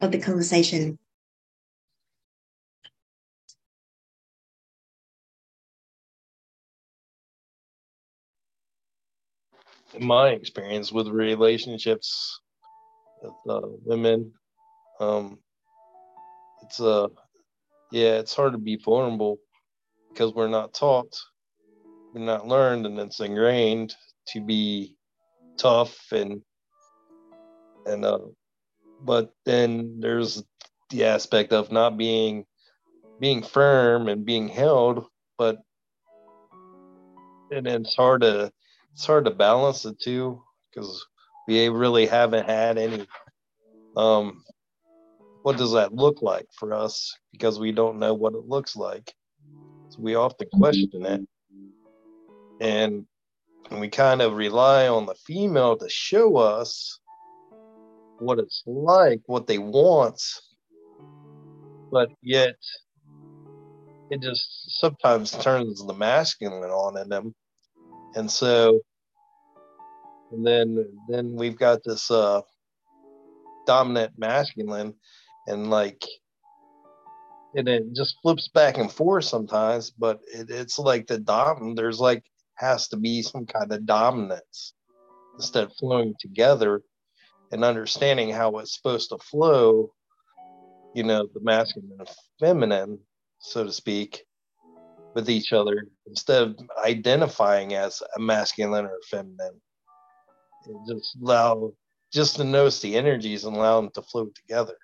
of 0.00 0.12
the 0.12 0.18
conversation. 0.18 0.98
in 9.94 10.06
my 10.06 10.30
experience 10.30 10.92
with 10.92 11.08
relationships 11.08 12.40
with 13.22 13.32
uh, 13.48 13.68
women, 13.84 14.32
um, 15.00 15.38
it's 16.62 16.80
uh, 16.80 17.08
yeah, 17.90 18.18
it's 18.18 18.34
hard 18.34 18.52
to 18.52 18.58
be 18.58 18.76
vulnerable 18.76 19.38
because 20.10 20.32
we're 20.34 20.48
not 20.48 20.74
taught, 20.74 21.18
not 22.18 22.48
learned, 22.48 22.86
and 22.86 22.98
it's 22.98 23.20
ingrained 23.20 23.94
to 24.28 24.40
be 24.40 24.96
tough 25.58 25.96
and 26.12 26.42
and 27.86 28.04
uh, 28.04 28.18
but 29.04 29.32
then 29.44 30.00
there's 30.00 30.42
the 30.90 31.04
aspect 31.04 31.52
of 31.52 31.72
not 31.72 31.96
being 31.96 32.44
being 33.20 33.42
firm 33.42 34.08
and 34.08 34.24
being 34.24 34.48
held, 34.48 35.06
but 35.36 35.58
and 37.50 37.66
it's 37.66 37.94
hard 37.96 38.22
to 38.22 38.50
it's 38.92 39.06
hard 39.06 39.24
to 39.24 39.30
balance 39.30 39.82
the 39.82 39.94
two 39.94 40.42
because 40.70 41.04
we 41.46 41.68
really 41.68 42.06
haven't 42.06 42.46
had 42.46 42.78
any 42.78 43.06
um 43.96 44.42
what 45.42 45.56
does 45.56 45.72
that 45.72 45.94
look 45.94 46.20
like 46.20 46.46
for 46.52 46.74
us? 46.74 47.16
Because 47.32 47.58
we 47.58 47.72
don't 47.72 47.98
know 47.98 48.12
what 48.12 48.34
it 48.34 48.46
looks 48.46 48.76
like. 48.76 49.14
So 49.90 50.02
we 50.02 50.14
often 50.14 50.48
question 50.52 51.06
it 51.06 51.22
and 52.60 53.06
we 53.70 53.88
kind 53.88 54.22
of 54.22 54.34
rely 54.34 54.88
on 54.88 55.06
the 55.06 55.14
female 55.26 55.76
to 55.76 55.88
show 55.88 56.36
us 56.36 56.98
what 58.18 58.38
it's 58.38 58.62
like 58.66 59.20
what 59.26 59.46
they 59.46 59.58
want 59.58 60.20
but 61.90 62.08
yet 62.22 62.56
it 64.10 64.22
just 64.22 64.80
sometimes 64.80 65.32
turns 65.32 65.84
the 65.84 65.94
masculine 65.94 66.70
on 66.70 66.96
in 66.98 67.08
them. 67.08 67.34
And 68.14 68.30
so 68.30 68.80
and 70.32 70.46
then 70.46 70.84
then 71.08 71.34
we've 71.36 71.58
got 71.58 71.80
this 71.84 72.10
uh 72.10 72.40
dominant 73.66 74.12
masculine 74.16 74.94
and 75.46 75.70
like 75.70 76.04
and 77.54 77.68
it 77.68 77.84
just 77.94 78.16
flips 78.22 78.48
back 78.48 78.78
and 78.78 78.90
forth 78.90 79.24
sometimes 79.24 79.90
but 79.90 80.20
it, 80.34 80.50
it's 80.50 80.78
like 80.78 81.06
the 81.06 81.18
dom 81.18 81.74
there's 81.74 82.00
like 82.00 82.22
has 82.58 82.88
to 82.88 82.96
be 82.96 83.22
some 83.22 83.46
kind 83.46 83.72
of 83.72 83.86
dominance 83.86 84.74
instead 85.36 85.64
of 85.64 85.72
flowing 85.78 86.14
together 86.20 86.82
and 87.52 87.64
understanding 87.64 88.30
how 88.30 88.58
it's 88.58 88.76
supposed 88.76 89.10
to 89.10 89.18
flow 89.18 89.92
you 90.94 91.02
know 91.02 91.28
the 91.34 91.40
masculine 91.40 91.96
and 91.98 92.08
feminine 92.40 92.98
so 93.38 93.64
to 93.64 93.72
speak 93.72 94.24
with 95.14 95.30
each 95.30 95.52
other 95.52 95.84
instead 96.06 96.42
of 96.42 96.56
identifying 96.84 97.74
as 97.74 98.02
a 98.16 98.20
masculine 98.20 98.84
or 98.84 98.98
feminine 99.10 99.60
just 100.86 101.16
allow 101.22 101.72
just 102.12 102.36
to 102.36 102.44
notice 102.44 102.80
the 102.80 102.96
energies 102.96 103.44
and 103.44 103.56
allow 103.56 103.80
them 103.80 103.90
to 103.94 104.02
flow 104.02 104.28
together. 104.34 104.74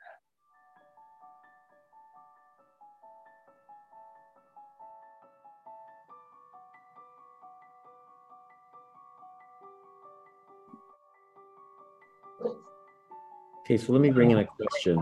Okay, 13.65 13.78
so 13.78 13.93
let 13.93 14.01
me 14.01 14.11
bring 14.11 14.31
in 14.31 14.39
a 14.39 14.47
question. 14.47 15.01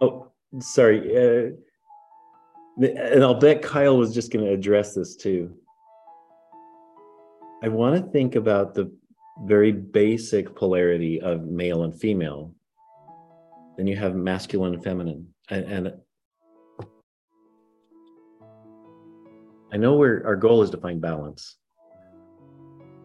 Oh, 0.00 0.30
sorry. 0.60 1.16
Uh, 1.16 1.50
and 2.84 3.24
I'll 3.24 3.40
bet 3.40 3.62
Kyle 3.62 3.96
was 3.96 4.14
just 4.14 4.30
going 4.30 4.44
to 4.44 4.52
address 4.52 4.94
this 4.94 5.16
too. 5.16 5.54
I 7.62 7.68
want 7.68 7.96
to 7.96 8.10
think 8.12 8.36
about 8.36 8.74
the 8.74 8.92
very 9.44 9.72
basic 9.72 10.54
polarity 10.54 11.20
of 11.20 11.44
male 11.44 11.84
and 11.84 11.98
female 11.98 12.54
then 13.78 13.86
you 13.86 13.94
have 13.94 14.16
masculine 14.16 14.74
and 14.74 14.82
feminine. 14.82 15.32
And, 15.50 15.64
and 15.64 15.92
I 19.72 19.76
know 19.76 19.94
where 19.94 20.26
our 20.26 20.34
goal 20.34 20.62
is 20.62 20.70
to 20.70 20.78
find 20.78 21.00
balance. 21.00 21.56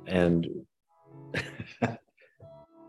And 0.07 0.47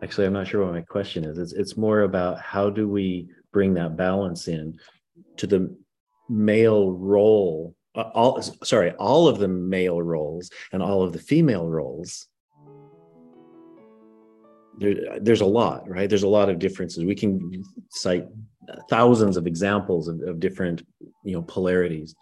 actually, 0.05 0.27
I'm 0.27 0.33
not 0.33 0.47
sure 0.47 0.65
what 0.65 0.75
my 0.75 0.83
question 0.83 1.25
is. 1.25 1.39
It's, 1.39 1.53
it's 1.53 1.77
more 1.77 2.03
about 2.03 2.41
how 2.41 2.71
do 2.71 2.89
we 2.89 3.29
bring 3.53 3.75
that 3.75 3.97
balance 3.97 4.47
in 4.47 4.79
to 5.39 5.47
the 5.47 5.77
male 6.29 6.93
role, 6.93 7.75
uh, 7.97 8.11
all 8.15 8.41
sorry, 8.63 8.93
all 8.93 9.27
of 9.27 9.39
the 9.39 9.49
male 9.49 10.01
roles 10.01 10.51
and 10.73 10.83
all 10.83 11.03
of 11.03 11.13
the 11.13 11.19
female 11.19 11.67
roles 11.67 12.29
there, 14.79 15.19
there's 15.21 15.41
a 15.41 15.47
lot, 15.47 15.89
right? 15.89 16.09
There's 16.09 16.23
a 16.23 16.29
lot 16.29 16.49
of 16.49 16.59
differences. 16.59 17.05
We 17.05 17.15
can 17.15 17.65
cite 17.91 18.27
thousands 18.89 19.37
of 19.37 19.47
examples 19.47 20.09
of, 20.09 20.21
of 20.23 20.41
different, 20.41 20.83
you 21.25 21.35
know, 21.35 21.43
polarities. 21.43 22.15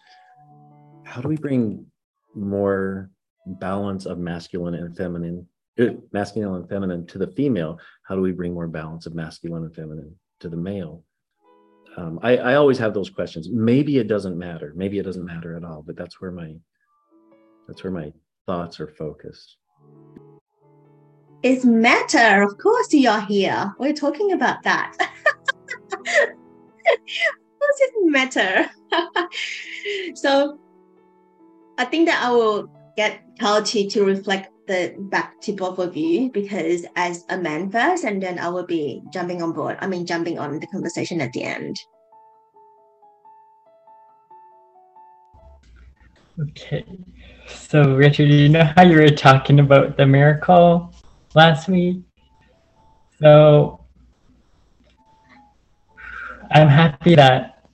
How 1.05 1.21
do 1.21 1.29
we 1.29 1.37
bring 1.37 1.87
more 2.35 3.11
balance 3.47 4.07
of 4.07 4.19
masculine 4.19 4.75
and 4.75 4.97
feminine, 4.97 5.47
masculine 6.13 6.61
and 6.61 6.69
feminine 6.69 7.07
to 7.09 7.19
the 7.19 7.29
female? 7.29 7.79
How 8.05 8.15
do 8.15 8.21
we 8.21 8.33
bring 8.33 8.55
more 8.55 8.69
balance 8.69 9.07
of 9.07 9.15
masculine 9.15 9.65
and 9.65 9.75
feminine 9.75 10.15
to 10.41 10.49
the 10.49 10.57
male? 10.57 11.05
Um, 11.97 12.19
I, 12.23 12.37
I 12.39 12.55
always 12.55 12.79
have 12.79 12.95
those 12.95 13.11
questions. 13.11 13.49
Maybe 13.51 13.99
it 13.99 14.09
doesn't 14.09 14.39
matter. 14.39 14.73
Maybe 14.75 14.99
it 14.99 15.03
doesn't 15.03 15.25
matter 15.25 15.57
at 15.57 15.65
all. 15.65 15.83
But 15.87 15.97
that's 15.97 16.21
where 16.21 16.31
my 16.31 16.55
that's 17.69 17.85
where 17.85 17.93
my 17.93 18.13
thoughts 18.47 18.81
are 18.81 18.89
focused. 18.89 19.57
It's 21.43 21.65
matter. 21.65 22.43
Of 22.43 22.57
course, 22.59 22.93
you're 22.93 23.21
here. 23.23 23.75
We're 23.79 23.93
talking 23.93 24.33
about 24.33 24.63
that. 24.63 24.97
Does 26.05 27.81
it 27.81 28.11
matter? 28.11 28.71
so, 30.15 30.59
I 31.79 31.85
think 31.85 32.07
that 32.09 32.23
I 32.23 32.31
will 32.31 32.71
get 32.97 33.23
Kalchi 33.41 33.91
to 33.93 34.05
reflect 34.05 34.52
the 34.67 34.95
back 34.99 35.41
to 35.43 35.53
both 35.53 35.79
of 35.79 35.97
you 35.97 36.31
because 36.31 36.87
as 36.97 37.25
a 37.29 37.37
man 37.37 37.71
first, 37.71 38.05
and 38.05 38.23
then 38.23 38.39
I 38.39 38.49
will 38.49 38.67
be 38.67 39.03
jumping 39.13 39.43
on 39.43 39.53
board. 39.53 39.79
I 39.81 39.87
mean, 39.87 40.07
jumping 40.07 40.39
on 40.39 40.61
the 40.61 40.67
conversation 40.67 41.21
at 41.21 41.33
the 41.33 41.43
end. 41.43 41.77
Okay. 46.41 46.85
So, 47.47 47.95
Richard, 47.95 48.31
you 48.31 48.49
know 48.49 48.65
how 48.77 48.83
you 48.83 48.97
were 48.97 49.11
talking 49.11 49.61
about 49.61 49.97
the 49.97 50.07
miracle 50.07 50.95
last 51.35 51.69
week. 51.69 52.03
So 53.21 53.85
I'm 56.51 56.69
happy 56.69 57.15
that 57.15 57.69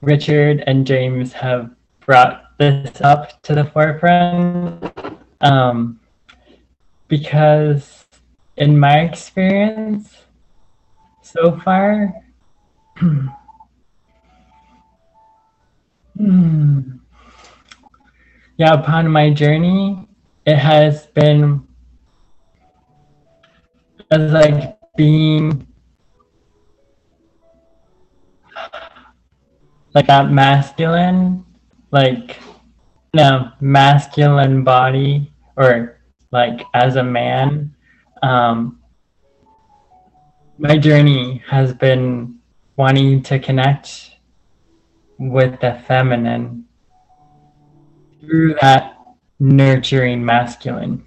Richard 0.00 0.62
and 0.66 0.86
James 0.86 1.32
have 1.32 1.70
brought 2.00 2.56
this 2.58 3.00
up 3.00 3.42
to 3.42 3.54
the 3.54 3.64
forefront 3.64 5.05
um, 5.46 6.00
because, 7.08 8.04
in 8.56 8.78
my 8.78 9.00
experience 9.00 10.16
so 11.22 11.58
far, 11.60 12.12
yeah, 18.56 18.72
upon 18.72 19.08
my 19.08 19.30
journey, 19.30 20.08
it 20.44 20.56
has 20.56 21.06
been 21.06 21.66
as 24.10 24.32
like 24.32 24.78
being 24.96 25.66
like 29.94 30.08
that 30.08 30.30
masculine, 30.30 31.44
like 31.92 32.36
no 33.14 33.50
masculine 33.60 34.64
body 34.64 35.32
or 35.56 36.00
like 36.32 36.62
as 36.74 36.96
a 36.96 37.02
man. 37.02 37.74
Um, 38.22 38.80
my 40.58 40.78
journey 40.78 41.42
has 41.46 41.74
been 41.74 42.38
wanting 42.76 43.22
to 43.24 43.38
connect 43.38 44.10
with 45.18 45.60
the 45.60 45.82
feminine 45.86 46.66
through 48.20 48.56
that 48.60 48.98
nurturing 49.38 50.24
masculine. 50.24 51.06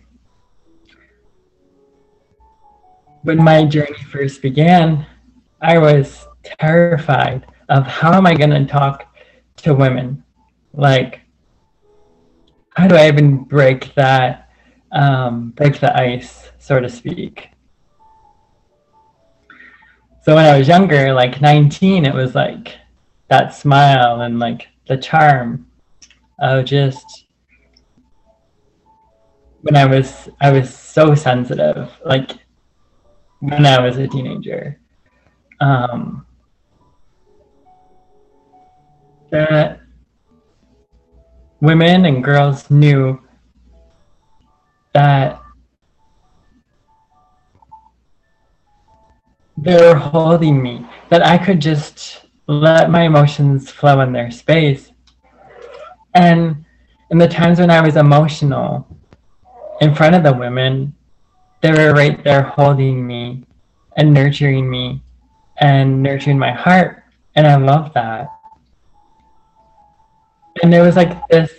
when 3.24 3.44
my 3.44 3.66
journey 3.66 4.02
first 4.12 4.42
began, 4.42 5.06
I 5.62 5.78
was 5.78 6.28
terrified 6.44 7.46
of 7.68 7.86
how 7.86 8.14
am 8.14 8.26
I 8.26 8.34
going 8.34 8.50
to 8.52 8.66
talk 8.66 9.06
to 9.58 9.74
women? 9.74 10.24
Like, 10.74 11.19
how 12.80 12.88
do 12.88 12.95
I 12.95 13.10
even 13.10 13.43
break 13.43 13.93
that, 13.95 14.49
um, 14.93 15.49
break 15.51 15.81
the 15.81 15.95
ice, 15.97 16.49
so 16.60 16.80
to 16.80 16.88
speak? 16.88 17.49
So 20.22 20.35
when 20.35 20.45
I 20.45 20.57
was 20.57 20.68
younger, 20.68 21.11
like 21.11 21.41
19, 21.41 22.06
it 22.06 22.14
was 22.14 22.35
like 22.35 22.77
that 23.27 23.53
smile 23.53 24.22
and 24.22 24.39
like 24.39 24.69
the 24.88 24.95
charm 24.95 25.68
of 26.39 26.64
just 26.64 27.26
when 29.61 29.76
I 29.76 29.85
was 29.85 30.30
I 30.39 30.49
was 30.49 30.73
so 30.73 31.14
sensitive. 31.15 31.91
Like 32.06 32.31
when 33.39 33.65
I 33.65 33.81
was 33.81 33.97
a 33.97 34.07
teenager. 34.07 34.80
Um, 35.60 36.26
that 39.31 39.81
women 41.61 42.06
and 42.06 42.23
girls 42.23 42.69
knew 42.69 43.19
that 44.94 45.41
they 49.57 49.76
were 49.76 49.95
holding 49.95 50.61
me, 50.61 50.86
that 51.10 51.26
I 51.26 51.38
could 51.38 51.60
just 51.60 52.26
let 52.48 52.90
my 52.90 53.03
emotions 53.03 53.69
flow 53.69 53.99
in 54.02 54.14
their 54.14 54.31
space. 54.31 54.91
And 56.15 56.65
in 57.11 57.18
the 57.18 57.27
times 57.27 57.60
when 57.60 57.69
I 57.69 57.81
was 57.81 57.98
emotional 57.98 58.88
in 59.81 59.94
front 59.94 60.15
of 60.15 60.23
the 60.23 60.34
women, 60.34 60.95
they 61.61 61.72
were 61.72 61.94
right 61.94 62.23
there 62.23 62.44
holding 62.44 63.06
me 63.06 63.44
and 63.98 64.14
nurturing 64.14 64.69
me 64.69 65.02
and 65.57 66.02
nurturing 66.02 66.40
my 66.40 66.52
heart. 66.52 67.03
And 67.36 67.45
I 67.45 67.57
love 67.57 67.94
that. 67.94 68.39
And 70.64 70.73
it 70.73 70.81
was 70.81 70.95
like 70.95 71.27
this 71.27 71.52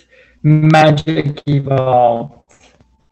magic 0.42 1.42
evolved. 1.46 2.34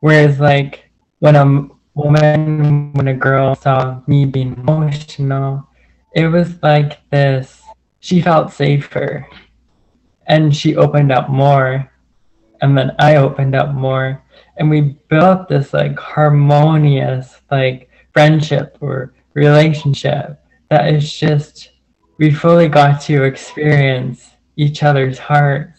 Whereas 0.01 0.39
like 0.41 0.91
when 1.19 1.37
a 1.37 1.69
woman, 1.95 2.93
when 2.93 3.09
a 3.09 3.15
girl 3.15 3.55
saw 3.55 4.01
me 4.07 4.25
being 4.25 4.55
emotional, 4.55 5.69
it 6.15 6.29
was 6.29 6.63
like 6.63 6.99
this, 7.11 7.63
she 8.01 8.21
felt 8.21 8.53
safer 8.53 9.27
and 10.27 10.55
she 10.55 10.77
opened 10.77 11.13
up 11.13 11.29
more. 11.29 11.91
And 12.61 12.77
then 12.77 12.93
I 12.99 13.17
opened 13.17 13.55
up 13.55 13.75
more 13.75 14.23
and 14.57 14.69
we 14.69 14.99
built 15.09 15.49
this 15.49 15.73
like 15.73 15.99
harmonious 15.99 17.41
like 17.51 17.89
friendship 18.13 18.77
or 18.81 19.15
relationship 19.35 20.41
that 20.71 20.93
is 20.93 21.13
just 21.13 21.71
we 22.19 22.31
fully 22.31 22.69
got 22.69 23.01
to 23.03 23.23
experience 23.23 24.31
each 24.57 24.83
other's 24.83 25.19
hearts 25.19 25.78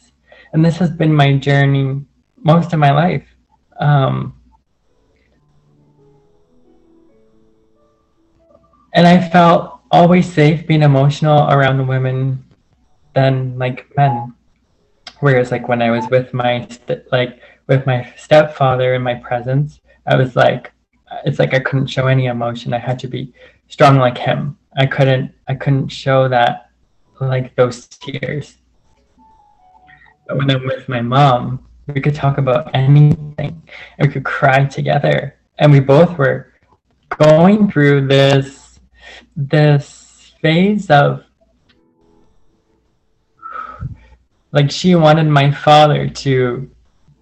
and 0.53 0.63
this 0.63 0.77
has 0.77 0.89
been 0.89 1.13
my 1.13 1.37
journey 1.37 2.01
most 2.37 2.73
of 2.73 2.79
my 2.79 2.91
life 2.91 3.27
um, 3.79 4.33
and 8.93 9.07
i 9.07 9.29
felt 9.29 9.79
always 9.91 10.31
safe 10.31 10.65
being 10.67 10.83
emotional 10.83 11.49
around 11.49 11.77
the 11.77 11.83
women 11.83 12.43
than 13.13 13.57
like 13.57 13.91
men 13.97 14.33
whereas 15.19 15.51
like 15.51 15.67
when 15.67 15.81
i 15.81 15.89
was 15.89 16.07
with 16.09 16.33
my 16.33 16.67
like 17.11 17.41
with 17.69 17.85
my 17.85 18.11
stepfather 18.17 18.95
in 18.95 19.03
my 19.03 19.13
presence, 19.13 19.79
I 20.07 20.15
was 20.15 20.35
like, 20.35 20.73
it's 21.23 21.39
like 21.39 21.53
I 21.53 21.59
couldn't 21.59 21.87
show 21.87 22.07
any 22.07 22.25
emotion. 22.25 22.73
I 22.73 22.79
had 22.79 22.99
to 22.99 23.07
be 23.07 23.31
strong 23.67 23.97
like 23.97 24.17
him. 24.17 24.57
I 24.75 24.87
couldn't, 24.87 25.31
I 25.47 25.53
couldn't 25.53 25.89
show 25.89 26.27
that, 26.27 26.71
like 27.21 27.55
those 27.55 27.87
tears. 27.87 28.57
But 30.29 30.37
when 30.37 30.51
I'm 30.51 30.63
with 30.63 30.87
my 30.87 31.01
mom, 31.01 31.65
we 31.87 31.99
could 31.99 32.13
talk 32.13 32.37
about 32.37 32.69
anything. 32.75 33.63
And 33.97 34.07
we 34.07 34.07
could 34.07 34.23
cry 34.23 34.65
together. 34.65 35.39
And 35.57 35.71
we 35.71 35.79
both 35.79 36.19
were 36.19 36.53
going 37.17 37.71
through 37.71 38.07
this, 38.07 38.79
this 39.35 40.31
phase 40.39 40.91
of 40.91 41.23
like 44.51 44.69
she 44.69 44.93
wanted 44.93 45.25
my 45.25 45.51
father 45.51 46.07
to 46.07 46.69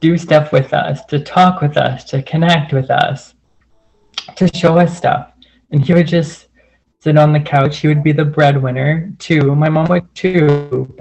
do 0.02 0.18
stuff 0.18 0.52
with 0.52 0.74
us, 0.74 1.06
to 1.06 1.20
talk 1.20 1.62
with 1.62 1.78
us, 1.78 2.04
to 2.06 2.22
connect 2.24 2.74
with 2.74 2.90
us, 2.92 3.36
to 4.36 4.50
show 4.54 4.78
us 4.78 4.98
stuff. 4.98 5.32
And 5.72 5.84
he 5.84 5.94
would 5.94 6.08
just 6.08 6.48
sit 7.00 7.18
on 7.18 7.32
the 7.32 7.40
couch. 7.40 7.78
He 7.78 7.88
would 7.88 8.04
be 8.04 8.12
the 8.12 8.26
breadwinner 8.26 9.14
too. 9.18 9.56
My 9.56 9.70
mom 9.70 9.88
would 9.88 10.14
too. 10.14 10.94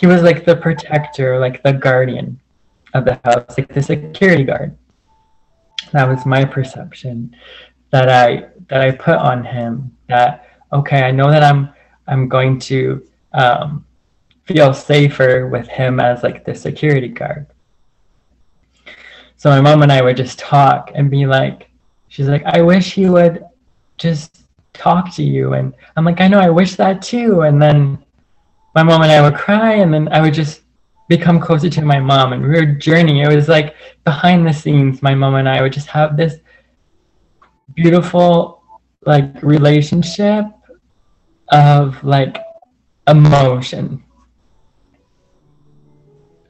He 0.00 0.06
was 0.06 0.22
like 0.22 0.46
the 0.46 0.56
protector, 0.56 1.38
like 1.38 1.62
the 1.62 1.74
guardian 1.74 2.40
of 2.94 3.04
the 3.04 3.20
house, 3.22 3.58
like 3.58 3.68
the 3.68 3.82
security 3.82 4.44
guard. 4.44 4.74
That 5.92 6.08
was 6.08 6.24
my 6.24 6.42
perception 6.42 7.36
that 7.90 8.08
I 8.08 8.48
that 8.68 8.80
I 8.80 8.92
put 8.92 9.16
on 9.16 9.44
him. 9.44 9.94
That 10.08 10.48
okay, 10.72 11.02
I 11.02 11.10
know 11.10 11.30
that 11.30 11.42
I'm 11.42 11.68
I'm 12.06 12.30
going 12.30 12.58
to 12.60 13.06
um, 13.34 13.84
feel 14.44 14.72
safer 14.72 15.48
with 15.48 15.68
him 15.68 16.00
as 16.00 16.22
like 16.22 16.46
the 16.46 16.54
security 16.54 17.08
guard. 17.08 17.46
So 19.36 19.50
my 19.50 19.60
mom 19.60 19.82
and 19.82 19.92
I 19.92 20.00
would 20.00 20.16
just 20.16 20.38
talk 20.38 20.92
and 20.94 21.10
be 21.10 21.26
like, 21.26 21.68
she's 22.08 22.28
like, 22.28 22.44
I 22.46 22.62
wish 22.62 22.94
he 22.94 23.10
would 23.10 23.44
just 23.98 24.44
talk 24.72 25.14
to 25.16 25.22
you. 25.22 25.52
And 25.52 25.74
I'm 25.94 26.06
like, 26.06 26.22
I 26.22 26.28
know, 26.28 26.40
I 26.40 26.48
wish 26.48 26.76
that 26.76 27.02
too. 27.02 27.42
And 27.42 27.60
then 27.60 28.02
my 28.74 28.82
mom 28.82 29.02
and 29.02 29.10
I 29.10 29.20
would 29.20 29.34
cry, 29.34 29.74
and 29.74 29.92
then 29.92 30.08
I 30.08 30.20
would 30.20 30.34
just 30.34 30.62
become 31.08 31.40
closer 31.40 31.68
to 31.68 31.82
my 31.82 31.98
mom. 31.98 32.32
And 32.32 32.42
we 32.42 32.48
were 32.48 32.66
journeying. 32.66 33.18
It 33.18 33.34
was 33.34 33.48
like 33.48 33.74
behind 34.04 34.46
the 34.46 34.52
scenes, 34.52 35.02
my 35.02 35.14
mom 35.14 35.34
and 35.34 35.48
I 35.48 35.60
would 35.62 35.72
just 35.72 35.88
have 35.88 36.16
this 36.16 36.36
beautiful 37.74 38.62
like 39.06 39.42
relationship 39.42 40.44
of 41.48 42.02
like 42.04 42.38
emotion 43.08 44.02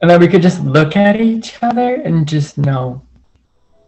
and 0.01 0.09
that 0.09 0.19
we 0.19 0.27
could 0.27 0.41
just 0.41 0.61
look 0.61 0.95
at 0.97 1.19
each 1.19 1.57
other 1.61 1.95
and 1.95 2.27
just 2.27 2.57
know 2.57 3.01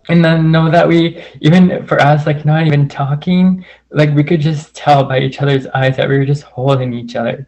and 0.10 0.24
then 0.24 0.52
know 0.52 0.70
that 0.70 0.88
we 0.88 1.24
even 1.42 1.86
for 1.88 2.00
us 2.02 2.26
like 2.26 2.46
not 2.46 2.66
even 2.66 2.88
talking 2.88 3.66
like 3.92 4.14
we 4.14 4.24
could 4.24 4.42
just 4.42 4.76
tell 4.76 5.04
by 5.04 5.20
each 5.20 5.42
other's 5.42 5.68
eyes 5.68 5.98
that 5.98 6.08
we 6.08 6.18
were 6.18 6.26
just 6.26 6.44
holding 6.44 6.94
each 6.94 7.16
other 7.16 7.48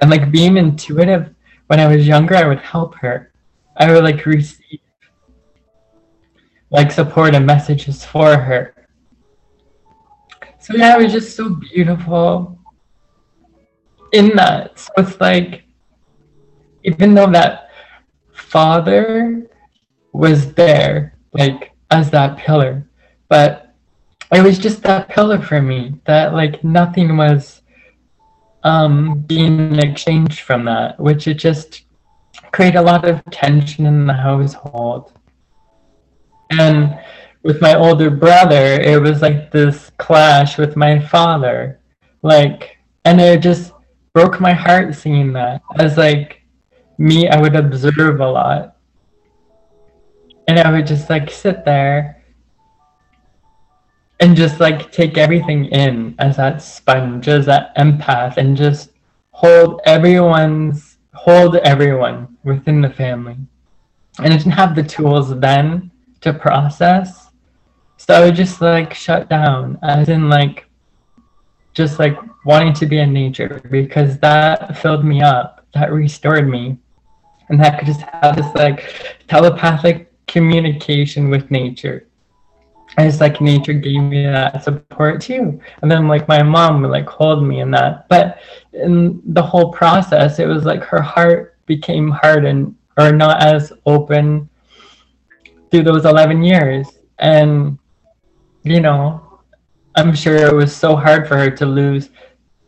and 0.00 0.10
like 0.10 0.30
being 0.30 0.56
intuitive 0.56 1.34
when 1.66 1.80
i 1.80 1.86
was 1.86 2.06
younger 2.06 2.34
i 2.34 2.46
would 2.46 2.60
help 2.60 2.94
her. 2.96 3.32
I 3.76 3.92
would 3.92 4.02
like 4.02 4.26
receive 4.26 4.80
like 6.70 6.90
support 6.90 7.34
and 7.34 7.46
messages 7.46 8.04
for 8.04 8.36
her. 8.36 8.74
So 10.58 10.74
yeah 10.76 10.96
it 10.98 11.02
was 11.02 11.12
just 11.12 11.36
so 11.36 11.54
beautiful. 11.54 12.58
In 14.12 14.34
that 14.36 14.78
so 14.78 14.92
it's 14.98 15.20
like 15.20 15.64
even 16.82 17.14
though 17.14 17.30
that 17.30 17.70
father 18.32 19.46
was 20.12 20.52
there, 20.54 21.16
like 21.32 21.72
as 21.90 22.10
that 22.10 22.38
pillar, 22.38 22.88
but 23.28 23.74
it 24.32 24.42
was 24.42 24.58
just 24.58 24.82
that 24.82 25.08
pillar 25.08 25.40
for 25.40 25.62
me 25.62 25.94
that 26.04 26.34
like 26.34 26.64
nothing 26.64 27.16
was 27.16 27.57
um 28.64 29.20
being 29.20 29.78
exchanged 29.78 30.40
from 30.40 30.64
that, 30.64 30.98
which 30.98 31.28
it 31.28 31.34
just 31.34 31.82
created 32.52 32.78
a 32.78 32.82
lot 32.82 33.06
of 33.06 33.22
tension 33.30 33.86
in 33.86 34.06
the 34.06 34.12
household. 34.12 35.12
And 36.50 36.98
with 37.42 37.60
my 37.60 37.74
older 37.74 38.10
brother, 38.10 38.80
it 38.80 39.00
was 39.00 39.22
like 39.22 39.50
this 39.50 39.90
clash 39.98 40.58
with 40.58 40.76
my 40.76 40.98
father. 40.98 41.80
Like 42.22 42.78
and 43.04 43.20
it 43.20 43.40
just 43.40 43.72
broke 44.12 44.40
my 44.40 44.52
heart 44.52 44.94
seeing 44.94 45.32
that 45.34 45.62
as 45.78 45.96
like 45.96 46.42
me, 46.98 47.28
I 47.28 47.40
would 47.40 47.54
observe 47.54 48.20
a 48.20 48.28
lot. 48.28 48.76
And 50.48 50.58
I 50.58 50.72
would 50.72 50.86
just 50.86 51.08
like 51.08 51.30
sit 51.30 51.64
there 51.64 52.17
and 54.20 54.36
just 54.36 54.60
like 54.60 54.90
take 54.92 55.16
everything 55.16 55.66
in 55.66 56.14
as 56.18 56.36
that 56.36 56.62
sponge, 56.62 57.28
as 57.28 57.46
that 57.46 57.74
empath, 57.76 58.36
and 58.36 58.56
just 58.56 58.90
hold 59.30 59.80
everyone's, 59.84 60.98
hold 61.14 61.56
everyone 61.56 62.36
within 62.44 62.80
the 62.80 62.90
family. 62.90 63.36
And 64.18 64.32
I 64.32 64.36
didn't 64.36 64.52
have 64.52 64.74
the 64.74 64.82
tools 64.82 65.38
then 65.38 65.90
to 66.22 66.32
process. 66.32 67.30
So 67.96 68.14
I 68.14 68.24
would 68.24 68.34
just 68.34 68.60
like 68.60 68.94
shut 68.94 69.28
down, 69.28 69.78
as 69.82 70.08
in 70.08 70.28
like, 70.28 70.66
just 71.72 71.98
like 71.98 72.18
wanting 72.44 72.72
to 72.74 72.86
be 72.86 72.98
in 72.98 73.12
nature 73.12 73.60
because 73.70 74.18
that 74.18 74.76
filled 74.78 75.04
me 75.04 75.22
up, 75.22 75.64
that 75.74 75.92
restored 75.92 76.48
me 76.48 76.78
and 77.48 77.60
that 77.60 77.78
could 77.78 77.86
just 77.86 78.00
have 78.00 78.36
this 78.36 78.52
like 78.54 79.20
telepathic 79.28 80.12
communication 80.26 81.30
with 81.30 81.50
nature. 81.50 82.07
It's 82.96 83.20
like 83.20 83.40
nature 83.40 83.74
gave 83.74 84.00
me 84.00 84.24
that 84.24 84.64
support 84.64 85.20
too. 85.20 85.60
And 85.82 85.90
then 85.90 86.08
like 86.08 86.26
my 86.26 86.42
mom 86.42 86.82
would 86.82 86.90
like 86.90 87.06
hold 87.06 87.44
me 87.44 87.60
in 87.60 87.70
that. 87.72 88.08
But 88.08 88.38
in 88.72 89.20
the 89.26 89.42
whole 89.42 89.72
process, 89.72 90.38
it 90.38 90.46
was 90.46 90.64
like 90.64 90.82
her 90.82 91.00
heart 91.00 91.56
became 91.66 92.10
hardened 92.10 92.74
or 92.96 93.12
not 93.12 93.42
as 93.42 93.72
open 93.86 94.48
through 95.70 95.84
those 95.84 96.06
11 96.06 96.42
years. 96.42 96.88
And, 97.18 97.78
you 98.62 98.80
know, 98.80 99.40
I'm 99.94 100.14
sure 100.14 100.36
it 100.36 100.54
was 100.54 100.74
so 100.74 100.96
hard 100.96 101.28
for 101.28 101.36
her 101.36 101.50
to 101.50 101.66
lose 101.66 102.10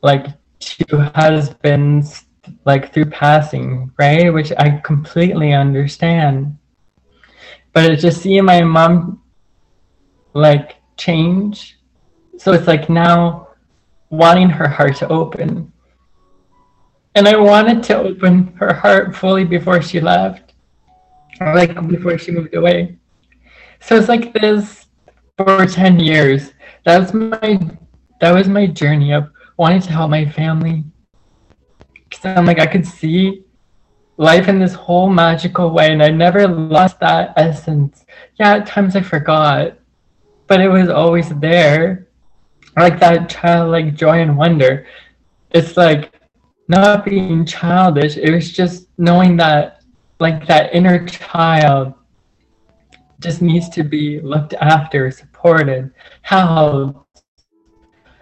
like 0.02 0.26
two 0.58 0.98
husbands 1.14 2.24
like 2.64 2.92
through 2.92 3.06
passing, 3.06 3.90
right? 3.98 4.32
Which 4.32 4.52
I 4.58 4.80
completely 4.84 5.52
understand. 5.52 6.56
But 7.72 7.90
it's 7.90 8.02
just 8.02 8.22
seeing 8.22 8.44
my 8.44 8.62
mom 8.62 9.22
like 10.34 10.76
change. 10.96 11.78
So 12.38 12.52
it's 12.52 12.66
like 12.66 12.88
now 12.88 13.48
wanting 14.10 14.50
her 14.50 14.68
heart 14.68 14.96
to 14.96 15.08
open. 15.08 15.72
And 17.14 17.26
I 17.26 17.36
wanted 17.36 17.82
to 17.84 17.98
open 17.98 18.48
her 18.58 18.72
heart 18.72 19.16
fully 19.16 19.44
before 19.44 19.82
she 19.82 20.00
left, 20.00 20.54
like 21.40 21.74
before 21.88 22.18
she 22.18 22.30
moved 22.30 22.54
away. 22.54 22.96
So 23.80 23.96
it's 23.96 24.08
like 24.08 24.32
this 24.32 24.86
for 25.36 25.66
10 25.66 25.98
years. 25.98 26.52
That 26.84 27.00
was 27.00 27.12
my 27.12 27.58
that 28.20 28.32
was 28.32 28.48
my 28.48 28.66
journey 28.66 29.12
of 29.12 29.30
wanting 29.56 29.80
to 29.80 29.92
help 29.92 30.10
my 30.10 30.24
family, 30.24 30.84
because 32.08 32.24
I'm 32.24 32.46
like, 32.46 32.60
I 32.60 32.66
could 32.66 32.86
see 32.86 33.44
life 34.16 34.48
in 34.48 34.58
this 34.58 34.74
whole 34.74 35.08
magical 35.08 35.70
way, 35.70 35.92
and 35.92 36.02
I 36.02 36.10
never 36.10 36.46
lost 36.46 37.00
that 37.00 37.32
essence. 37.36 38.04
Yeah, 38.38 38.56
at 38.56 38.66
times 38.66 38.94
I 38.94 39.00
forgot, 39.00 39.78
but 40.50 40.60
it 40.60 40.68
was 40.68 40.88
always 40.88 41.28
there. 41.38 42.08
Like 42.76 42.98
that 42.98 43.28
childlike 43.28 43.94
joy 43.94 44.20
and 44.20 44.36
wonder. 44.36 44.84
It's 45.52 45.76
like 45.76 46.12
not 46.66 47.04
being 47.04 47.44
childish, 47.44 48.16
it 48.16 48.32
was 48.32 48.52
just 48.52 48.88
knowing 48.98 49.36
that, 49.36 49.82
like, 50.20 50.46
that 50.46 50.72
inner 50.72 51.04
child 51.06 51.94
just 53.20 53.42
needs 53.42 53.68
to 53.70 53.82
be 53.82 54.20
looked 54.20 54.54
after, 54.54 55.10
supported, 55.10 55.92
held, 56.22 57.04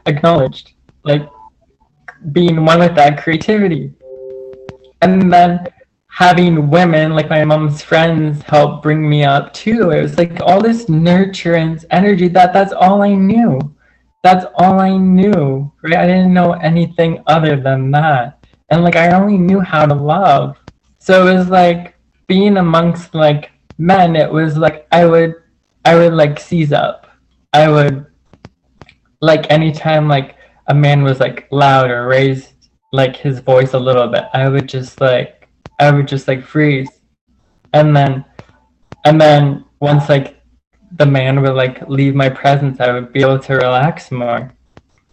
acknowledged. 0.06 0.72
Like, 1.05 1.28
being 2.32 2.64
one 2.64 2.78
with 2.78 2.94
that 2.94 3.22
creativity. 3.22 3.92
And 5.02 5.30
then 5.30 5.68
having 6.19 6.69
women 6.69 7.15
like 7.15 7.31
my 7.31 7.45
mom's 7.45 7.81
friends 7.81 8.43
help 8.43 8.82
bring 8.82 9.09
me 9.09 9.23
up 9.23 9.55
too. 9.55 9.93
It 9.93 10.03
was 10.03 10.19
like 10.19 10.40
all 10.40 10.61
this 10.61 10.86
nurturance 10.86 11.85
energy 11.93 12.27
that 12.27 12.53
that's 12.53 12.73
all 12.73 13.03
I 13.03 13.15
knew. 13.15 13.61
That's 14.24 14.45
all 14.57 14.81
I 14.81 14.97
knew, 14.97 15.73
right? 15.81 15.95
I 15.95 16.09
didn't 16.09 16.35
know 16.35 16.55
anything 16.55 17.23
other 17.28 17.55
than 17.55 17.93
that. 17.93 18.45
And 18.69 18.82
like 18.82 18.97
I 18.97 19.12
only 19.12 19.39
knew 19.39 19.61
how 19.61 19.86
to 19.86 19.95
love. 19.95 20.59
So 20.99 21.24
it 21.24 21.39
was 21.39 21.51
like 21.51 21.95
being 22.27 22.57
amongst 22.57 23.15
like 23.15 23.53
men, 23.78 24.16
it 24.16 24.28
was 24.28 24.59
like 24.59 24.89
I 24.90 25.05
would 25.05 25.36
I 25.85 25.95
would 25.95 26.15
like 26.15 26.40
seize 26.40 26.73
up. 26.73 27.07
I 27.53 27.69
would 27.69 28.07
like 29.20 29.49
anytime 29.53 30.09
like 30.09 30.35
a 30.66 30.74
man 30.74 31.05
was 31.05 31.20
like 31.20 31.47
loud 31.53 31.93
or 31.93 32.09
raised 32.09 32.55
like 32.93 33.15
his 33.15 33.39
voice 33.39 33.73
a 33.74 33.78
little 33.78 34.09
bit, 34.09 34.24
I 34.35 34.49
would 34.49 34.69
just 34.69 35.01
like 35.01 35.38
I 35.78 35.90
would 35.90 36.09
just 36.09 36.28
like 36.28 36.44
freeze. 36.44 36.90
And 37.72 37.94
then 37.96 38.24
and 39.05 39.20
then 39.20 39.64
once 39.80 40.09
like 40.09 40.40
the 40.92 41.06
man 41.06 41.42
would 41.42 41.55
like 41.55 41.88
leave 41.88 42.14
my 42.14 42.28
presence, 42.28 42.80
I 42.80 42.92
would 42.92 43.12
be 43.12 43.20
able 43.20 43.38
to 43.38 43.55
relax 43.55 44.10
more. 44.10 44.52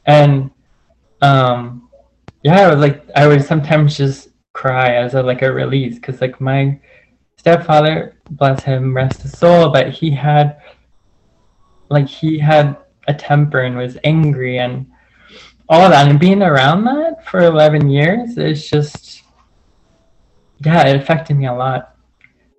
And 0.06 0.52
um 1.22 1.90
yeah, 2.44 2.68
I 2.68 2.72
was 2.74 2.80
like 2.80 3.04
I 3.16 3.28
would 3.28 3.44
sometimes 3.44 3.98
just 3.98 4.30
cry 4.54 4.96
as 4.96 5.14
a 5.14 5.22
like 5.22 5.42
a 5.42 5.52
release 5.52 5.96
because 5.96 6.22
like 6.22 6.40
my 6.40 6.80
stepfather, 7.38 8.18
bless 8.32 8.64
him, 8.64 8.96
rest 8.96 9.22
his 9.22 9.38
soul, 9.38 9.70
but 9.70 9.90
he 9.90 10.10
had 10.10 10.58
like 11.90 12.08
he 12.08 12.40
had 12.40 12.78
a 13.08 13.14
temper 13.14 13.62
and 13.62 13.78
was 13.78 13.98
angry 14.04 14.58
and 14.60 14.88
all 15.70 15.90
that 15.90 16.08
and 16.08 16.20
being 16.20 16.42
around 16.42 16.84
that 16.86 17.26
for 17.26 17.42
11 17.42 17.90
years 17.90 18.38
is 18.38 18.68
just 18.68 19.15
yeah 20.66 20.88
it 20.88 20.96
affected 20.96 21.38
me 21.38 21.48
a 21.48 21.54
lot. 21.54 21.96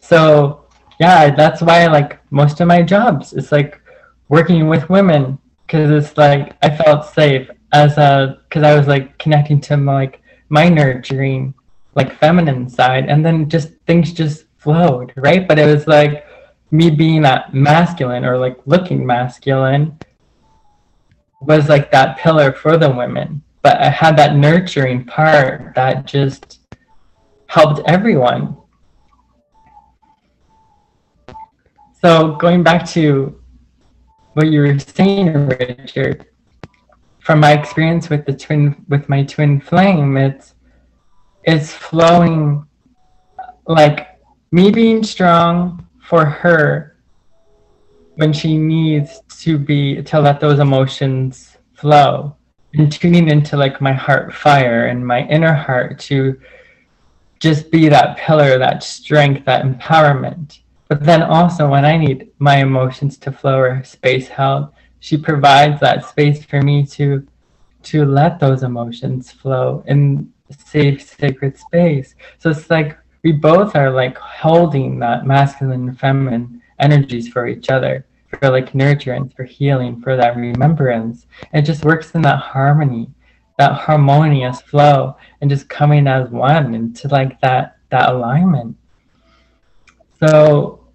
So 0.00 0.66
yeah 1.00 1.34
that's 1.34 1.60
why 1.60 1.86
like 1.86 2.18
most 2.30 2.60
of 2.60 2.68
my 2.68 2.82
jobs 2.82 3.32
it's 3.32 3.52
like 3.52 3.80
working 4.28 4.68
with 4.68 4.88
women 4.88 5.38
because 5.66 5.90
it's 5.90 6.16
like 6.16 6.56
I 6.62 6.74
felt 6.74 7.06
safe 7.06 7.50
as 7.72 7.98
a 7.98 8.38
because 8.48 8.62
I 8.62 8.76
was 8.76 8.86
like 8.86 9.18
connecting 9.18 9.60
to 9.62 9.76
my, 9.76 9.94
like 9.94 10.22
my 10.48 10.68
nurturing 10.68 11.54
like 11.94 12.18
feminine 12.18 12.68
side 12.68 13.08
and 13.08 13.24
then 13.24 13.48
just 13.48 13.72
things 13.86 14.12
just 14.12 14.44
flowed 14.58 15.12
right? 15.16 15.46
But 15.46 15.58
it 15.58 15.66
was 15.66 15.86
like 15.86 16.24
me 16.70 16.90
being 16.90 17.22
that 17.22 17.54
masculine 17.54 18.24
or 18.24 18.38
like 18.38 18.58
looking 18.66 19.04
masculine 19.06 19.98
was 21.40 21.68
like 21.68 21.90
that 21.92 22.18
pillar 22.18 22.52
for 22.52 22.76
the 22.76 22.90
women. 22.90 23.42
But 23.62 23.80
I 23.80 23.90
had 23.90 24.16
that 24.16 24.36
nurturing 24.36 25.04
part 25.04 25.74
that 25.74 26.06
just 26.06 26.55
helped 27.46 27.80
everyone. 27.86 28.56
So 32.02 32.36
going 32.36 32.62
back 32.62 32.86
to 32.90 33.40
what 34.34 34.48
you 34.48 34.60
were 34.60 34.78
saying 34.78 35.48
Richard 35.48 36.26
from 37.20 37.40
my 37.40 37.52
experience 37.52 38.10
with 38.10 38.26
the 38.26 38.32
twin 38.32 38.84
with 38.88 39.08
my 39.08 39.24
twin 39.24 39.58
flame 39.58 40.16
it's 40.16 40.54
it's 41.42 41.72
flowing 41.72 42.64
like 43.66 44.20
me 44.52 44.70
being 44.70 45.02
strong 45.02 45.88
for 46.02 46.24
her 46.24 46.98
when 48.16 48.32
she 48.32 48.58
needs 48.58 49.20
to 49.40 49.58
be 49.58 50.02
to 50.02 50.20
let 50.20 50.38
those 50.38 50.58
emotions 50.58 51.56
flow 51.72 52.36
and 52.74 52.92
tuning 52.92 53.28
into 53.28 53.56
like 53.56 53.80
my 53.80 53.92
heart 53.92 54.32
fire 54.32 54.86
and 54.86 55.04
my 55.04 55.26
inner 55.28 55.54
heart 55.54 55.98
to 55.98 56.38
just 57.40 57.70
be 57.70 57.88
that 57.88 58.16
pillar 58.16 58.58
that 58.58 58.82
strength 58.82 59.44
that 59.44 59.64
empowerment. 59.64 60.60
But 60.88 61.02
then 61.02 61.22
also 61.22 61.68
when 61.68 61.84
i 61.84 61.96
need 61.96 62.30
my 62.38 62.58
emotions 62.58 63.18
to 63.18 63.32
flow 63.32 63.58
or 63.58 63.82
space 63.82 64.28
held 64.28 64.68
she 65.00 65.16
provides 65.16 65.80
that 65.80 66.04
space 66.04 66.44
for 66.44 66.60
me 66.62 66.84
to 66.84 67.26
to 67.82 68.04
let 68.04 68.40
those 68.40 68.64
emotions 68.64 69.30
flow 69.30 69.84
in 69.86 70.32
safe 70.50 71.00
sacred 71.00 71.56
space. 71.56 72.16
So 72.38 72.50
it's 72.50 72.68
like 72.68 72.98
we 73.22 73.30
both 73.30 73.76
are 73.76 73.90
like 73.90 74.18
holding 74.18 74.98
that 74.98 75.24
masculine 75.24 75.88
and 75.88 75.98
feminine 76.00 76.60
energies 76.80 77.28
for 77.28 77.46
each 77.46 77.70
other 77.70 78.04
for 78.40 78.50
like 78.50 78.72
nurturance 78.72 79.34
for 79.36 79.44
healing 79.44 80.00
for 80.00 80.16
that 80.16 80.36
remembrance. 80.36 81.26
It 81.52 81.62
just 81.62 81.84
works 81.84 82.10
in 82.16 82.22
that 82.22 82.40
harmony 82.40 83.08
that 83.58 83.72
harmonious 83.72 84.60
flow 84.60 85.16
and 85.40 85.50
just 85.50 85.68
coming 85.68 86.06
as 86.06 86.28
one 86.30 86.74
into 86.74 87.08
like 87.08 87.40
that 87.40 87.78
that 87.90 88.10
alignment. 88.10 88.76
So 90.20 90.86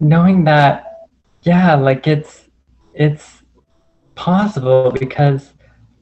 knowing 0.00 0.44
that 0.44 1.08
yeah 1.42 1.74
like 1.74 2.06
it's 2.06 2.48
it's 2.94 3.42
possible 4.14 4.90
because 4.92 5.52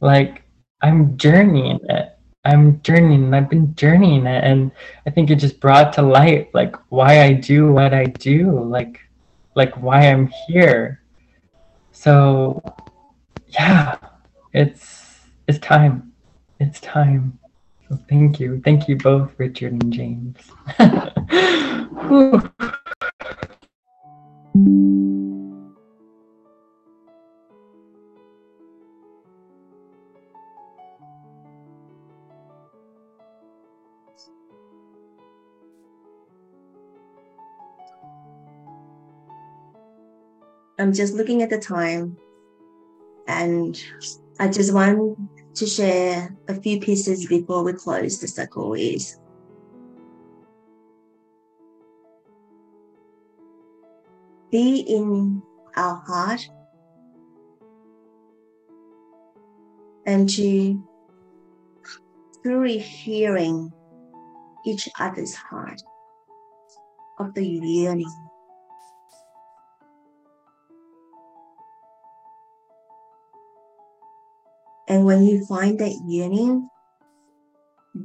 like 0.01 0.43
i'm 0.83 1.17
journeying 1.17 1.81
it. 1.89 2.13
I'm 2.45 2.81
journeying 2.83 3.35
i've 3.35 3.51
been 3.51 3.75
journeying 3.75 4.27
it 4.27 4.45
and 4.45 4.71
i 5.07 5.11
think 5.11 5.31
it 5.31 5.37
just 5.37 5.61
brought 5.61 5.93
to 5.95 6.03
light 6.03 6.55
like 6.55 6.77
why 6.91 7.23
i 7.23 7.33
do 7.33 7.73
what 7.73 7.93
i 7.93 8.05
do 8.05 8.63
like 8.65 9.01
like 9.55 9.75
why 9.83 10.09
i'm 10.09 10.31
here. 10.47 11.03
So 11.93 12.63
yeah 13.49 13.97
it's 14.53 14.96
it's 15.49 15.59
time. 15.59 16.13
It's 16.59 16.81
time. 16.81 17.39
So 17.89 17.99
thank 18.09 18.41
you. 18.41 18.61
Thank 18.65 18.89
you 18.89 18.97
both 18.97 19.33
richard 19.39 19.73
and 19.73 19.93
james. 19.93 20.37
I'm 40.79 40.93
just 40.93 41.15
looking 41.15 41.43
at 41.43 41.51
the 41.51 41.59
time 41.59 42.17
and 43.29 43.83
I 44.39 44.49
just 44.49 44.75
want 44.75 45.19
to 45.57 45.67
share 45.67 46.37
a 46.49 46.61
few 46.61 46.79
pieces 46.81 47.27
before 47.27 47.65
we 47.65 47.73
close 47.73 48.21
the 48.21 48.29
circle 48.29 48.75
is 48.75 49.19
be 54.51 54.81
in 54.81 55.43
our 55.77 55.97
heart. 56.07 56.49
And 60.07 60.29
to 60.31 60.83
truly 62.43 62.79
hearing 62.79 63.73
each 64.65 64.89
other's 65.01 65.35
heart 65.35 65.83
of 67.19 67.35
the 67.35 67.45
yearning 67.45 68.26
And 74.97 75.05
when 75.05 75.25
you 75.25 75.45
find 75.45 75.79
that 75.81 75.95
yearning, 76.07 76.71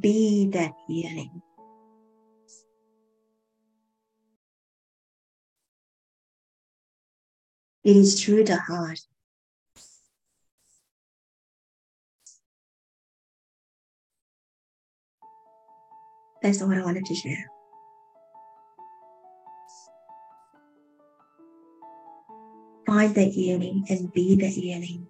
be 0.02 0.50
that 0.52 0.74
yearning. 0.90 1.42
It 7.86 7.96
is 7.96 8.22
through 8.22 8.44
the 8.44 8.58
heart. 8.58 9.00
That's 16.44 16.62
what 16.62 16.78
I 16.78 16.84
wanted 16.84 17.06
to 17.06 17.16
share. 17.16 17.50
Find 22.86 23.16
that 23.16 23.32
yearning 23.34 23.86
and 23.90 24.12
be 24.12 24.36
that 24.36 24.58
yearning. 24.58 25.08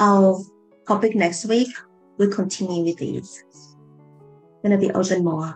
Our 0.00 0.42
topic 0.88 1.14
next 1.14 1.44
week, 1.44 1.68
we'll 2.16 2.32
continue 2.32 2.84
with 2.84 2.96
these. 2.96 3.44
Gonna 4.62 4.78
be 4.78 4.90
open 4.92 5.22
more. 5.22 5.54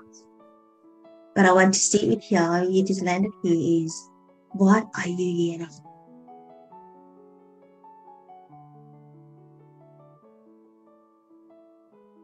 But 1.35 1.47
I 1.47 1.53
want 1.53 1.73
to 1.73 1.81
sit 1.81 2.07
with 2.07 2.31
you, 2.31 2.71
you 2.71 2.85
just 2.85 3.03
landed 3.03 3.33
here 3.43 3.85
is 3.85 4.11
what 4.53 4.87
are 4.99 5.09
you 5.09 5.17
yearning? 5.17 5.69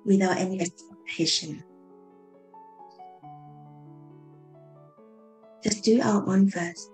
Without 0.04 0.36
any 0.36 0.60
expectation. 0.60 1.64
Just 5.64 5.84
do 5.84 6.02
our 6.02 6.26
own 6.28 6.50
first. 6.50 6.90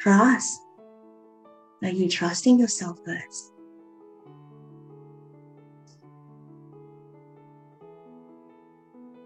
Trust 0.00 0.62
are 1.82 1.90
you 1.90 2.08
trusting 2.08 2.58
yourself 2.58 2.98
first? 3.04 3.52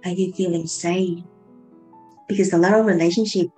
Are 0.05 0.11
you 0.11 0.33
feeling 0.33 0.67
safe? 0.67 1.21
Because 2.29 2.53
a 2.53 2.59
lot 2.59 2.75
of 2.75 2.87
relationship 2.87 3.49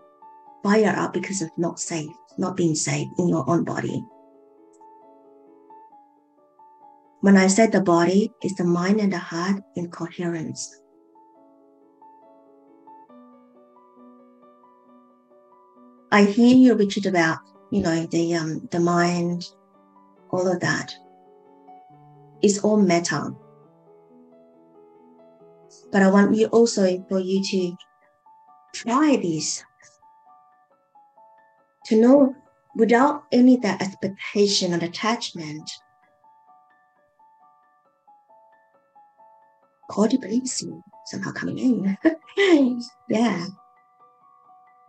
fire 0.63 0.95
up 0.97 1.13
because 1.13 1.43
of 1.43 1.51
not 1.57 1.81
safe, 1.81 2.11
not 2.39 2.57
being 2.57 2.75
safe 2.75 3.09
in 3.19 3.29
your 3.29 3.49
own 3.49 3.65
body. 3.65 4.05
When 7.21 7.37
I 7.37 7.47
said 7.47 7.73
the 7.73 7.81
body 7.81 8.31
is 8.43 8.55
the 8.55 8.65
mind 8.65 9.01
and 9.01 9.13
the 9.13 9.19
heart 9.19 9.63
in 9.77 9.91
coherence. 9.91 10.81
I 16.13 16.25
hear 16.25 16.55
you, 16.55 16.75
Richard, 16.75 17.07
about 17.07 17.39
you 17.71 17.83
know 17.83 18.07
the 18.07 18.35
um 18.35 18.69
the 18.71 18.81
mind 18.81 19.45
all 20.31 20.47
of 20.51 20.61
that. 20.61 20.95
Is 22.43 22.59
all 22.59 22.77
matter 22.77 23.35
but 25.91 26.03
i 26.03 26.11
want 26.11 26.35
you 26.35 26.47
also 26.49 26.83
for 27.09 27.21
you 27.21 27.43
to 27.43 27.77
try 28.75 29.17
this. 29.23 29.63
To 31.87 32.01
know 32.01 32.35
without 32.75 33.25
any 33.31 33.57
that 33.59 33.81
expectation 33.81 34.75
or 34.75 34.85
attachment. 34.85 35.71
Codependency 39.91 40.83
somehow 41.07 41.33
coming 41.33 41.59
in. 41.59 41.99
Yeah. 43.09 43.47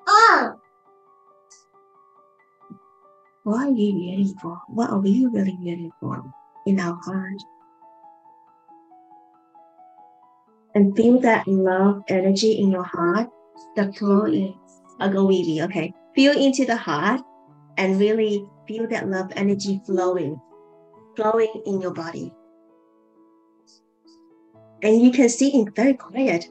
Oh, 0.08 0.56
what 3.46 3.68
are 3.68 3.72
you 3.72 3.98
yearning 3.98 4.36
for? 4.42 4.62
What 4.68 4.90
are 4.90 5.00
we 5.00 5.26
really 5.28 5.58
yearning 5.62 5.92
for 6.02 6.22
in 6.66 6.80
our 6.80 7.00
heart? 7.06 7.42
and 10.76 10.96
feel 10.96 11.20
that 11.22 11.48
love 11.48 12.04
energy 12.10 12.60
in 12.60 12.70
your 12.70 12.84
heart 12.84 13.30
that 13.76 13.98
flow 13.98 14.26
in. 14.26 14.54
I'll 15.00 15.32
you, 15.32 15.64
okay? 15.64 15.94
Feel 16.14 16.38
into 16.38 16.66
the 16.66 16.76
heart 16.76 17.22
and 17.78 18.00
really 18.00 18.46
feel 18.68 18.88
that 18.90 19.10
love 19.10 19.32
energy 19.36 19.82
flowing, 19.86 20.40
flowing 21.16 21.62
in 21.66 21.82
your 21.82 21.94
body. 21.94 22.34
And 24.84 25.02
you 25.02 25.12
can 25.12 25.30
see 25.30 25.62
it 25.62 25.76
very 25.76 25.94
quiet. 25.94 26.50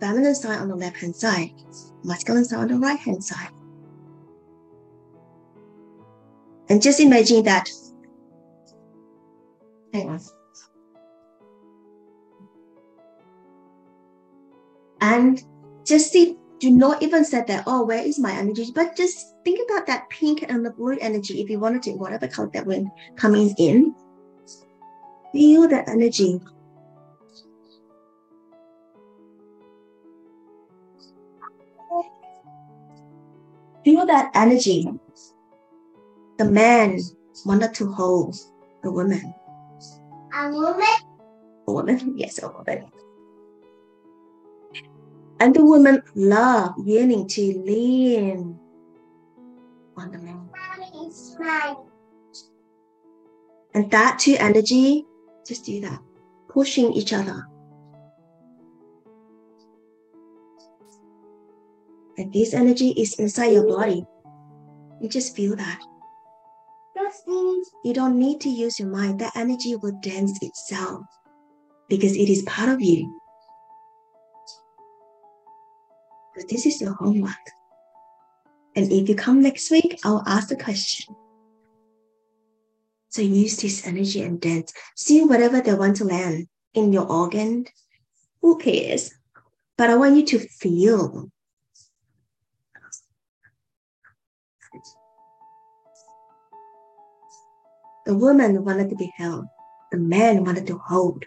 Feminine 0.00 0.34
side 0.34 0.60
on 0.60 0.68
the 0.68 0.76
left 0.76 0.98
hand 0.98 1.16
side, 1.16 1.52
masculine 2.04 2.44
side 2.44 2.60
on 2.60 2.68
the 2.68 2.78
right 2.78 2.98
hand 2.98 3.24
side. 3.24 3.53
And 6.74 6.82
just 6.82 6.98
imagine 6.98 7.44
that. 7.44 7.70
Hang 9.92 10.08
on. 10.08 10.20
And 15.00 15.40
just 15.84 16.10
see, 16.10 16.36
do 16.58 16.72
not 16.72 17.00
even 17.00 17.24
say 17.24 17.44
that, 17.46 17.62
oh, 17.68 17.84
where 17.84 18.02
is 18.02 18.18
my 18.18 18.32
energy? 18.32 18.72
But 18.74 18.96
just 18.96 19.36
think 19.44 19.60
about 19.70 19.86
that 19.86 20.10
pink 20.10 20.46
and 20.48 20.66
the 20.66 20.72
blue 20.72 20.98
energy. 21.00 21.40
If 21.40 21.48
you 21.48 21.60
wanted 21.60 21.84
to, 21.84 21.92
whatever 21.92 22.26
color 22.26 22.50
that 22.54 22.66
wind 22.66 22.90
coming 23.14 23.54
in, 23.56 23.94
feel 25.30 25.68
that 25.68 25.88
energy. 25.88 26.40
Feel 33.84 34.06
that 34.06 34.32
energy. 34.34 34.88
The 36.36 36.44
man 36.44 36.98
wanted 37.46 37.74
to 37.74 37.92
hold 37.92 38.36
the 38.82 38.90
woman. 38.90 39.34
A 40.34 40.50
woman. 40.50 40.84
A 41.68 41.72
woman? 41.72 42.14
Yes, 42.18 42.42
a 42.42 42.48
woman. 42.48 42.90
And 45.40 45.54
the 45.54 45.64
woman 45.64 46.02
love 46.14 46.74
yearning 46.84 47.28
to 47.28 47.40
lean 47.58 48.58
on 49.96 50.10
the 50.10 50.18
man. 50.18 50.48
Mommy 50.50 51.08
is 51.08 51.34
smiling. 51.34 51.86
And 53.74 53.90
that 53.90 54.18
two 54.18 54.36
energy, 54.38 55.04
just 55.46 55.64
do 55.64 55.80
that, 55.82 56.00
pushing 56.48 56.92
each 56.92 57.12
other. 57.12 57.46
And 62.16 62.32
this 62.32 62.54
energy 62.54 62.90
is 62.90 63.14
inside 63.18 63.52
your 63.52 63.66
body. 63.66 64.04
You 65.00 65.08
just 65.08 65.34
feel 65.34 65.56
that. 65.56 65.80
You 67.26 67.92
don't 67.92 68.18
need 68.18 68.40
to 68.42 68.48
use 68.48 68.78
your 68.78 68.88
mind. 68.88 69.20
That 69.20 69.36
energy 69.36 69.76
will 69.76 69.98
dance 70.02 70.38
itself 70.42 71.04
because 71.88 72.16
it 72.16 72.28
is 72.28 72.42
part 72.42 72.68
of 72.68 72.80
you. 72.80 73.20
But 76.34 76.48
this 76.48 76.66
is 76.66 76.80
your 76.80 76.94
homework. 76.94 77.32
And 78.76 78.90
if 78.90 79.08
you 79.08 79.14
come 79.14 79.42
next 79.42 79.70
week, 79.70 80.00
I'll 80.04 80.24
ask 80.26 80.48
the 80.48 80.56
question. 80.56 81.14
So 83.08 83.22
use 83.22 83.56
this 83.58 83.86
energy 83.86 84.22
and 84.22 84.40
dance. 84.40 84.72
See 84.96 85.24
whatever 85.24 85.60
they 85.60 85.74
want 85.74 85.96
to 85.96 86.04
land 86.04 86.48
in 86.74 86.92
your 86.92 87.06
organ. 87.06 87.66
Who 88.42 88.58
cares? 88.58 89.12
But 89.78 89.90
I 89.90 89.96
want 89.96 90.16
you 90.16 90.24
to 90.26 90.38
feel. 90.40 91.30
The 98.06 98.14
woman 98.14 98.64
wanted 98.64 98.90
to 98.90 98.96
be 98.96 99.12
held. 99.16 99.46
The 99.90 99.98
man 99.98 100.44
wanted 100.44 100.66
to 100.66 100.78
hold. 100.78 101.24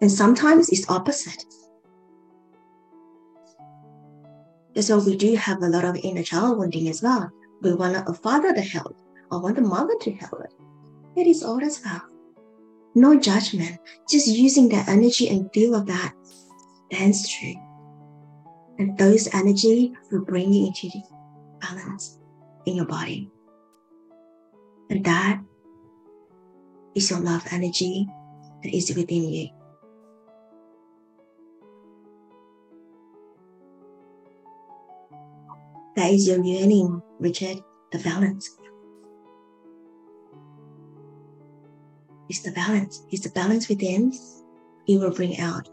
And 0.00 0.10
sometimes 0.10 0.68
it's 0.68 0.88
opposite. 0.88 1.44
That's 4.74 4.90
why 4.90 4.96
we 4.96 5.16
do 5.16 5.34
have 5.34 5.62
a 5.62 5.68
lot 5.68 5.84
of 5.84 5.96
inner 5.96 6.22
child 6.22 6.58
wounding 6.58 6.88
as 6.88 7.02
well. 7.02 7.30
We 7.62 7.74
want 7.74 8.08
a 8.08 8.14
father 8.14 8.54
to 8.54 8.60
help 8.60 8.96
or 9.30 9.40
want 9.40 9.58
a 9.58 9.62
mother 9.62 9.94
to 10.02 10.12
help 10.12 10.40
it. 10.44 10.54
Is 11.26 11.42
all 11.42 11.60
as 11.64 11.82
well. 11.84 12.00
No 12.94 13.18
judgment, 13.18 13.76
just 14.08 14.28
using 14.28 14.68
that 14.68 14.88
energy 14.88 15.28
and 15.28 15.50
feel 15.52 15.74
of 15.74 15.86
that 15.86 16.14
dance 16.90 17.28
through. 17.28 17.54
And 18.78 18.96
those 18.96 19.28
energy 19.34 19.92
will 20.12 20.24
bring 20.24 20.52
you 20.52 20.68
into 20.68 20.88
balance 21.60 22.20
in 22.66 22.76
your 22.76 22.86
body. 22.86 23.28
And 24.90 25.04
that 25.04 25.40
is 26.94 27.10
your 27.10 27.20
love 27.20 27.44
energy 27.50 28.06
that 28.62 28.74
is 28.74 28.94
within 28.94 29.28
you. 29.28 29.48
That 35.96 36.12
is 36.12 36.28
your 36.28 36.42
yearning, 36.44 37.02
Richard, 37.18 37.58
the 37.92 37.98
balance. 37.98 38.56
It's 42.28 42.40
the 42.40 42.52
balance. 42.52 43.02
It's 43.10 43.24
the 43.24 43.30
balance 43.30 43.68
within 43.68 44.12
you 44.86 45.00
will 45.00 45.10
bring 45.10 45.38
out. 45.40 45.68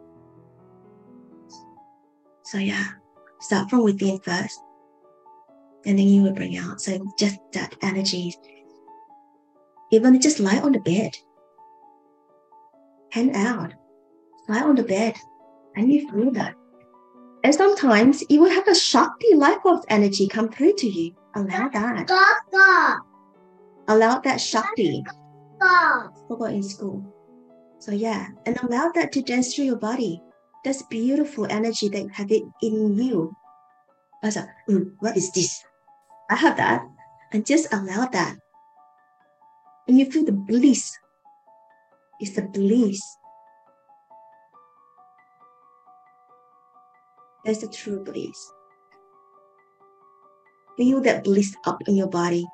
So 2.44 2.58
yeah, 2.58 2.88
start 3.40 3.70
from 3.70 3.84
within 3.84 4.20
first. 4.20 4.60
And 5.86 6.00
then 6.00 6.08
you 6.08 6.24
will 6.24 6.34
bring 6.34 6.58
out. 6.58 6.82
So 6.82 7.06
just 7.18 7.38
that 7.54 7.76
energy. 7.82 8.34
Even 9.92 10.20
just 10.20 10.40
lie 10.40 10.60
on 10.60 10.72
the 10.72 10.80
bed. 10.80 11.12
Hand 13.12 13.36
out. 13.36 13.74
Lie 14.50 14.62
on 14.62 14.76
the 14.76 14.84
bed. 14.84 15.16
And 15.76 15.92
you 15.92 16.10
feel 16.10 16.32
that. 16.32 16.56
And 17.44 17.54
sometimes 17.54 18.24
you 18.30 18.42
will 18.42 18.50
have 18.50 18.68
a 18.68 18.76
Shakti 18.76 19.36
life 19.36 19.62
force 19.62 19.86
energy 19.90 20.28
come 20.28 20.50
through 20.50 20.74
to 20.78 20.88
you. 20.88 21.16
Allow 21.36 21.70
that. 21.70 22.10
Allow 23.88 24.20
that 24.20 24.42
Shakti. 24.42 25.04
Forgot 26.28 26.54
in 26.54 26.64
school. 26.64 27.06
So 27.80 27.92
yeah, 27.92 28.30
and 28.48 28.58
allow 28.64 28.90
that 28.96 29.12
to 29.12 29.22
dance 29.22 29.54
through 29.54 29.66
your 29.66 29.78
body. 29.78 30.20
That's 30.64 30.82
beautiful 30.84 31.46
energy 31.52 31.88
that 31.90 32.02
you 32.02 32.10
have 32.10 32.32
it 32.32 32.42
in 32.64 32.98
you. 32.98 33.36
I 34.24 34.28
was 34.28 34.36
like, 34.38 34.50
"Ooh, 34.72 34.92
what 35.00 35.16
is 35.16 35.32
this? 35.34 35.64
I 36.32 36.36
have 36.36 36.58
that. 36.58 36.82
And 37.32 37.46
just 37.46 37.72
allow 37.72 38.08
that. 38.08 38.38
And 39.88 40.00
you 40.00 40.10
feel 40.10 40.26
the 40.26 40.32
bliss. 40.32 40.98
It's 42.20 42.36
the 42.36 42.42
bliss. 42.44 43.02
That's 47.46 47.60
the 47.60 47.68
true 47.68 48.04
bliss. 48.04 48.52
Feel 50.78 51.02
that 51.02 51.24
bliss 51.24 51.56
up 51.66 51.82
in 51.88 51.96
your 51.96 52.08
body. 52.08 52.46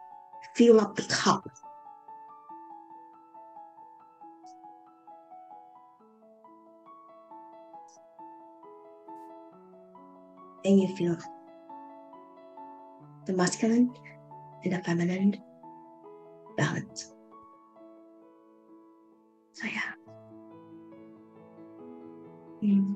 Fill 0.56 0.82
up 0.82 0.95
the 0.95 1.03
cup. 1.03 1.48
And 10.66 10.80
you 10.80 10.95
feel 10.95 11.18
the 13.26 13.34
masculine 13.34 13.94
and 14.64 14.74
the 14.74 14.80
feminine 14.84 15.41
balance. 16.58 17.10
So 19.61 19.67
yeah. 19.67 19.93
Mm. 22.63 22.95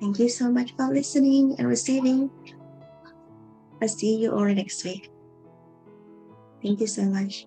Thank 0.00 0.18
you 0.18 0.28
so 0.28 0.50
much 0.50 0.74
for 0.76 0.88
listening 0.88 1.56
and 1.58 1.68
receiving. 1.68 2.30
I'll 3.82 3.88
see 3.88 4.16
you 4.16 4.32
all 4.32 4.46
next 4.46 4.84
week. 4.84 5.10
Thank 6.62 6.80
you 6.80 6.86
so 6.86 7.02
much. 7.02 7.46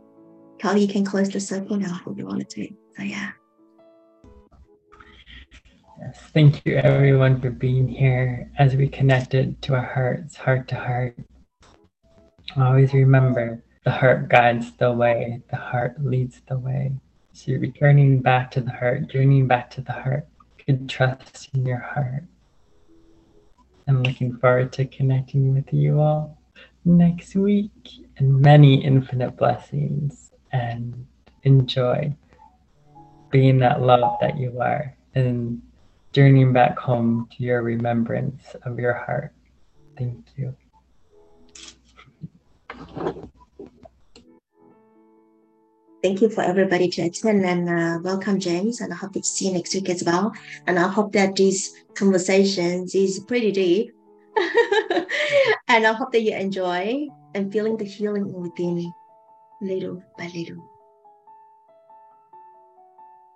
Carl, 0.61 0.77
you 0.77 0.87
can 0.87 1.03
close 1.03 1.29
the 1.29 1.39
circle 1.39 1.77
now 1.77 1.99
if 2.05 2.17
you 2.17 2.25
wanted 2.25 2.49
to. 2.51 2.67
So 2.97 3.03
yeah. 3.03 3.31
Yes, 5.99 6.19
thank 6.33 6.65
you 6.65 6.75
everyone 6.77 7.41
for 7.41 7.49
being 7.49 7.87
here 7.87 8.51
as 8.59 8.75
we 8.75 8.87
connected 8.87 9.61
to 9.63 9.75
our 9.75 9.85
hearts, 9.85 10.35
heart 10.35 10.67
to 10.69 10.75
heart. 10.75 11.17
Always 12.57 12.93
remember 12.93 13.63
the 13.85 13.91
heart 13.91 14.29
guides 14.29 14.71
the 14.77 14.91
way, 14.91 15.41
the 15.49 15.57
heart 15.57 15.95
leads 16.03 16.41
the 16.47 16.59
way. 16.59 16.93
So 17.33 17.51
you're 17.51 17.59
returning 17.59 18.21
back 18.21 18.51
to 18.51 18.61
the 18.61 18.71
heart, 18.71 19.09
journeying 19.09 19.47
back 19.47 19.69
to 19.71 19.81
the 19.81 19.93
heart. 19.93 20.27
Good 20.65 20.89
trust 20.89 21.49
in 21.53 21.65
your 21.65 21.79
heart. 21.79 22.23
I'm 23.87 24.03
looking 24.03 24.37
forward 24.37 24.71
to 24.73 24.85
connecting 24.85 25.53
with 25.53 25.73
you 25.73 25.99
all 25.99 26.37
next 26.85 27.35
week 27.35 27.71
and 28.17 28.39
many 28.39 28.83
infinite 28.83 29.37
blessings 29.37 30.31
and 30.51 31.07
enjoy 31.43 32.15
being 33.31 33.59
that 33.59 33.81
love 33.81 34.17
that 34.21 34.37
you 34.37 34.59
are 34.59 34.95
and 35.15 35.61
journeying 36.13 36.53
back 36.53 36.77
home 36.77 37.27
to 37.31 37.43
your 37.43 37.61
remembrance 37.61 38.55
of 38.63 38.77
your 38.77 38.93
heart. 38.93 39.33
Thank 39.97 40.25
you. 40.35 40.55
Thank 46.01 46.21
you 46.21 46.29
for 46.29 46.41
everybody 46.41 46.89
to 46.89 47.03
attend 47.03 47.45
and 47.45 47.69
uh, 47.69 47.99
welcome 48.03 48.39
James 48.39 48.81
and 48.81 48.91
I 48.91 48.95
hope 48.95 49.13
to 49.13 49.23
see 49.23 49.47
you 49.47 49.53
next 49.53 49.73
week 49.73 49.89
as 49.89 50.03
well. 50.03 50.33
And 50.67 50.79
I 50.79 50.87
hope 50.87 51.13
that 51.13 51.35
these 51.35 51.73
conversations 51.95 52.95
is 52.95 53.19
pretty 53.19 53.51
deep. 53.51 53.91
and 55.67 55.85
I 55.85 55.93
hope 55.93 56.11
that 56.11 56.21
you 56.21 56.35
enjoy 56.35 57.07
and 57.35 57.51
feeling 57.51 57.77
the 57.77 57.85
healing 57.85 58.31
within 58.33 58.91
little 59.61 60.03
by 60.17 60.27
little. 60.33 60.67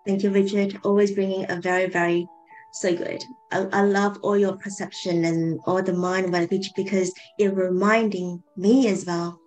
Thank 0.06 0.24
you, 0.24 0.30
Richard. 0.30 0.80
Always 0.84 1.12
bringing 1.12 1.50
a 1.50 1.60
very, 1.60 1.88
very 1.88 2.28
so 2.74 2.96
good. 2.96 3.24
I, 3.52 3.68
I 3.72 3.82
love 3.82 4.20
all 4.22 4.38
your 4.38 4.58
perception 4.58 5.26
and 5.26 5.60
all 5.66 5.82
the 5.82 5.94
mind 5.94 6.32
language 6.32 6.72
because 6.76 7.14
it 7.40 7.54
reminding 7.54 8.44
me 8.58 8.88
as 8.88 9.06
well 9.06 9.40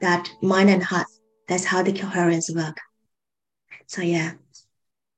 that 0.00 0.30
mind 0.42 0.70
and 0.70 0.82
heart, 0.82 1.06
that's 1.48 1.64
how 1.64 1.82
the 1.82 1.92
coherence 1.92 2.50
work. 2.54 2.76
So 3.86 4.02
yeah, 4.02 4.32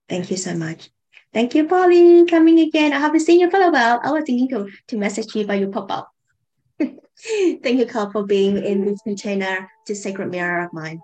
thank 0.08 0.30
you 0.30 0.36
so 0.36 0.54
much. 0.56 0.90
Thank 1.32 1.54
you, 1.54 1.66
Polly, 1.68 2.24
coming 2.26 2.58
again. 2.60 2.92
I 2.92 2.98
haven't 2.98 3.20
seen 3.20 3.40
you 3.40 3.50
for 3.50 3.60
a 3.60 3.70
while. 3.70 4.00
I 4.02 4.10
was 4.10 4.24
thinking 4.24 4.48
to, 4.48 4.68
to 4.88 4.96
message 4.96 5.34
you, 5.34 5.46
but 5.46 5.58
you 5.60 5.68
pop 5.68 5.90
up. 5.92 6.10
thank 6.78 7.78
you, 7.78 7.86
Carl, 7.86 8.10
for 8.10 8.24
being 8.24 8.64
in 8.64 8.84
this 8.84 9.00
container 9.02 9.68
to 9.86 9.94
sacred 9.94 10.30
mirror 10.30 10.64
of 10.64 10.72
mine. 10.72 11.00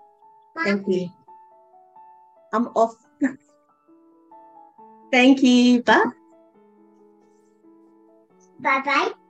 Thank 0.63 0.87
you. 0.87 1.09
I'm 2.51 2.67
off. 2.67 2.95
Thank 5.11 5.41
you. 5.43 5.83
Bye. 5.83 6.03
Bye 8.59 8.81
bye. 8.83 9.26